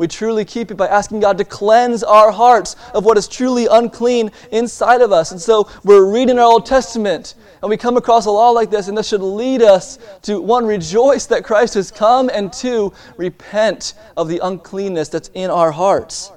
we 0.02 0.08
truly 0.08 0.44
keep 0.44 0.72
it 0.72 0.74
by 0.74 0.88
asking 0.88 1.20
God 1.20 1.38
to 1.38 1.44
cleanse 1.44 2.02
our 2.02 2.32
hearts 2.32 2.74
of 2.92 3.04
what 3.04 3.16
is 3.16 3.28
truly 3.28 3.68
unclean 3.70 4.32
inside 4.50 5.00
of 5.00 5.12
us. 5.12 5.30
And 5.30 5.40
so 5.40 5.70
we're 5.84 6.12
reading 6.12 6.40
our 6.40 6.44
Old 6.44 6.66
Testament 6.66 7.36
and 7.62 7.70
we 7.70 7.76
come 7.76 7.96
across 7.96 8.26
a 8.26 8.30
law 8.32 8.50
like 8.50 8.68
this, 8.68 8.88
and 8.88 8.98
this 8.98 9.06
should 9.06 9.22
lead 9.22 9.62
us 9.62 10.00
to 10.22 10.40
one, 10.40 10.66
rejoice 10.66 11.26
that 11.26 11.44
Christ 11.44 11.74
has 11.74 11.92
come, 11.92 12.28
and 12.34 12.52
two, 12.52 12.92
repent 13.16 13.94
of 14.16 14.26
the 14.26 14.40
uncleanness 14.42 15.08
that's 15.08 15.30
in 15.34 15.50
our 15.50 15.70
hearts. 15.70 16.32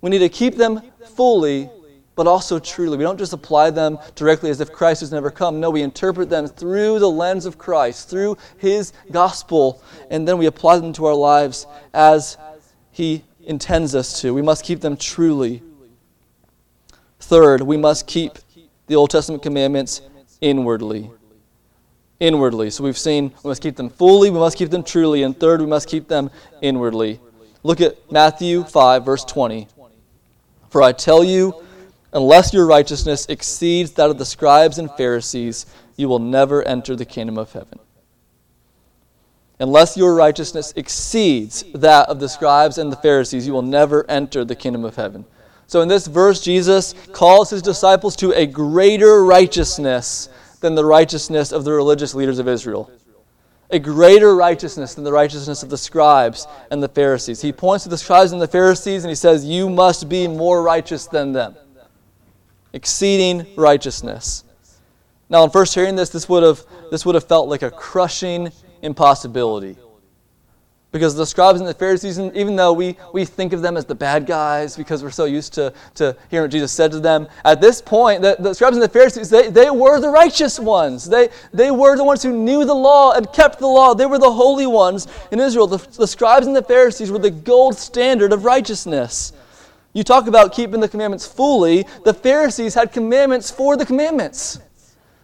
We 0.00 0.10
need 0.10 0.18
to 0.18 0.28
keep 0.28 0.56
them 0.56 0.82
fully 1.14 1.70
but 2.16 2.26
also 2.26 2.58
truly. 2.58 2.96
We 2.96 3.04
don't 3.04 3.18
just 3.18 3.34
apply 3.34 3.70
them 3.70 3.98
directly 4.16 4.50
as 4.50 4.60
if 4.60 4.72
Christ 4.72 5.00
has 5.00 5.12
never 5.12 5.30
come. 5.30 5.60
No, 5.60 5.70
we 5.70 5.82
interpret 5.82 6.28
them 6.28 6.48
through 6.48 6.98
the 6.98 7.10
lens 7.10 7.46
of 7.46 7.58
Christ, 7.58 8.08
through 8.08 8.38
His 8.56 8.92
gospel, 9.12 9.82
and 10.10 10.26
then 10.26 10.38
we 10.38 10.46
apply 10.46 10.78
them 10.78 10.92
to 10.94 11.04
our 11.04 11.14
lives 11.14 11.66
as 11.94 12.38
He 12.90 13.22
intends 13.44 13.94
us 13.94 14.20
to. 14.22 14.34
We 14.34 14.42
must 14.42 14.64
keep 14.64 14.80
them 14.80 14.96
truly. 14.96 15.62
Third, 17.20 17.62
we 17.62 17.76
must 17.76 18.06
keep 18.06 18.38
the 18.86 18.96
Old 18.96 19.10
Testament 19.10 19.42
commandments 19.42 20.00
inwardly. 20.40 21.10
Inwardly. 22.18 22.70
So 22.70 22.82
we've 22.82 22.96
seen 22.96 23.32
we 23.44 23.48
must 23.48 23.60
keep 23.60 23.76
them 23.76 23.90
fully, 23.90 24.30
we 24.30 24.38
must 24.38 24.56
keep 24.56 24.70
them 24.70 24.82
truly, 24.82 25.22
and 25.22 25.38
third, 25.38 25.60
we 25.60 25.66
must 25.66 25.86
keep 25.86 26.08
them 26.08 26.30
inwardly. 26.62 27.20
Look 27.62 27.82
at 27.82 28.10
Matthew 28.10 28.64
5, 28.64 29.04
verse 29.04 29.24
20. 29.24 29.68
For 30.70 30.82
I 30.82 30.92
tell 30.92 31.22
you, 31.22 31.65
Unless 32.16 32.54
your 32.54 32.64
righteousness 32.64 33.26
exceeds 33.28 33.92
that 33.92 34.08
of 34.08 34.16
the 34.16 34.24
scribes 34.24 34.78
and 34.78 34.90
Pharisees, 34.92 35.66
you 35.96 36.08
will 36.08 36.18
never 36.18 36.62
enter 36.62 36.96
the 36.96 37.04
kingdom 37.04 37.36
of 37.36 37.52
heaven. 37.52 37.78
Unless 39.60 39.98
your 39.98 40.14
righteousness 40.14 40.72
exceeds 40.76 41.62
that 41.74 42.08
of 42.08 42.18
the 42.18 42.30
scribes 42.30 42.78
and 42.78 42.90
the 42.90 42.96
Pharisees, 42.96 43.46
you 43.46 43.52
will 43.52 43.60
never 43.60 44.10
enter 44.10 44.46
the 44.46 44.56
kingdom 44.56 44.82
of 44.82 44.96
heaven. 44.96 45.26
So, 45.66 45.82
in 45.82 45.88
this 45.88 46.06
verse, 46.06 46.40
Jesus 46.40 46.94
calls 47.12 47.50
his 47.50 47.60
disciples 47.60 48.16
to 48.16 48.32
a 48.32 48.46
greater 48.46 49.22
righteousness 49.22 50.30
than 50.60 50.74
the 50.74 50.86
righteousness 50.86 51.52
of 51.52 51.64
the 51.64 51.72
religious 51.72 52.14
leaders 52.14 52.38
of 52.38 52.48
Israel. 52.48 52.90
A 53.68 53.78
greater 53.78 54.34
righteousness 54.34 54.94
than 54.94 55.04
the 55.04 55.12
righteousness 55.12 55.62
of 55.62 55.68
the 55.68 55.76
scribes 55.76 56.46
and 56.70 56.82
the 56.82 56.88
Pharisees. 56.88 57.42
He 57.42 57.52
points 57.52 57.84
to 57.84 57.90
the 57.90 57.98
scribes 57.98 58.32
and 58.32 58.40
the 58.40 58.48
Pharisees 58.48 59.04
and 59.04 59.10
he 59.10 59.14
says, 59.14 59.44
You 59.44 59.68
must 59.68 60.08
be 60.08 60.26
more 60.26 60.62
righteous 60.62 61.06
than 61.06 61.32
them 61.32 61.56
exceeding 62.76 63.46
righteousness. 63.56 64.44
Now, 65.28 65.42
on 65.42 65.50
first 65.50 65.74
hearing 65.74 65.96
this, 65.96 66.10
this 66.10 66.28
would 66.28 66.42
have, 66.42 66.64
this 66.90 67.04
would 67.04 67.16
have 67.16 67.24
felt 67.24 67.48
like 67.48 67.62
a 67.62 67.70
crushing 67.70 68.52
impossibility. 68.82 69.76
Because 70.92 71.14
the 71.14 71.26
scribes 71.26 71.58
and 71.58 71.68
the 71.68 71.74
Pharisees, 71.74 72.18
even 72.18 72.54
though 72.54 72.72
we, 72.72 72.96
we 73.12 73.24
think 73.24 73.52
of 73.52 73.60
them 73.60 73.76
as 73.76 73.84
the 73.84 73.94
bad 73.94 74.24
guys 74.24 74.76
because 74.76 75.02
we're 75.02 75.10
so 75.10 75.24
used 75.24 75.52
to, 75.54 75.72
to 75.94 76.16
hearing 76.30 76.44
what 76.44 76.50
Jesus 76.52 76.70
said 76.70 76.92
to 76.92 77.00
them, 77.00 77.28
at 77.44 77.60
this 77.60 77.82
point, 77.82 78.22
the, 78.22 78.36
the 78.38 78.54
scribes 78.54 78.76
and 78.76 78.82
the 78.82 78.88
Pharisees, 78.88 79.28
they, 79.28 79.50
they 79.50 79.68
were 79.68 79.98
the 79.98 80.08
righteous 80.08 80.60
ones. 80.60 81.06
They, 81.06 81.28
they 81.52 81.70
were 81.70 81.96
the 81.96 82.04
ones 82.04 82.22
who 82.22 82.32
knew 82.32 82.64
the 82.64 82.74
law 82.74 83.12
and 83.12 83.30
kept 83.32 83.58
the 83.58 83.66
law. 83.66 83.94
They 83.94 84.06
were 84.06 84.18
the 84.18 84.32
holy 84.32 84.66
ones 84.66 85.08
in 85.32 85.40
Israel. 85.40 85.66
The, 85.66 85.78
the 85.96 86.06
scribes 86.06 86.46
and 86.46 86.54
the 86.54 86.62
Pharisees 86.62 87.10
were 87.10 87.18
the 87.18 87.30
gold 87.30 87.76
standard 87.76 88.32
of 88.32 88.44
righteousness. 88.44 89.32
You 89.96 90.04
talk 90.04 90.26
about 90.26 90.52
keeping 90.52 90.80
the 90.80 90.90
commandments 90.90 91.26
fully, 91.26 91.86
the 92.04 92.12
Pharisees 92.12 92.74
had 92.74 92.92
commandments 92.92 93.50
for 93.50 93.78
the 93.78 93.86
commandments. 93.86 94.60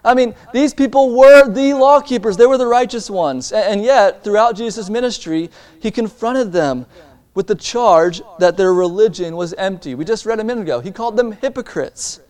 I 0.02 0.14
mean, 0.14 0.34
these 0.54 0.72
people 0.72 1.14
were 1.14 1.46
the 1.46 1.74
law 1.74 2.00
keepers, 2.00 2.38
they 2.38 2.46
were 2.46 2.56
the 2.56 2.66
righteous 2.66 3.10
ones. 3.10 3.52
And 3.52 3.84
yet, 3.84 4.24
throughout 4.24 4.56
Jesus' 4.56 4.88
ministry, 4.88 5.50
he 5.78 5.90
confronted 5.90 6.52
them 6.52 6.86
with 7.34 7.48
the 7.48 7.54
charge 7.54 8.22
that 8.38 8.56
their 8.56 8.72
religion 8.72 9.36
was 9.36 9.52
empty. 9.54 9.94
We 9.94 10.06
just 10.06 10.24
read 10.24 10.40
a 10.40 10.44
minute 10.44 10.62
ago. 10.62 10.80
He 10.80 10.90
called 10.90 11.18
them 11.18 11.32
hypocrites. 11.32 12.22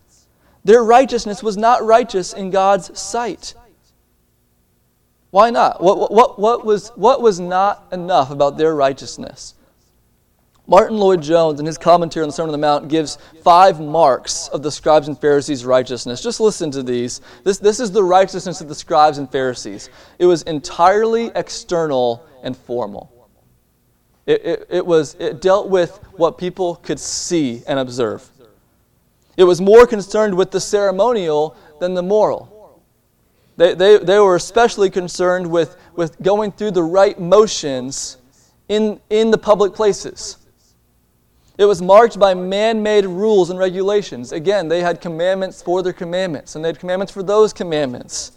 Their 0.64 0.82
righteousness 0.82 1.44
was 1.44 1.56
not 1.56 1.84
righteous 1.84 2.32
in 2.32 2.50
God's 2.50 2.98
sight. 2.98 3.54
Why 5.30 5.50
not? 5.50 5.80
What, 5.80 6.10
what, 6.10 6.40
what, 6.40 6.66
was, 6.66 6.88
what 6.96 7.22
was 7.22 7.38
not 7.38 7.86
enough 7.92 8.32
about 8.32 8.58
their 8.58 8.74
righteousness? 8.74 9.54
Martyn 10.72 10.96
Lloyd-Jones, 10.96 11.60
in 11.60 11.66
his 11.66 11.76
commentary 11.76 12.22
on 12.22 12.30
the 12.30 12.32
Sermon 12.32 12.48
on 12.48 12.58
the 12.58 12.66
Mount, 12.66 12.88
gives 12.88 13.18
five 13.44 13.78
marks 13.78 14.48
of 14.48 14.62
the 14.62 14.70
scribes 14.70 15.06
and 15.06 15.20
Pharisees' 15.20 15.66
righteousness. 15.66 16.22
Just 16.22 16.40
listen 16.40 16.70
to 16.70 16.82
these. 16.82 17.20
This, 17.44 17.58
this 17.58 17.78
is 17.78 17.92
the 17.92 18.02
righteousness 18.02 18.62
of 18.62 18.68
the 18.68 18.74
scribes 18.74 19.18
and 19.18 19.30
Pharisees. 19.30 19.90
It 20.18 20.24
was 20.24 20.40
entirely 20.44 21.30
external 21.34 22.24
and 22.42 22.56
formal. 22.56 23.12
It, 24.24 24.42
it, 24.46 24.66
it, 24.70 24.86
was, 24.86 25.14
it 25.18 25.42
dealt 25.42 25.68
with 25.68 25.98
what 26.12 26.38
people 26.38 26.76
could 26.76 26.98
see 26.98 27.62
and 27.68 27.78
observe. 27.78 28.26
It 29.36 29.44
was 29.44 29.60
more 29.60 29.86
concerned 29.86 30.34
with 30.34 30.52
the 30.52 30.60
ceremonial 30.60 31.54
than 31.80 31.92
the 31.92 32.02
moral. 32.02 32.80
They, 33.58 33.74
they, 33.74 33.98
they 33.98 34.18
were 34.18 34.36
especially 34.36 34.88
concerned 34.88 35.50
with, 35.50 35.76
with 35.96 36.18
going 36.22 36.50
through 36.50 36.70
the 36.70 36.82
right 36.82 37.20
motions 37.20 38.16
in, 38.70 38.98
in 39.10 39.30
the 39.30 39.36
public 39.36 39.74
places. 39.74 40.38
It 41.58 41.66
was 41.66 41.82
marked 41.82 42.18
by 42.18 42.34
man 42.34 42.82
made 42.82 43.04
rules 43.04 43.50
and 43.50 43.58
regulations. 43.58 44.32
Again, 44.32 44.68
they 44.68 44.80
had 44.80 45.00
commandments 45.00 45.60
for 45.62 45.82
their 45.82 45.92
commandments, 45.92 46.54
and 46.54 46.64
they 46.64 46.68
had 46.68 46.78
commandments 46.78 47.12
for 47.12 47.22
those 47.22 47.52
commandments. 47.52 48.32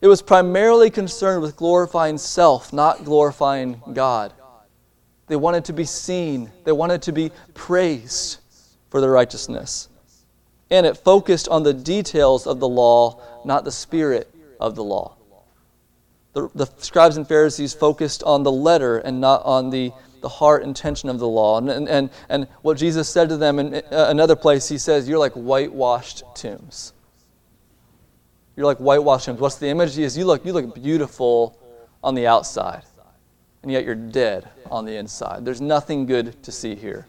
It 0.00 0.08
was 0.08 0.22
primarily 0.22 0.90
concerned 0.90 1.42
with 1.42 1.56
glorifying 1.56 2.18
self, 2.18 2.72
not 2.72 3.04
glorifying 3.04 3.80
God. 3.92 4.32
They 5.26 5.36
wanted 5.36 5.64
to 5.66 5.72
be 5.72 5.84
seen, 5.84 6.50
they 6.64 6.72
wanted 6.72 7.02
to 7.02 7.12
be 7.12 7.30
praised 7.54 8.38
for 8.90 9.00
their 9.00 9.10
righteousness. 9.10 9.88
And 10.70 10.86
it 10.86 10.96
focused 10.96 11.48
on 11.48 11.62
the 11.62 11.74
details 11.74 12.46
of 12.46 12.60
the 12.60 12.68
law, 12.68 13.20
not 13.44 13.64
the 13.64 13.72
spirit 13.72 14.32
of 14.60 14.74
the 14.74 14.84
law. 14.84 15.16
The, 16.34 16.50
the 16.54 16.66
scribes 16.78 17.16
and 17.16 17.26
Pharisees 17.26 17.74
focused 17.74 18.22
on 18.22 18.42
the 18.42 18.52
letter 18.52 18.98
and 18.98 19.20
not 19.20 19.44
on 19.44 19.70
the 19.70 19.92
the 20.20 20.28
heart 20.28 20.62
intention 20.62 21.08
of 21.08 21.18
the 21.18 21.28
law. 21.28 21.58
And, 21.58 21.88
and, 21.88 22.10
and 22.28 22.48
what 22.62 22.76
Jesus 22.76 23.08
said 23.08 23.28
to 23.28 23.36
them 23.36 23.58
in 23.58 23.74
uh, 23.74 23.80
another 23.90 24.36
place, 24.36 24.68
he 24.68 24.78
says, 24.78 25.08
You're 25.08 25.18
like 25.18 25.32
whitewashed 25.32 26.22
tombs. 26.34 26.92
You're 28.56 28.66
like 28.66 28.78
whitewashed 28.78 29.26
tombs. 29.26 29.40
What's 29.40 29.56
the 29.56 29.68
image? 29.68 29.98
Is 29.98 30.16
you 30.16 30.24
look, 30.24 30.44
you 30.44 30.52
look 30.52 30.74
beautiful 30.74 31.58
on 32.02 32.14
the 32.14 32.26
outside, 32.26 32.82
and 33.62 33.72
yet 33.72 33.84
you're 33.84 33.94
dead 33.94 34.48
on 34.70 34.84
the 34.84 34.96
inside. 34.96 35.44
There's 35.44 35.60
nothing 35.60 36.06
good 36.06 36.42
to 36.42 36.52
see 36.52 36.74
here. 36.74 37.06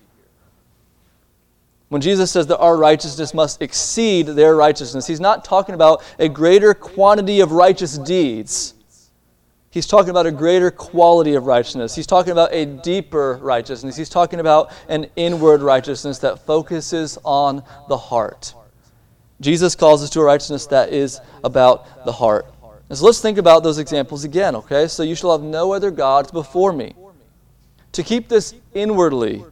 When 1.89 2.01
Jesus 2.01 2.31
says 2.31 2.45
that 2.47 2.59
our 2.59 2.77
righteousness 2.77 3.33
must 3.33 3.61
exceed 3.61 4.27
their 4.27 4.55
righteousness, 4.55 5.07
he's 5.07 5.19
not 5.19 5.43
talking 5.43 5.73
about 5.73 6.03
a 6.19 6.29
greater 6.29 6.75
quantity 6.75 7.39
of 7.39 7.51
righteous 7.51 7.97
deeds 7.97 8.75
He's 9.71 9.85
talking 9.85 10.09
about 10.09 10.25
a 10.25 10.31
greater 10.31 10.71
quality 10.71 11.35
of 11.35 11.45
righteousness. 11.45 11.95
He's 11.95 12.07
talking 12.07 12.31
about 12.31 12.51
a 12.51 12.65
deeper 12.65 13.39
righteousness. 13.41 13.95
He's 13.95 14.09
talking 14.09 14.39
about 14.39 14.71
an 14.87 15.07
inward 15.15 15.61
righteousness 15.61 16.17
that 16.19 16.45
focuses 16.45 17.19
on 17.23 17.63
the 17.87 17.97
heart. 17.97 18.55
Jesus 19.41 19.75
calls 19.75 20.03
us 20.03 20.09
to 20.11 20.21
a 20.21 20.23
righteousness 20.23 20.65
that 20.67 20.91
is 20.91 21.21
about 21.43 22.03
the 22.03 22.11
heart. 22.11 22.47
And 22.89 22.97
so 22.97 23.05
let's 23.05 23.21
think 23.21 23.37
about 23.37 23.61
those 23.61 23.77
examples 23.77 24.23
again, 24.23 24.55
okay? 24.55 24.87
So 24.87 25.03
you 25.03 25.13
shall 25.13 25.31
have 25.31 25.43
no 25.43 25.71
other 25.71 25.91
gods 25.91 26.31
before 26.31 26.73
me. 26.73 26.95
To 27.91 28.03
keep 28.03 28.27
this 28.27 28.55
inwardly 28.73 29.45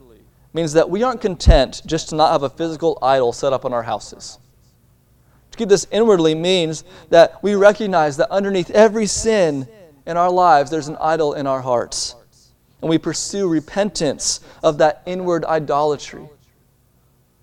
means 0.52 0.74
that 0.74 0.90
we 0.90 1.04
aren't 1.04 1.22
content 1.22 1.84
just 1.86 2.10
to 2.10 2.16
not 2.16 2.32
have 2.32 2.42
a 2.42 2.50
physical 2.50 2.98
idol 3.04 3.32
set 3.32 3.54
up 3.54 3.66
in 3.66 3.74
our 3.74 3.84
houses. 3.84 4.40
To 5.52 5.58
keep 5.58 5.70
this 5.70 5.86
inwardly 5.92 6.34
means 6.34 6.84
that 7.10 7.42
we 7.44 7.54
recognize 7.54 8.18
that 8.18 8.32
underneath 8.32 8.72
every 8.72 9.06
sin 9.06 9.68
in 10.08 10.18
our 10.18 10.32
lives, 10.32 10.72
there's 10.72 10.88
an 10.88 10.98
idol 11.00 11.34
in 11.34 11.46
our 11.46 11.62
hearts. 11.62 12.16
And 12.82 12.90
we 12.90 12.98
pursue 12.98 13.50
repentance 13.50 14.40
of 14.64 14.78
that 14.78 15.04
inward 15.06 15.44
idolatry. 15.46 16.28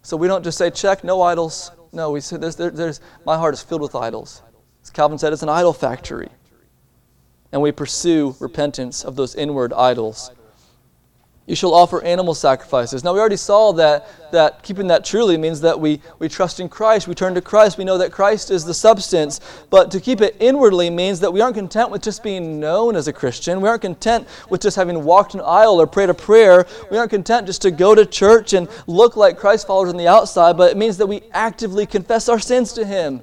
So 0.02 0.16
we 0.16 0.26
don't 0.26 0.42
just 0.42 0.58
say, 0.58 0.70
check, 0.70 1.04
no 1.04 1.20
idols. 1.22 1.70
No, 1.92 2.10
we 2.10 2.20
say, 2.20 2.38
there's, 2.38 2.56
there's, 2.56 3.00
my 3.26 3.36
heart 3.36 3.54
is 3.54 3.62
filled 3.62 3.82
with 3.82 3.94
idols. 3.94 4.42
As 4.82 4.90
Calvin 4.90 5.18
said, 5.18 5.32
it's 5.32 5.42
an 5.42 5.48
idol 5.48 5.72
factory. 5.72 6.28
And 7.52 7.60
we 7.60 7.70
pursue 7.70 8.34
repentance 8.40 9.04
of 9.04 9.14
those 9.14 9.34
inward 9.34 9.72
idols. 9.72 10.30
You 11.46 11.54
shall 11.54 11.74
offer 11.74 12.02
animal 12.02 12.34
sacrifices. 12.34 13.04
Now, 13.04 13.12
we 13.12 13.20
already 13.20 13.36
saw 13.36 13.72
that, 13.72 14.32
that 14.32 14.62
keeping 14.62 14.86
that 14.86 15.04
truly 15.04 15.36
means 15.36 15.60
that 15.60 15.78
we, 15.78 16.00
we 16.18 16.26
trust 16.26 16.58
in 16.58 16.70
Christ, 16.70 17.06
we 17.06 17.14
turn 17.14 17.34
to 17.34 17.42
Christ, 17.42 17.76
we 17.76 17.84
know 17.84 17.98
that 17.98 18.12
Christ 18.12 18.50
is 18.50 18.64
the 18.64 18.72
substance. 18.72 19.40
But 19.68 19.90
to 19.90 20.00
keep 20.00 20.22
it 20.22 20.36
inwardly 20.40 20.88
means 20.88 21.20
that 21.20 21.30
we 21.30 21.42
aren't 21.42 21.56
content 21.56 21.90
with 21.90 22.00
just 22.00 22.22
being 22.22 22.60
known 22.60 22.96
as 22.96 23.08
a 23.08 23.12
Christian. 23.12 23.60
We 23.60 23.68
aren't 23.68 23.82
content 23.82 24.26
with 24.48 24.62
just 24.62 24.76
having 24.76 25.04
walked 25.04 25.34
an 25.34 25.42
aisle 25.42 25.78
or 25.78 25.86
prayed 25.86 26.08
a 26.08 26.14
prayer. 26.14 26.66
We 26.90 26.96
aren't 26.96 27.10
content 27.10 27.46
just 27.46 27.60
to 27.62 27.70
go 27.70 27.94
to 27.94 28.06
church 28.06 28.54
and 28.54 28.66
look 28.86 29.14
like 29.14 29.36
Christ 29.36 29.66
followers 29.66 29.90
on 29.90 29.98
the 29.98 30.08
outside, 30.08 30.56
but 30.56 30.70
it 30.70 30.78
means 30.78 30.96
that 30.96 31.06
we 31.06 31.24
actively 31.32 31.84
confess 31.84 32.30
our 32.30 32.38
sins 32.38 32.72
to 32.72 32.86
Him 32.86 33.20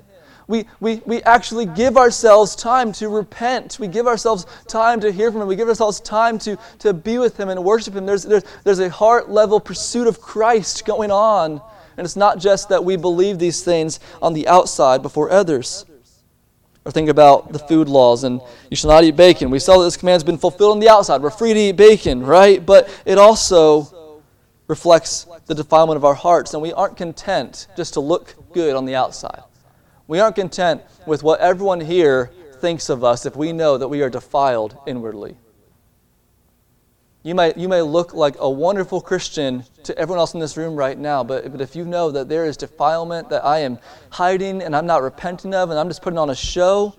we, 0.51 0.65
we, 0.81 1.01
we 1.05 1.23
actually 1.23 1.65
give 1.65 1.97
ourselves 1.97 2.55
time 2.55 2.91
to 2.93 3.07
repent. 3.07 3.77
We 3.79 3.87
give 3.87 4.05
ourselves 4.05 4.45
time 4.67 4.99
to 4.99 5.11
hear 5.11 5.31
from 5.31 5.41
Him. 5.41 5.47
We 5.47 5.55
give 5.55 5.69
ourselves 5.69 6.01
time 6.01 6.37
to, 6.39 6.57
to 6.79 6.93
be 6.93 7.17
with 7.17 7.39
Him 7.39 7.47
and 7.47 7.63
worship 7.63 7.95
Him. 7.95 8.05
There's, 8.05 8.23
there's, 8.23 8.43
there's 8.65 8.79
a 8.79 8.89
heart 8.89 9.29
level 9.29 9.61
pursuit 9.61 10.07
of 10.07 10.19
Christ 10.19 10.85
going 10.85 11.09
on. 11.09 11.61
And 11.95 12.05
it's 12.05 12.17
not 12.17 12.37
just 12.37 12.67
that 12.69 12.83
we 12.83 12.97
believe 12.97 13.39
these 13.39 13.63
things 13.63 14.01
on 14.21 14.33
the 14.33 14.47
outside 14.47 15.01
before 15.01 15.31
others. 15.31 15.85
Or 16.83 16.91
think 16.91 17.09
about 17.09 17.53
the 17.53 17.59
food 17.59 17.87
laws 17.87 18.23
and 18.25 18.41
you 18.69 18.75
shall 18.75 18.89
not 18.89 19.05
eat 19.05 19.15
bacon. 19.15 19.51
We 19.51 19.59
saw 19.59 19.77
that 19.77 19.85
this 19.85 19.97
command 19.97 20.15
has 20.15 20.23
been 20.23 20.37
fulfilled 20.37 20.73
on 20.73 20.79
the 20.79 20.89
outside. 20.89 21.21
We're 21.21 21.29
free 21.29 21.53
to 21.53 21.59
eat 21.59 21.77
bacon, 21.77 22.25
right? 22.25 22.65
But 22.65 22.89
it 23.05 23.17
also 23.17 24.19
reflects 24.67 25.27
the 25.45 25.55
defilement 25.55 25.95
of 25.95 26.03
our 26.03 26.15
hearts. 26.15 26.53
And 26.53 26.61
we 26.61 26.73
aren't 26.73 26.97
content 26.97 27.67
just 27.77 27.93
to 27.93 28.01
look 28.01 28.35
good 28.51 28.75
on 28.75 28.85
the 28.85 28.95
outside. 28.95 29.43
We 30.11 30.19
aren't 30.19 30.35
content 30.35 30.81
with 31.07 31.23
what 31.23 31.39
everyone 31.39 31.79
here 31.79 32.31
thinks 32.55 32.89
of 32.89 33.01
us 33.01 33.25
if 33.25 33.37
we 33.37 33.53
know 33.53 33.77
that 33.77 33.87
we 33.87 34.01
are 34.01 34.09
defiled 34.09 34.77
inwardly. 34.85 35.37
You 37.23 37.33
may, 37.33 37.53
you 37.55 37.69
may 37.69 37.81
look 37.81 38.13
like 38.13 38.35
a 38.37 38.49
wonderful 38.49 38.99
Christian 38.99 39.63
to 39.83 39.97
everyone 39.97 40.19
else 40.19 40.33
in 40.33 40.41
this 40.41 40.57
room 40.57 40.75
right 40.75 40.99
now, 40.99 41.23
but, 41.23 41.49
but 41.49 41.61
if 41.61 41.77
you 41.77 41.85
know 41.85 42.11
that 42.11 42.27
there 42.27 42.45
is 42.45 42.57
defilement 42.57 43.29
that 43.29 43.45
I 43.45 43.59
am 43.59 43.79
hiding 44.09 44.61
and 44.61 44.75
I'm 44.75 44.85
not 44.85 45.01
repenting 45.01 45.55
of 45.55 45.69
and 45.69 45.79
I'm 45.79 45.87
just 45.87 46.01
putting 46.01 46.19
on 46.19 46.29
a 46.29 46.35
show, 46.35 46.93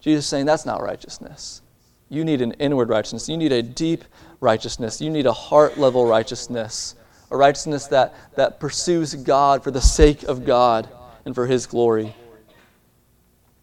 Jesus 0.00 0.26
is 0.26 0.28
saying 0.28 0.44
that's 0.44 0.66
not 0.66 0.82
righteousness. 0.82 1.62
You 2.10 2.22
need 2.22 2.42
an 2.42 2.52
inward 2.58 2.90
righteousness. 2.90 3.30
You 3.30 3.38
need 3.38 3.52
a 3.52 3.62
deep 3.62 4.04
righteousness. 4.40 5.00
You 5.00 5.08
need 5.08 5.24
a 5.24 5.32
heart 5.32 5.78
level 5.78 6.04
righteousness, 6.04 6.96
a 7.30 7.36
righteousness 7.38 7.86
that, 7.86 8.14
that 8.36 8.60
pursues 8.60 9.14
God 9.14 9.64
for 9.64 9.70
the 9.70 9.80
sake 9.80 10.24
of 10.24 10.44
God 10.44 10.86
and 11.24 11.34
for 11.34 11.46
His 11.46 11.66
glory. 11.66 12.14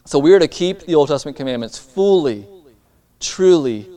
So 0.07 0.19
we 0.19 0.33
are 0.33 0.39
to 0.39 0.47
keep 0.47 0.81
the 0.81 0.95
Old 0.95 1.09
Testament 1.09 1.35
commandments 1.35 1.77
fully, 1.77 2.47
truly, 3.19 3.89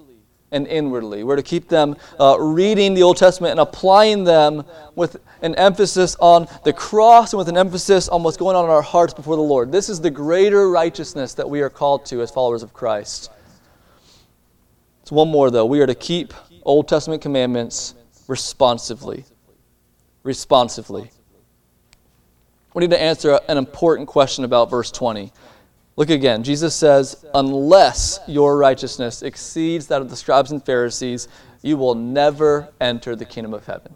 and 0.51 0.67
inwardly. 0.67 1.23
We're 1.23 1.37
to 1.37 1.43
keep 1.43 1.69
them 1.69 1.97
uh, 2.19 2.37
reading 2.41 2.95
the 2.95 3.05
Old 3.05 3.17
Testament 3.17 3.53
and 3.53 3.61
applying 3.61 4.25
them 4.25 4.65
with 4.97 5.19
an 5.43 5.55
emphasis 5.55 6.17
on 6.19 6.49
the 6.65 6.73
cross 6.73 7.33
and 7.33 7.39
with 7.39 7.49
an 7.49 7.57
emphasis 7.57 8.09
on 8.09 8.25
what's 8.25 8.37
going 8.37 8.57
on 8.57 8.65
in 8.65 8.71
our 8.73 8.83
hearts 8.83 9.15
before 9.15 9.37
the 9.37 9.43
Lord. 9.43 9.71
This 9.71 9.89
is 9.89 10.01
the 10.01 10.11
greater 10.11 10.69
righteousness 10.69 11.35
that 11.35 11.49
we 11.49 11.61
are 11.61 11.71
called 11.71 12.05
to 12.07 12.23
as 12.23 12.33
followers 12.33 12.65
of 12.65 12.73
Christ. 12.73 13.31
So, 15.05 15.15
one 15.15 15.29
more 15.29 15.51
though. 15.53 15.67
We 15.67 15.81
are 15.81 15.87
to 15.87 15.95
keep 15.95 16.35
Old 16.65 16.89
Testament 16.89 17.23
commandments 17.23 17.95
responsively. 18.27 19.25
Responsively 20.25 21.13
we 22.75 22.81
need 22.81 22.91
to 22.91 23.01
answer 23.01 23.41
an 23.49 23.59
important 23.59 24.09
question 24.09 24.45
about 24.45 24.71
verse 24.71 24.91
20. 24.91 25.33
Look 25.97 26.11
again. 26.11 26.43
Jesus 26.43 26.75
says, 26.75 27.25
Unless 27.35 28.21
your 28.27 28.57
righteousness 28.57 29.23
exceeds 29.23 29.87
that 29.89 30.01
of 30.01 30.09
the 30.09 30.17
scribes 30.17 30.53
and 30.53 30.65
Pharisees, 30.65 31.29
you 31.63 31.77
will 31.77 31.95
never 31.95 32.69
enter 32.81 33.17
the 33.17 33.25
kingdom 33.25 33.53
of 33.53 33.67
heaven. 33.67 33.95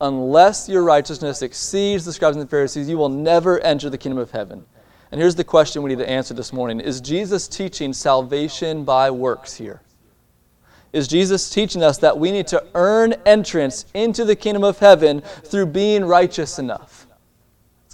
Unless 0.00 0.68
your 0.68 0.82
righteousness 0.82 1.40
exceeds 1.40 2.04
the 2.04 2.12
scribes 2.12 2.36
and 2.36 2.44
the 2.44 2.50
Pharisees, 2.50 2.88
you 2.88 2.98
will 2.98 3.08
never 3.08 3.60
enter 3.60 3.88
the 3.88 3.96
kingdom 3.96 4.18
of 4.18 4.30
heaven. 4.30 4.66
And 5.10 5.20
here's 5.20 5.36
the 5.36 5.44
question 5.44 5.82
we 5.82 5.90
need 5.90 5.98
to 5.98 6.10
answer 6.10 6.34
this 6.34 6.52
morning 6.52 6.80
Is 6.80 7.00
Jesus 7.00 7.48
teaching 7.48 7.92
salvation 7.92 8.84
by 8.84 9.10
works 9.10 9.54
here? 9.54 9.80
is 10.96 11.06
Jesus 11.06 11.50
teaching 11.50 11.82
us 11.82 11.98
that 11.98 12.18
we 12.18 12.32
need 12.32 12.46
to 12.46 12.64
earn 12.74 13.12
entrance 13.26 13.84
into 13.92 14.24
the 14.24 14.34
kingdom 14.34 14.64
of 14.64 14.78
heaven 14.78 15.20
through 15.44 15.66
being 15.66 16.04
righteous 16.06 16.58
enough. 16.58 17.05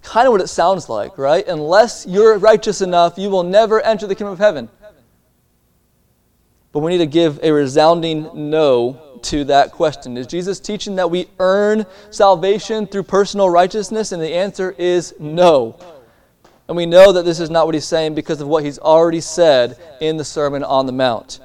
Kind 0.02 0.26
of 0.26 0.32
what 0.32 0.40
it 0.40 0.48
sounds 0.48 0.88
like, 0.88 1.16
right? 1.16 1.46
Unless 1.46 2.06
you're 2.06 2.36
righteous 2.38 2.80
enough, 2.80 3.16
you 3.16 3.30
will 3.30 3.44
never 3.44 3.80
enter 3.80 4.06
the 4.06 4.14
kingdom 4.14 4.32
of 4.32 4.38
heaven. 4.38 4.68
But 6.72 6.80
we 6.80 6.90
need 6.90 6.98
to 6.98 7.06
give 7.06 7.38
a 7.42 7.52
resounding 7.52 8.50
no 8.50 9.20
to 9.24 9.44
that 9.44 9.72
question. 9.72 10.16
Is 10.16 10.26
Jesus 10.26 10.58
teaching 10.58 10.96
that 10.96 11.10
we 11.10 11.28
earn 11.38 11.86
salvation 12.10 12.86
through 12.86 13.04
personal 13.04 13.48
righteousness? 13.48 14.10
And 14.12 14.20
the 14.20 14.34
answer 14.34 14.74
is 14.76 15.14
no. 15.20 15.78
And 16.66 16.76
we 16.76 16.86
know 16.86 17.12
that 17.12 17.24
this 17.24 17.38
is 17.38 17.50
not 17.50 17.66
what 17.66 17.74
he's 17.74 17.84
saying 17.84 18.14
because 18.14 18.40
of 18.40 18.48
what 18.48 18.64
he's 18.64 18.78
already 18.78 19.20
said 19.20 19.78
in 20.00 20.16
the 20.16 20.24
Sermon 20.24 20.64
on 20.64 20.86
the 20.86 20.92
Mount. 20.92 21.40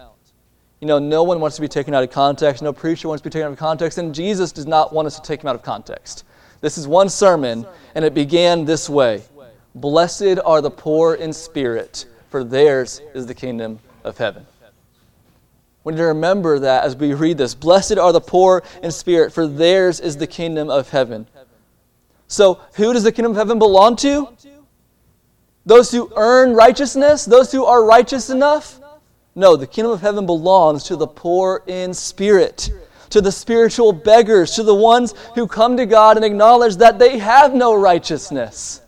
You 0.79 0.87
know, 0.87 0.99
no 0.99 1.23
one 1.23 1.39
wants 1.39 1.55
to 1.57 1.61
be 1.61 1.67
taken 1.67 1.93
out 1.93 2.03
of 2.03 2.11
context. 2.11 2.61
No 2.61 2.71
preacher 2.71 3.07
wants 3.07 3.21
to 3.21 3.29
be 3.29 3.31
taken 3.31 3.47
out 3.47 3.51
of 3.51 3.59
context. 3.59 3.97
And 3.97 4.15
Jesus 4.15 4.51
does 4.51 4.67
not 4.67 4.93
want 4.93 5.07
us 5.07 5.19
to 5.19 5.21
take 5.21 5.41
him 5.43 5.49
out 5.49 5.55
of 5.55 5.63
context. 5.63 6.23
This 6.61 6.77
is 6.77 6.87
one 6.87 7.09
sermon, 7.09 7.65
and 7.95 8.03
it 8.03 8.13
began 8.13 8.65
this 8.65 8.89
way 8.89 9.23
Blessed 9.75 10.39
are 10.43 10.61
the 10.61 10.71
poor 10.71 11.13
in 11.13 11.33
spirit, 11.33 12.05
for 12.29 12.43
theirs 12.43 13.01
is 13.13 13.27
the 13.27 13.35
kingdom 13.35 13.79
of 14.03 14.17
heaven. 14.17 14.45
We 15.83 15.93
need 15.93 15.99
to 15.99 16.05
remember 16.05 16.59
that 16.59 16.83
as 16.83 16.95
we 16.95 17.13
read 17.13 17.37
this. 17.37 17.55
Blessed 17.55 17.97
are 17.97 18.11
the 18.11 18.19
poor 18.19 18.63
in 18.83 18.91
spirit, 18.91 19.31
for 19.31 19.47
theirs 19.47 19.99
is 19.99 20.17
the 20.17 20.27
kingdom 20.27 20.69
of 20.69 20.89
heaven. 20.89 21.27
So, 22.27 22.59
who 22.73 22.91
does 22.91 23.03
the 23.03 23.11
kingdom 23.11 23.31
of 23.31 23.37
heaven 23.37 23.57
belong 23.57 23.95
to? 23.97 24.27
Those 25.65 25.91
who 25.91 26.11
earn 26.15 26.53
righteousness? 26.53 27.23
Those 27.23 27.51
who 27.51 27.65
are 27.65 27.83
righteous 27.83 28.29
enough? 28.29 28.81
No, 29.35 29.55
the 29.55 29.67
kingdom 29.67 29.91
of 29.91 30.01
heaven 30.01 30.25
belongs 30.25 30.83
to 30.85 30.95
the 30.95 31.07
poor 31.07 31.63
in 31.67 31.93
spirit, 31.93 32.71
to 33.09 33.21
the 33.21 33.31
spiritual 33.31 33.91
beggars, 33.91 34.51
to 34.55 34.63
the 34.63 34.75
ones 34.75 35.13
who 35.35 35.47
come 35.47 35.77
to 35.77 35.85
God 35.85 36.17
and 36.17 36.25
acknowledge 36.25 36.77
that 36.77 36.99
they 36.99 37.17
have 37.17 37.53
no 37.53 37.75
righteousness. 37.75 38.81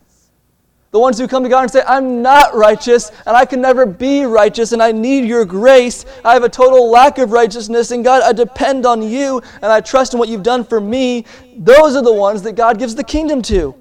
The 0.92 1.00
ones 1.00 1.20
who 1.20 1.28
come 1.28 1.44
to 1.44 1.50
God 1.50 1.62
and 1.62 1.72
say, 1.72 1.84
I'm 1.88 2.24
not 2.24 2.56
righteous 2.56 3.12
and 3.28 3.38
I 3.38 3.46
can 3.46 3.62
never 3.62 3.86
be 3.86 4.24
righteous 4.24 4.72
and 4.72 4.82
I 4.82 4.92
need 4.92 5.26
your 5.26 5.46
grace. 5.46 6.04
I 6.26 6.34
have 6.34 6.44
a 6.44 6.50
total 6.50 6.90
lack 6.90 7.20
of 7.20 7.32
righteousness 7.32 7.92
and 7.92 8.04
God, 8.04 8.24
I 8.24 8.34
depend 8.34 8.88
on 8.88 9.04
you 9.04 9.40
and 9.62 9.66
I 9.66 9.82
trust 9.82 10.14
in 10.14 10.20
what 10.20 10.30
you've 10.30 10.42
done 10.42 10.64
for 10.64 10.82
me. 10.82 11.26
Those 11.56 11.96
are 11.96 12.02
the 12.02 12.14
ones 12.14 12.42
that 12.42 12.54
God 12.54 12.80
gives 12.80 12.96
the 12.96 13.04
kingdom 13.04 13.44
to. 13.44 13.76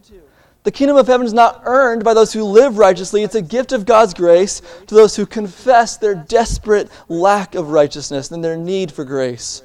The 0.65 0.71
kingdom 0.73 0.99
of 0.99 1.07
heaven 1.07 1.27
is 1.27 1.33
not 1.33 1.63
earned 1.65 2.05
by 2.05 2.13
those 2.13 2.35
who 2.35 2.45
live 2.45 2.77
righteously. 2.77 3.23
It's 3.23 3.35
a 3.37 3.41
gift 3.41 3.73
of 3.73 3.87
God's 3.87 4.13
grace 4.13 4.61
to 4.87 4.95
those 4.95 5.17
who 5.17 5.25
confess 5.25 5.97
their 5.97 6.15
desperate 6.15 6.91
lack 7.09 7.55
of 7.55 7.71
righteousness 7.71 8.31
and 8.31 8.45
their 8.45 8.57
need 8.59 8.93
for 8.93 9.05
grace. 9.07 9.63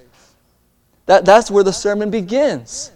That, 1.05 1.25
that's 1.25 1.51
where 1.51 1.63
the 1.63 1.73
sermon 1.73 2.09
begins. 2.09 2.91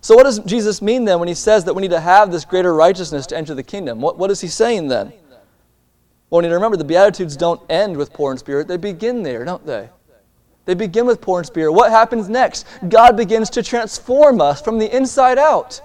So, 0.00 0.14
what 0.14 0.24
does 0.24 0.38
Jesus 0.40 0.82
mean 0.82 1.04
then 1.04 1.18
when 1.18 1.28
he 1.28 1.34
says 1.34 1.64
that 1.64 1.74
we 1.74 1.82
need 1.82 1.90
to 1.90 2.00
have 2.00 2.30
this 2.30 2.44
greater 2.44 2.74
righteousness 2.74 3.26
to 3.28 3.36
enter 3.36 3.54
the 3.54 3.62
kingdom? 3.62 4.00
What, 4.00 4.18
what 4.18 4.30
is 4.30 4.40
he 4.40 4.48
saying 4.48 4.88
then? 4.88 5.12
Well, 6.30 6.40
we 6.40 6.42
need 6.42 6.48
to 6.48 6.54
remember 6.54 6.76
the 6.76 6.84
Beatitudes 6.84 7.36
don't 7.36 7.60
end 7.70 7.96
with 7.96 8.12
poor 8.12 8.32
in 8.32 8.38
spirit, 8.38 8.68
they 8.68 8.76
begin 8.76 9.22
there, 9.22 9.44
don't 9.44 9.64
they? 9.64 9.88
They 10.64 10.74
begin 10.74 11.06
with 11.06 11.20
poor 11.20 11.38
in 11.38 11.44
spirit. 11.44 11.72
What 11.72 11.92
happens 11.92 12.28
next? 12.28 12.66
God 12.88 13.16
begins 13.16 13.48
to 13.50 13.62
transform 13.62 14.40
us 14.40 14.60
from 14.60 14.78
the 14.78 14.94
inside 14.94 15.38
out. 15.38 15.80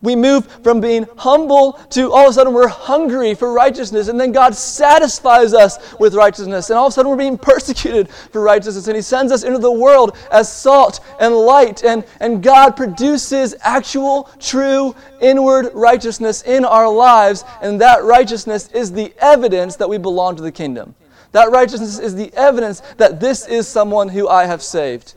We 0.00 0.14
move 0.14 0.46
from 0.62 0.80
being 0.80 1.06
humble 1.16 1.72
to 1.90 2.12
all 2.12 2.24
of 2.24 2.30
a 2.30 2.32
sudden 2.32 2.52
we're 2.52 2.68
hungry 2.68 3.34
for 3.34 3.52
righteousness, 3.52 4.08
and 4.08 4.20
then 4.20 4.32
God 4.32 4.54
satisfies 4.54 5.54
us 5.54 5.98
with 5.98 6.14
righteousness, 6.14 6.70
and 6.70 6.78
all 6.78 6.86
of 6.86 6.92
a 6.92 6.94
sudden 6.94 7.10
we're 7.10 7.16
being 7.16 7.38
persecuted 7.48 8.08
for 8.08 8.40
righteousness, 8.40 8.86
and 8.86 8.96
He 8.96 9.02
sends 9.02 9.32
us 9.32 9.42
into 9.42 9.58
the 9.58 9.72
world 9.72 10.16
as 10.30 10.52
salt 10.52 11.00
and 11.20 11.34
light, 11.34 11.84
and, 11.84 12.04
and 12.20 12.42
God 12.42 12.76
produces 12.76 13.54
actual, 13.62 14.30
true, 14.38 14.94
inward 15.20 15.70
righteousness 15.74 16.42
in 16.42 16.64
our 16.64 16.88
lives, 16.88 17.44
and 17.60 17.80
that 17.80 18.04
righteousness 18.04 18.68
is 18.72 18.92
the 18.92 19.12
evidence 19.18 19.76
that 19.76 19.88
we 19.88 19.98
belong 19.98 20.36
to 20.36 20.42
the 20.42 20.52
kingdom. 20.52 20.94
That 21.32 21.50
righteousness 21.50 21.98
is 21.98 22.14
the 22.14 22.32
evidence 22.34 22.80
that 22.96 23.20
this 23.20 23.46
is 23.46 23.68
someone 23.68 24.08
who 24.08 24.28
I 24.28 24.46
have 24.46 24.62
saved. 24.62 25.14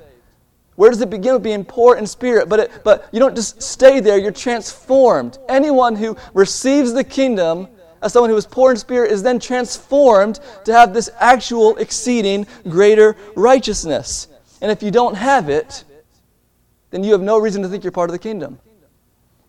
Where 0.75 0.89
does 0.89 1.01
it 1.01 1.09
begin 1.09 1.33
with 1.33 1.43
being 1.43 1.65
poor 1.65 1.95
in 1.95 2.07
spirit? 2.07 2.49
But, 2.49 2.59
it, 2.61 2.71
but 2.83 3.09
you 3.11 3.19
don't 3.19 3.35
just 3.35 3.61
stay 3.61 3.99
there, 3.99 4.17
you're 4.17 4.31
transformed. 4.31 5.37
Anyone 5.49 5.95
who 5.95 6.17
receives 6.33 6.93
the 6.93 7.03
kingdom 7.03 7.67
as 8.01 8.13
someone 8.13 8.29
who 8.29 8.37
is 8.37 8.45
poor 8.45 8.71
in 8.71 8.77
spirit 8.77 9.11
is 9.11 9.21
then 9.21 9.39
transformed 9.39 10.39
to 10.65 10.73
have 10.73 10.93
this 10.93 11.09
actual, 11.19 11.77
exceeding, 11.77 12.47
greater 12.63 13.15
righteousness. 13.35 14.27
And 14.61 14.71
if 14.71 14.81
you 14.81 14.91
don't 14.91 15.15
have 15.15 15.49
it, 15.49 15.83
then 16.89 17.03
you 17.03 17.11
have 17.11 17.21
no 17.21 17.37
reason 17.37 17.61
to 17.61 17.69
think 17.69 17.83
you're 17.83 17.91
part 17.91 18.09
of 18.09 18.13
the 18.13 18.19
kingdom. 18.19 18.59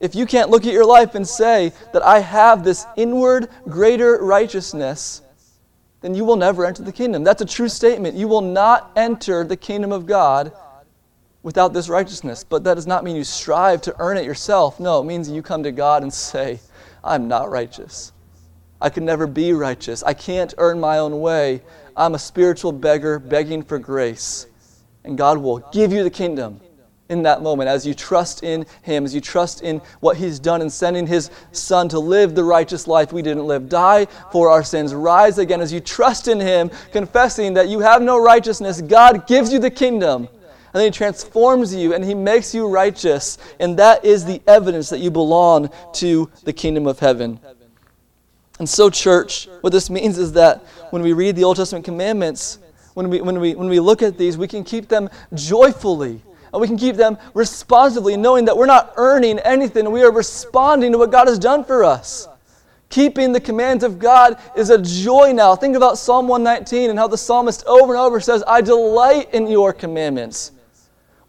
If 0.01 0.15
you 0.15 0.27
can't 0.27 0.51
look 0.51 0.67
at 0.67 0.73
your 0.73 0.85
life 0.85 1.15
and 1.15 1.27
say 1.27 1.73
that 1.93 2.03
I 2.03 2.19
have 2.19 2.65
this 2.65 2.85
inward, 2.97 3.49
greater 3.69 4.19
righteousness, 4.23 5.23
then 6.01 6.15
you 6.15 6.25
will 6.25 6.37
never 6.37 6.67
enter 6.67 6.83
the 6.83 6.93
kingdom. 6.93 7.23
That's 7.23 7.41
a 7.41 7.47
true 7.47 7.69
statement. 7.69 8.17
You 8.17 8.27
will 8.27 8.41
not 8.41 8.91
enter 8.97 9.45
the 9.45 9.57
kingdom 9.57 9.93
of 9.93 10.05
God 10.05 10.53
without 11.43 11.73
this 11.73 11.89
righteousness. 11.89 12.45
But 12.45 12.65
that 12.65 12.75
does 12.75 12.87
not 12.87 13.05
mean 13.05 13.17
you 13.17 13.25
strive 13.25 13.83
to 13.83 13.97
earn 13.99 14.17
it 14.17 14.25
yourself. 14.25 14.79
No, 14.81 15.01
it 15.01 15.05
means 15.05 15.29
you 15.29 15.43
come 15.43 15.63
to 15.63 15.73
God 15.73 16.03
and 16.03 16.13
say, 16.13 16.61
I'm 17.05 17.29
not 17.29 17.51
righteous. 17.51 18.13
I 18.81 18.91
can 18.91 19.05
never 19.05 19.27
be 19.27 19.53
righteous. 19.53 20.03
I 20.03 20.15
can't 20.15 20.55
earn 20.59 20.81
my 20.81 20.99
own 20.99 21.21
way. 21.21 21.63
I'm 21.97 22.15
a 22.15 22.19
spiritual 22.19 22.73
beggar 22.73 23.19
begging 23.19 23.63
for 23.63 23.79
grace. 23.79 24.47
And 25.05 25.19
God 25.19 25.39
will 25.39 25.59
give 25.73 25.93
you 25.93 26.03
the 26.03 26.11
kingdom 26.11 26.61
in 27.09 27.23
that 27.25 27.43
moment 27.43 27.69
as 27.69 27.87
you 27.87 27.93
trust 27.93 28.43
in 28.43 28.65
Him, 28.83 29.05
as 29.05 29.15
you 29.15 29.21
trust 29.21 29.63
in 29.63 29.81
what 30.01 30.17
He's 30.17 30.39
done 30.39 30.63
in 30.63 30.71
sending 30.71 31.07
His 31.07 31.31
Son 31.53 31.89
to 31.91 31.99
live 31.99 32.35
the 32.35 32.43
righteous 32.43 32.87
life 32.87 33.13
we 33.13 33.21
didn't 33.21 33.47
live, 33.47 33.69
die 33.69 34.07
for 34.31 34.49
our 34.49 34.65
sins, 34.65 34.95
rise 34.95 35.39
again. 35.39 35.61
As 35.61 35.73
you 35.73 35.81
trust 35.81 36.27
in 36.27 36.41
Him, 36.41 36.71
confessing 36.91 37.55
that 37.55 37.69
you 37.69 37.81
have 37.81 38.01
no 38.01 38.19
righteousness, 38.19 38.81
God 38.81 39.27
gives 39.27 39.53
you 39.53 39.59
the 39.59 39.71
kingdom 39.71 40.29
and 40.75 40.81
then 40.81 40.85
He 40.85 40.97
transforms 40.97 41.75
you 41.75 41.93
and 41.93 42.03
He 42.03 42.15
makes 42.15 42.55
you 42.55 42.67
righteous. 42.67 43.37
And 43.61 43.79
that 43.79 44.05
is 44.05 44.25
the 44.25 44.41
evidence 44.47 44.89
that 44.89 45.01
you 45.01 45.11
belong 45.11 45.71
to 45.95 46.31
the 46.45 46.53
kingdom 46.53 46.87
of 46.87 46.99
heaven. 46.99 47.41
And 48.59 48.69
so, 48.69 48.89
church, 48.89 49.49
what 49.61 49.73
this 49.73 49.91
means 49.91 50.19
is 50.19 50.33
that 50.33 50.65
when 50.91 51.03
we 51.03 51.13
read 51.13 51.37
the 51.37 51.45
Old 51.45 51.57
Testament 51.57 51.85
commandments, 51.85 52.59
when 52.95 53.11
we, 53.11 53.21
when 53.21 53.41
we, 53.41 53.55
when 53.55 53.69
we 53.69 53.81
look 53.81 54.03
at 54.03 54.17
these, 54.17 54.39
we 54.39 54.49
can 54.49 54.65
keep 54.65 54.89
them 54.89 55.11
joyfully. 55.35 56.23
And 56.53 56.61
we 56.61 56.67
can 56.67 56.77
keep 56.77 56.97
them 56.97 57.19
responsively, 57.35 58.17
knowing 58.17 58.45
that 58.45 58.57
we're 58.57 58.67
not 58.67 58.93
earning 58.97 59.39
anything. 59.41 59.91
We 59.91 60.05
are 60.05 60.13
responding 60.13 60.93
to 60.93 60.99
what 60.99 61.11
God 61.11 61.29
has 61.29 61.39
done 61.39 61.65
for 61.65 61.83
us. 61.83 62.29
Keeping 62.91 63.33
the 63.33 63.41
commands 63.41 63.85
of 63.85 63.99
God 63.99 64.39
is 64.55 64.69
a 64.69 64.77
joy 64.77 65.33
now. 65.33 65.57
Think 65.57 65.77
about 65.77 65.97
Psalm 65.97 66.29
119 66.29 66.91
and 66.91 66.99
how 66.99 67.09
the 67.09 67.17
psalmist 67.17 67.65
over 67.67 67.95
and 67.95 68.01
over 68.01 68.21
says, 68.21 68.45
I 68.47 68.61
delight 68.61 69.33
in 69.33 69.47
your 69.47 69.73
commandments. 69.73 70.53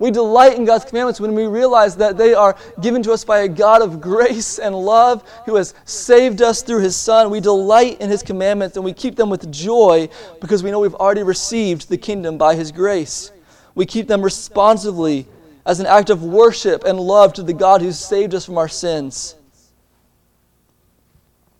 We 0.03 0.11
delight 0.11 0.57
in 0.57 0.65
God's 0.65 0.83
commandments 0.83 1.21
when 1.21 1.33
we 1.33 1.47
realize 1.47 1.95
that 1.95 2.17
they 2.17 2.33
are 2.33 2.57
given 2.81 3.01
to 3.03 3.13
us 3.13 3.23
by 3.23 3.43
a 3.43 3.47
God 3.47 3.81
of 3.81 4.01
grace 4.01 4.59
and 4.59 4.75
love 4.75 5.23
who 5.45 5.55
has 5.55 5.73
saved 5.85 6.41
us 6.41 6.61
through 6.61 6.81
His 6.81 6.97
Son. 6.97 7.29
We 7.29 7.39
delight 7.39 8.01
in 8.01 8.09
His 8.09 8.21
commandments 8.21 8.75
and 8.75 8.83
we 8.83 8.91
keep 8.91 9.15
them 9.15 9.29
with 9.29 9.49
joy 9.49 10.09
because 10.41 10.61
we 10.61 10.71
know 10.71 10.81
we've 10.81 10.93
already 10.93 11.23
received 11.23 11.87
the 11.87 11.95
kingdom 11.95 12.37
by 12.37 12.53
His 12.53 12.69
grace. 12.69 13.31
We 13.75 13.85
keep 13.85 14.09
them 14.09 14.21
responsively 14.21 15.25
as 15.65 15.79
an 15.79 15.85
act 15.85 16.09
of 16.09 16.21
worship 16.21 16.83
and 16.83 16.99
love 16.99 17.31
to 17.35 17.41
the 17.41 17.53
God 17.53 17.81
who 17.81 17.93
saved 17.93 18.35
us 18.35 18.45
from 18.45 18.57
our 18.57 18.67
sins. 18.67 19.37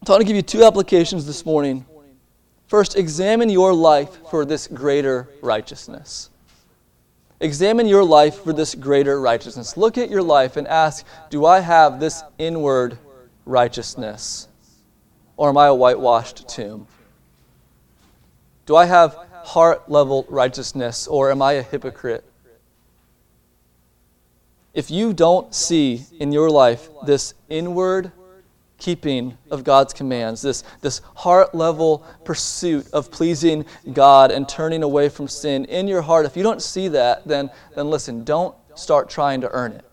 I 0.06 0.12
want 0.12 0.20
to 0.20 0.28
give 0.28 0.36
you 0.36 0.42
two 0.42 0.66
applications 0.66 1.26
this 1.26 1.46
morning. 1.46 1.86
First, 2.68 2.98
examine 2.98 3.50
your 3.50 3.74
life 3.74 4.10
for 4.30 4.44
this 4.44 4.68
greater 4.68 5.30
righteousness. 5.42 6.30
Examine 7.44 7.88
your 7.88 8.06
life 8.06 8.42
for 8.42 8.54
this 8.54 8.74
greater 8.74 9.20
righteousness. 9.20 9.76
Look 9.76 9.98
at 9.98 10.10
your 10.10 10.24
life 10.24 10.56
and 10.56 10.66
ask 10.66 11.06
Do 11.30 11.46
I 11.46 11.60
have 11.60 12.00
this 12.00 12.24
inward 12.38 12.98
righteousness? 13.46 14.48
Or 15.36 15.50
am 15.50 15.58
I 15.58 15.68
a 15.68 15.76
whitewashed 15.76 16.48
tomb? 16.48 16.88
Do 18.66 18.78
I 18.78 18.86
have 18.86 19.18
heart 19.44 19.90
level 19.90 20.26
righteousness 20.30 21.06
or 21.06 21.32
am 21.32 21.42
I 21.42 21.54
a 21.54 21.62
hypocrite? 21.62 22.24
If 24.74 24.90
you 24.90 25.12
don't 25.12 25.54
see 25.54 26.06
in 26.22 26.32
your 26.32 26.50
life 26.50 26.88
this 27.06 27.34
inward 27.50 28.14
keeping 28.84 29.38
of 29.50 29.64
God's 29.64 29.94
commands, 29.94 30.42
this, 30.42 30.66
this 30.82 31.00
heart 31.16 31.56
level 31.56 32.06
pursuit 32.26 32.86
of 32.92 33.10
pleasing 33.10 33.66
God 33.94 34.30
and 34.30 34.48
turning 34.48 34.84
away 34.84 35.08
from 35.08 35.30
sin 35.30 35.64
in 35.66 35.88
your 35.88 36.02
heart, 36.02 36.26
if 36.26 36.36
you 36.36 36.44
don't 36.44 36.62
see 36.62 36.90
that, 36.90 37.26
then, 37.26 37.50
then 37.76 37.90
listen, 37.90 38.26
don't 38.26 38.54
start 38.76 39.10
trying 39.10 39.40
to 39.40 39.50
earn 39.52 39.72
it. 39.72 39.86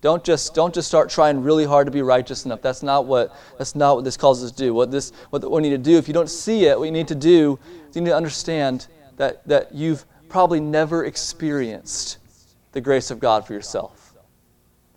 Don't 0.00 0.24
just, 0.24 0.54
don't 0.54 0.72
just 0.72 0.88
start 0.88 1.10
trying 1.10 1.42
really 1.42 1.66
hard 1.66 1.86
to 1.86 1.90
be 1.90 2.00
righteous 2.00 2.46
enough. 2.46 2.62
That's 2.62 2.82
not 2.82 3.04
what, 3.04 3.36
that's 3.58 3.74
not 3.74 3.96
what 3.96 4.04
this 4.04 4.16
calls 4.16 4.42
us 4.42 4.52
to 4.52 4.56
do. 4.56 4.72
What, 4.72 4.90
this, 4.90 5.12
what 5.28 5.48
we 5.50 5.60
need 5.60 5.70
to 5.70 5.78
do, 5.78 5.98
if 5.98 6.08
you 6.08 6.14
don't 6.14 6.30
see 6.30 6.64
it, 6.64 6.78
what 6.78 6.86
you 6.86 6.92
need 6.92 7.08
to 7.08 7.14
do 7.14 7.58
is 7.90 7.96
you 7.96 8.00
need 8.00 8.10
to 8.10 8.16
understand 8.16 8.86
that, 9.18 9.46
that 9.46 9.74
you've 9.74 10.06
probably 10.30 10.60
never 10.60 11.04
experienced 11.04 12.16
the 12.72 12.80
grace 12.80 13.10
of 13.10 13.20
God 13.20 13.46
for 13.46 13.52
yourself. 13.52 14.05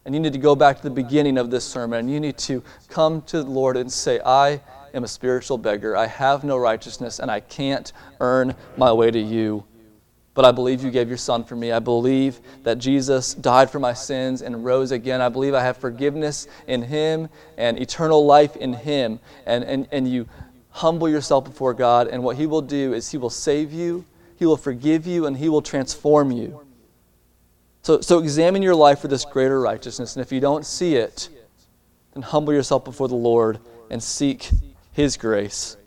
And 0.09 0.15
you 0.15 0.19
need 0.19 0.33
to 0.33 0.39
go 0.39 0.55
back 0.55 0.77
to 0.77 0.81
the 0.81 0.89
beginning 0.89 1.37
of 1.37 1.51
this 1.51 1.63
sermon 1.63 1.99
and 1.99 2.11
you 2.11 2.19
need 2.19 2.39
to 2.39 2.63
come 2.87 3.21
to 3.27 3.43
the 3.43 3.49
Lord 3.51 3.77
and 3.77 3.91
say, 3.91 4.19
I 4.25 4.59
am 4.95 5.03
a 5.03 5.07
spiritual 5.07 5.59
beggar. 5.59 5.95
I 5.95 6.07
have 6.07 6.43
no 6.43 6.57
righteousness 6.57 7.19
and 7.19 7.29
I 7.29 7.41
can't 7.41 7.93
earn 8.19 8.55
my 8.75 8.91
way 8.91 9.11
to 9.11 9.19
you. 9.19 9.65
But 10.33 10.45
I 10.45 10.51
believe 10.51 10.83
you 10.83 10.89
gave 10.89 11.09
your 11.09 11.17
son 11.19 11.43
for 11.43 11.55
me. 11.55 11.71
I 11.71 11.77
believe 11.77 12.41
that 12.63 12.79
Jesus 12.79 13.35
died 13.35 13.69
for 13.69 13.77
my 13.77 13.93
sins 13.93 14.41
and 14.41 14.65
rose 14.65 14.91
again. 14.91 15.21
I 15.21 15.29
believe 15.29 15.53
I 15.53 15.61
have 15.61 15.77
forgiveness 15.77 16.47
in 16.65 16.81
him 16.81 17.29
and 17.59 17.79
eternal 17.79 18.25
life 18.25 18.55
in 18.55 18.73
him. 18.73 19.19
And, 19.45 19.63
and, 19.63 19.87
and 19.91 20.11
you 20.11 20.27
humble 20.71 21.07
yourself 21.07 21.43
before 21.43 21.75
God, 21.75 22.07
and 22.07 22.23
what 22.23 22.35
he 22.35 22.47
will 22.47 22.63
do 22.63 22.95
is 22.95 23.11
he 23.11 23.19
will 23.19 23.29
save 23.29 23.71
you, 23.71 24.05
he 24.37 24.47
will 24.47 24.57
forgive 24.57 25.05
you, 25.05 25.27
and 25.27 25.37
he 25.37 25.49
will 25.49 25.61
transform 25.61 26.31
you. 26.31 26.65
So, 27.81 28.01
so 28.01 28.19
examine 28.19 28.61
your 28.61 28.75
life 28.75 28.99
for 28.99 29.07
this 29.07 29.25
greater 29.25 29.59
righteousness. 29.59 30.15
And 30.15 30.25
if 30.25 30.31
you 30.31 30.39
don't 30.39 30.65
see 30.65 30.95
it, 30.95 31.29
then 32.13 32.23
humble 32.23 32.53
yourself 32.53 32.83
before 32.83 33.07
the 33.07 33.15
Lord 33.15 33.59
and 33.89 34.01
seek 34.01 34.49
his 34.91 35.17
grace. 35.17 35.77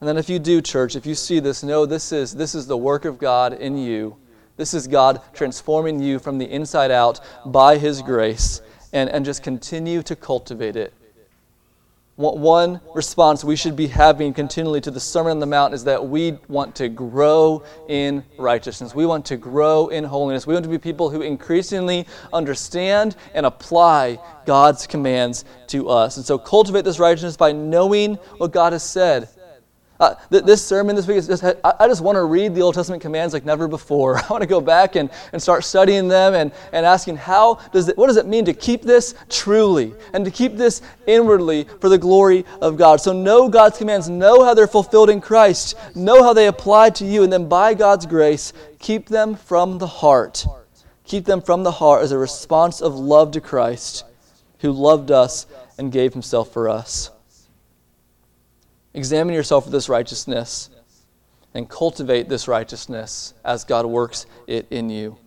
And 0.00 0.08
then 0.08 0.16
if 0.16 0.28
you 0.28 0.38
do, 0.38 0.60
church, 0.60 0.94
if 0.94 1.06
you 1.06 1.14
see 1.14 1.40
this, 1.40 1.62
know 1.62 1.86
this 1.86 2.12
is, 2.12 2.34
this 2.34 2.54
is 2.54 2.66
the 2.66 2.76
work 2.76 3.04
of 3.04 3.18
God 3.18 3.52
in 3.54 3.76
you. 3.76 4.16
This 4.56 4.74
is 4.74 4.86
God 4.86 5.22
transforming 5.32 6.00
you 6.00 6.18
from 6.18 6.38
the 6.38 6.50
inside 6.50 6.90
out 6.90 7.20
by 7.46 7.78
His 7.78 8.02
grace. 8.02 8.60
And, 8.92 9.10
and 9.10 9.24
just 9.24 9.42
continue 9.42 10.02
to 10.02 10.16
cultivate 10.16 10.76
it. 10.76 10.94
One 12.18 12.80
response 12.96 13.44
we 13.44 13.54
should 13.54 13.76
be 13.76 13.86
having 13.86 14.34
continually 14.34 14.80
to 14.80 14.90
the 14.90 14.98
Sermon 14.98 15.30
on 15.30 15.38
the 15.38 15.46
Mount 15.46 15.72
is 15.72 15.84
that 15.84 16.04
we 16.04 16.36
want 16.48 16.74
to 16.74 16.88
grow 16.88 17.62
in 17.86 18.24
righteousness. 18.36 18.92
We 18.92 19.06
want 19.06 19.24
to 19.26 19.36
grow 19.36 19.86
in 19.86 20.02
holiness. 20.02 20.44
We 20.44 20.52
want 20.52 20.64
to 20.64 20.68
be 20.68 20.78
people 20.78 21.10
who 21.10 21.22
increasingly 21.22 22.08
understand 22.32 23.14
and 23.34 23.46
apply 23.46 24.18
God's 24.46 24.84
commands 24.84 25.44
to 25.68 25.88
us. 25.90 26.16
And 26.16 26.26
so 26.26 26.38
cultivate 26.38 26.84
this 26.84 26.98
righteousness 26.98 27.36
by 27.36 27.52
knowing 27.52 28.16
what 28.38 28.50
God 28.50 28.72
has 28.72 28.82
said 28.82 29.28
uh, 30.00 30.14
th- 30.30 30.44
this 30.44 30.64
sermon 30.64 30.94
this 30.94 31.06
week 31.06 31.16
is 31.16 31.26
just, 31.26 31.42
I, 31.42 31.54
I 31.64 31.88
just 31.88 32.02
want 32.02 32.16
to 32.16 32.24
read 32.24 32.54
the 32.54 32.60
Old 32.60 32.74
Testament 32.74 33.02
commands 33.02 33.34
like 33.34 33.44
never 33.44 33.66
before. 33.66 34.16
I 34.18 34.26
want 34.30 34.42
to 34.42 34.46
go 34.46 34.60
back 34.60 34.94
and, 34.94 35.10
and 35.32 35.42
start 35.42 35.64
studying 35.64 36.06
them 36.06 36.34
and, 36.34 36.52
and 36.72 36.86
asking 36.86 37.16
how 37.16 37.56
does 37.72 37.88
it, 37.88 37.98
what 37.98 38.06
does 38.06 38.16
it 38.16 38.26
mean 38.26 38.44
to 38.44 38.54
keep 38.54 38.82
this 38.82 39.14
truly 39.28 39.94
and 40.12 40.24
to 40.24 40.30
keep 40.30 40.56
this 40.56 40.82
inwardly 41.06 41.66
for 41.80 41.88
the 41.88 41.98
glory 41.98 42.44
of 42.60 42.76
God. 42.76 43.00
So 43.00 43.12
know 43.12 43.48
God's 43.48 43.78
commands, 43.78 44.08
know 44.08 44.44
how 44.44 44.54
they're 44.54 44.68
fulfilled 44.68 45.10
in 45.10 45.20
Christ, 45.20 45.74
know 45.96 46.22
how 46.22 46.32
they 46.32 46.46
apply 46.46 46.90
to 46.90 47.04
you, 47.04 47.24
and 47.24 47.32
then 47.32 47.48
by 47.48 47.74
God's 47.74 48.06
grace, 48.06 48.52
keep 48.78 49.08
them 49.08 49.34
from 49.34 49.78
the 49.78 49.86
heart. 49.86 50.46
Keep 51.04 51.24
them 51.24 51.40
from 51.40 51.64
the 51.64 51.72
heart 51.72 52.02
as 52.02 52.12
a 52.12 52.18
response 52.18 52.82
of 52.82 52.94
love 52.94 53.32
to 53.32 53.40
Christ, 53.40 54.04
who 54.60 54.70
loved 54.70 55.10
us 55.10 55.46
and 55.78 55.90
gave 55.90 56.12
himself 56.12 56.52
for 56.52 56.68
us. 56.68 57.10
Examine 58.94 59.34
yourself 59.34 59.64
for 59.64 59.70
this 59.70 59.88
righteousness 59.88 60.70
and 61.54 61.68
cultivate 61.68 62.28
this 62.28 62.48
righteousness 62.48 63.34
as 63.44 63.64
God 63.64 63.86
works 63.86 64.26
it 64.46 64.66
in 64.70 64.90
you. 64.90 65.18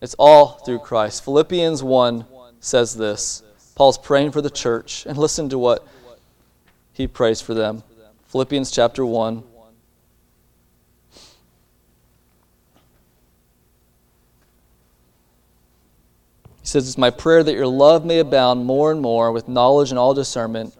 It's 0.00 0.14
all 0.18 0.58
through 0.64 0.80
Christ. 0.80 1.24
Philippians 1.24 1.82
1 1.82 2.26
says 2.60 2.94
this. 2.94 3.42
Paul's 3.74 3.98
praying 3.98 4.30
for 4.30 4.40
the 4.40 4.50
church, 4.50 5.04
and 5.06 5.18
listen 5.18 5.48
to 5.48 5.58
what 5.58 5.86
he 6.92 7.06
prays 7.06 7.40
for 7.40 7.54
them. 7.54 7.82
Philippians 8.26 8.70
chapter 8.70 9.04
1. 9.04 9.42
He 16.60 16.66
says, 16.68 16.86
It's 16.86 16.98
my 16.98 17.10
prayer 17.10 17.42
that 17.42 17.52
your 17.52 17.66
love 17.66 18.04
may 18.04 18.18
abound 18.20 18.64
more 18.64 18.92
and 18.92 19.00
more 19.00 19.32
with 19.32 19.48
knowledge 19.48 19.90
and 19.90 19.98
all 19.98 20.14
discernment 20.14 20.74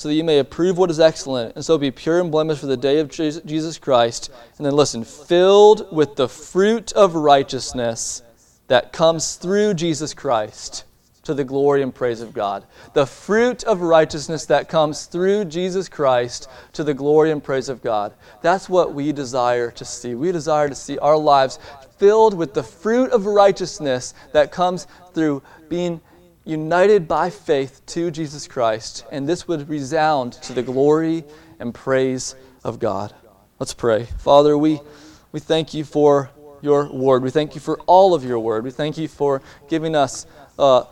so 0.00 0.08
that 0.08 0.14
you 0.14 0.24
may 0.24 0.38
approve 0.38 0.78
what 0.78 0.90
is 0.90 0.98
excellent, 0.98 1.54
and 1.56 1.62
so 1.62 1.76
be 1.76 1.90
pure 1.90 2.20
and 2.20 2.32
blameless 2.32 2.58
for 2.58 2.64
the 2.64 2.74
day 2.74 3.00
of 3.00 3.10
Jesus 3.10 3.76
Christ. 3.76 4.30
And 4.56 4.64
then 4.64 4.74
listen, 4.74 5.04
filled 5.04 5.94
with 5.94 6.16
the 6.16 6.26
fruit 6.26 6.90
of 6.92 7.14
righteousness 7.14 8.22
that 8.68 8.94
comes 8.94 9.34
through 9.34 9.74
Jesus 9.74 10.14
Christ 10.14 10.84
to 11.24 11.34
the 11.34 11.44
glory 11.44 11.82
and 11.82 11.94
praise 11.94 12.22
of 12.22 12.32
God. 12.32 12.64
The 12.94 13.04
fruit 13.04 13.62
of 13.64 13.82
righteousness 13.82 14.46
that 14.46 14.70
comes 14.70 15.04
through 15.04 15.44
Jesus 15.44 15.86
Christ 15.86 16.48
to 16.72 16.82
the 16.82 16.94
glory 16.94 17.30
and 17.30 17.44
praise 17.44 17.68
of 17.68 17.82
God. 17.82 18.14
That's 18.40 18.70
what 18.70 18.94
we 18.94 19.12
desire 19.12 19.70
to 19.72 19.84
see. 19.84 20.14
We 20.14 20.32
desire 20.32 20.70
to 20.70 20.74
see 20.74 20.96
our 20.96 21.18
lives 21.18 21.58
filled 21.98 22.32
with 22.32 22.54
the 22.54 22.62
fruit 22.62 23.10
of 23.10 23.26
righteousness 23.26 24.14
that 24.32 24.50
comes 24.50 24.86
through 25.12 25.42
being 25.68 26.00
united 26.50 27.06
by 27.06 27.30
faith 27.30 27.80
to 27.86 28.10
Jesus 28.10 28.48
Christ, 28.48 29.04
and 29.12 29.28
this 29.28 29.46
would 29.46 29.68
resound 29.68 30.32
to 30.34 30.52
the 30.52 30.62
glory 30.62 31.24
and 31.60 31.72
praise 31.72 32.34
of 32.64 32.80
God. 32.80 33.14
Let's 33.60 33.72
pray. 33.72 34.06
Father, 34.18 34.58
we, 34.58 34.80
we 35.30 35.38
thank 35.38 35.72
you 35.72 35.84
for 35.84 36.30
your 36.60 36.92
word. 36.92 37.22
We 37.22 37.30
thank 37.30 37.54
you 37.54 37.60
for 37.60 37.78
all 37.86 38.14
of 38.14 38.24
your 38.24 38.40
word. 38.40 38.64
We 38.64 38.72
thank 38.72 38.98
you 38.98 39.06
for 39.06 39.40
giving 39.68 39.94
us 39.94 40.26
uh, 40.58 40.84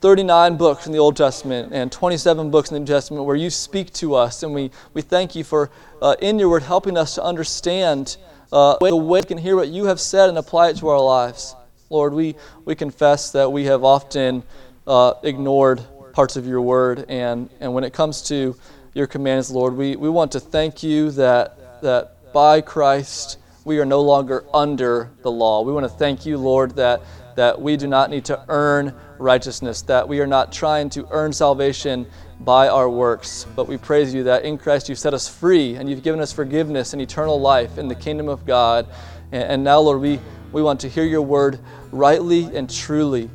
39 0.00 0.56
books 0.56 0.86
in 0.86 0.92
the 0.92 0.98
Old 0.98 1.16
Testament 1.16 1.72
and 1.72 1.92
27 1.92 2.50
books 2.50 2.70
in 2.70 2.74
the 2.74 2.80
New 2.80 2.86
Testament 2.86 3.26
where 3.26 3.36
you 3.36 3.50
speak 3.50 3.92
to 3.94 4.14
us. 4.14 4.42
And 4.42 4.54
we, 4.54 4.70
we 4.94 5.02
thank 5.02 5.34
you 5.34 5.44
for, 5.44 5.70
uh, 6.00 6.16
in 6.20 6.38
your 6.38 6.48
word, 6.48 6.62
helping 6.62 6.96
us 6.96 7.16
to 7.16 7.22
understand 7.22 8.16
uh, 8.50 8.78
the 8.78 8.84
way 8.84 8.92
we 8.92 9.22
can 9.22 9.36
hear 9.36 9.56
what 9.56 9.68
you 9.68 9.84
have 9.84 10.00
said 10.00 10.30
and 10.30 10.38
apply 10.38 10.70
it 10.70 10.78
to 10.78 10.88
our 10.88 11.00
lives. 11.00 11.54
Lord, 11.90 12.14
we, 12.14 12.36
we 12.64 12.74
confess 12.74 13.30
that 13.32 13.52
we 13.52 13.64
have 13.66 13.84
often 13.84 14.42
uh, 14.86 15.14
ignored 15.22 15.82
parts 16.12 16.36
of 16.36 16.46
your 16.46 16.60
word. 16.60 17.06
And, 17.08 17.48
and 17.60 17.72
when 17.74 17.84
it 17.84 17.92
comes 17.92 18.22
to 18.22 18.56
your 18.94 19.06
commands, 19.06 19.50
Lord, 19.50 19.74
we, 19.74 19.96
we 19.96 20.08
want 20.08 20.32
to 20.32 20.40
thank 20.40 20.82
you 20.82 21.10
that, 21.12 21.82
that 21.82 22.32
by 22.32 22.60
Christ 22.60 23.38
we 23.64 23.78
are 23.78 23.84
no 23.84 24.00
longer 24.00 24.44
under 24.52 25.10
the 25.22 25.30
law. 25.30 25.62
We 25.62 25.72
want 25.72 25.84
to 25.84 25.96
thank 25.98 26.26
you, 26.26 26.36
Lord, 26.36 26.76
that, 26.76 27.02
that 27.36 27.60
we 27.60 27.76
do 27.76 27.86
not 27.86 28.10
need 28.10 28.24
to 28.26 28.44
earn 28.48 28.94
righteousness, 29.18 29.82
that 29.82 30.06
we 30.08 30.20
are 30.20 30.26
not 30.26 30.52
trying 30.52 30.90
to 30.90 31.06
earn 31.10 31.32
salvation 31.32 32.06
by 32.40 32.68
our 32.68 32.90
works, 32.90 33.46
but 33.54 33.68
we 33.68 33.76
praise 33.76 34.12
you 34.12 34.24
that 34.24 34.44
in 34.44 34.58
Christ 34.58 34.88
you've 34.88 34.98
set 34.98 35.14
us 35.14 35.28
free 35.28 35.76
and 35.76 35.88
you've 35.88 36.02
given 36.02 36.20
us 36.20 36.32
forgiveness 36.32 36.92
and 36.92 37.00
eternal 37.00 37.40
life 37.40 37.78
in 37.78 37.86
the 37.86 37.94
kingdom 37.94 38.28
of 38.28 38.44
God. 38.44 38.88
And, 39.30 39.44
and 39.44 39.64
now, 39.64 39.78
Lord, 39.78 40.00
we, 40.00 40.18
we 40.50 40.60
want 40.60 40.80
to 40.80 40.88
hear 40.88 41.04
your 41.04 41.22
word 41.22 41.60
rightly 41.92 42.44
and 42.56 42.68
truly. 42.68 43.30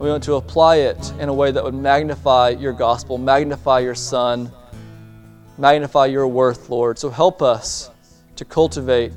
We 0.00 0.08
want 0.08 0.24
to 0.24 0.36
apply 0.36 0.76
it 0.76 1.12
in 1.20 1.28
a 1.28 1.34
way 1.34 1.50
that 1.50 1.62
would 1.62 1.74
magnify 1.74 2.48
your 2.58 2.72
gospel, 2.72 3.18
magnify 3.18 3.80
your 3.80 3.94
Son, 3.94 4.50
magnify 5.58 6.06
your 6.06 6.26
worth, 6.26 6.70
Lord. 6.70 6.98
So 6.98 7.10
help 7.10 7.42
us 7.42 7.90
to 8.36 8.46
cultivate 8.46 9.12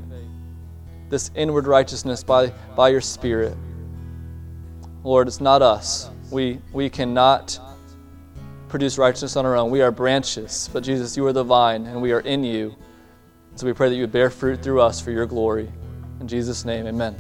this 1.08 1.32
inward 1.36 1.68
righteousness 1.68 2.22
by, 2.22 2.50
by 2.76 2.90
your 2.90 3.00
Spirit. 3.00 3.56
Lord, 5.06 5.30
it's 5.30 5.40
not 5.40 5.62
us. 5.62 6.10
We, 6.32 6.60
we 6.74 6.90
cannot 6.90 7.58
produce 8.68 8.98
righteousness 8.98 9.38
on 9.38 9.46
our 9.46 9.56
own. 9.56 9.72
We 9.72 9.82
are 9.82 9.92
branches, 9.92 10.70
but 10.74 10.84
Jesus, 10.84 11.16
you 11.16 11.26
are 11.28 11.34
the 11.34 11.46
vine, 11.46 11.86
and 11.86 12.02
we 12.02 12.12
are 12.12 12.20
in 12.22 12.44
you. 12.44 12.76
So 13.56 13.66
we 13.66 13.72
pray 13.72 13.88
that 13.88 13.96
you 13.96 14.02
would 14.02 14.12
bear 14.12 14.30
fruit 14.30 14.62
through 14.62 14.82
us 14.82 15.00
for 15.00 15.12
your 15.12 15.28
glory. 15.28 15.72
In 16.20 16.28
Jesus' 16.28 16.66
name, 16.66 16.88
amen. 16.88 17.16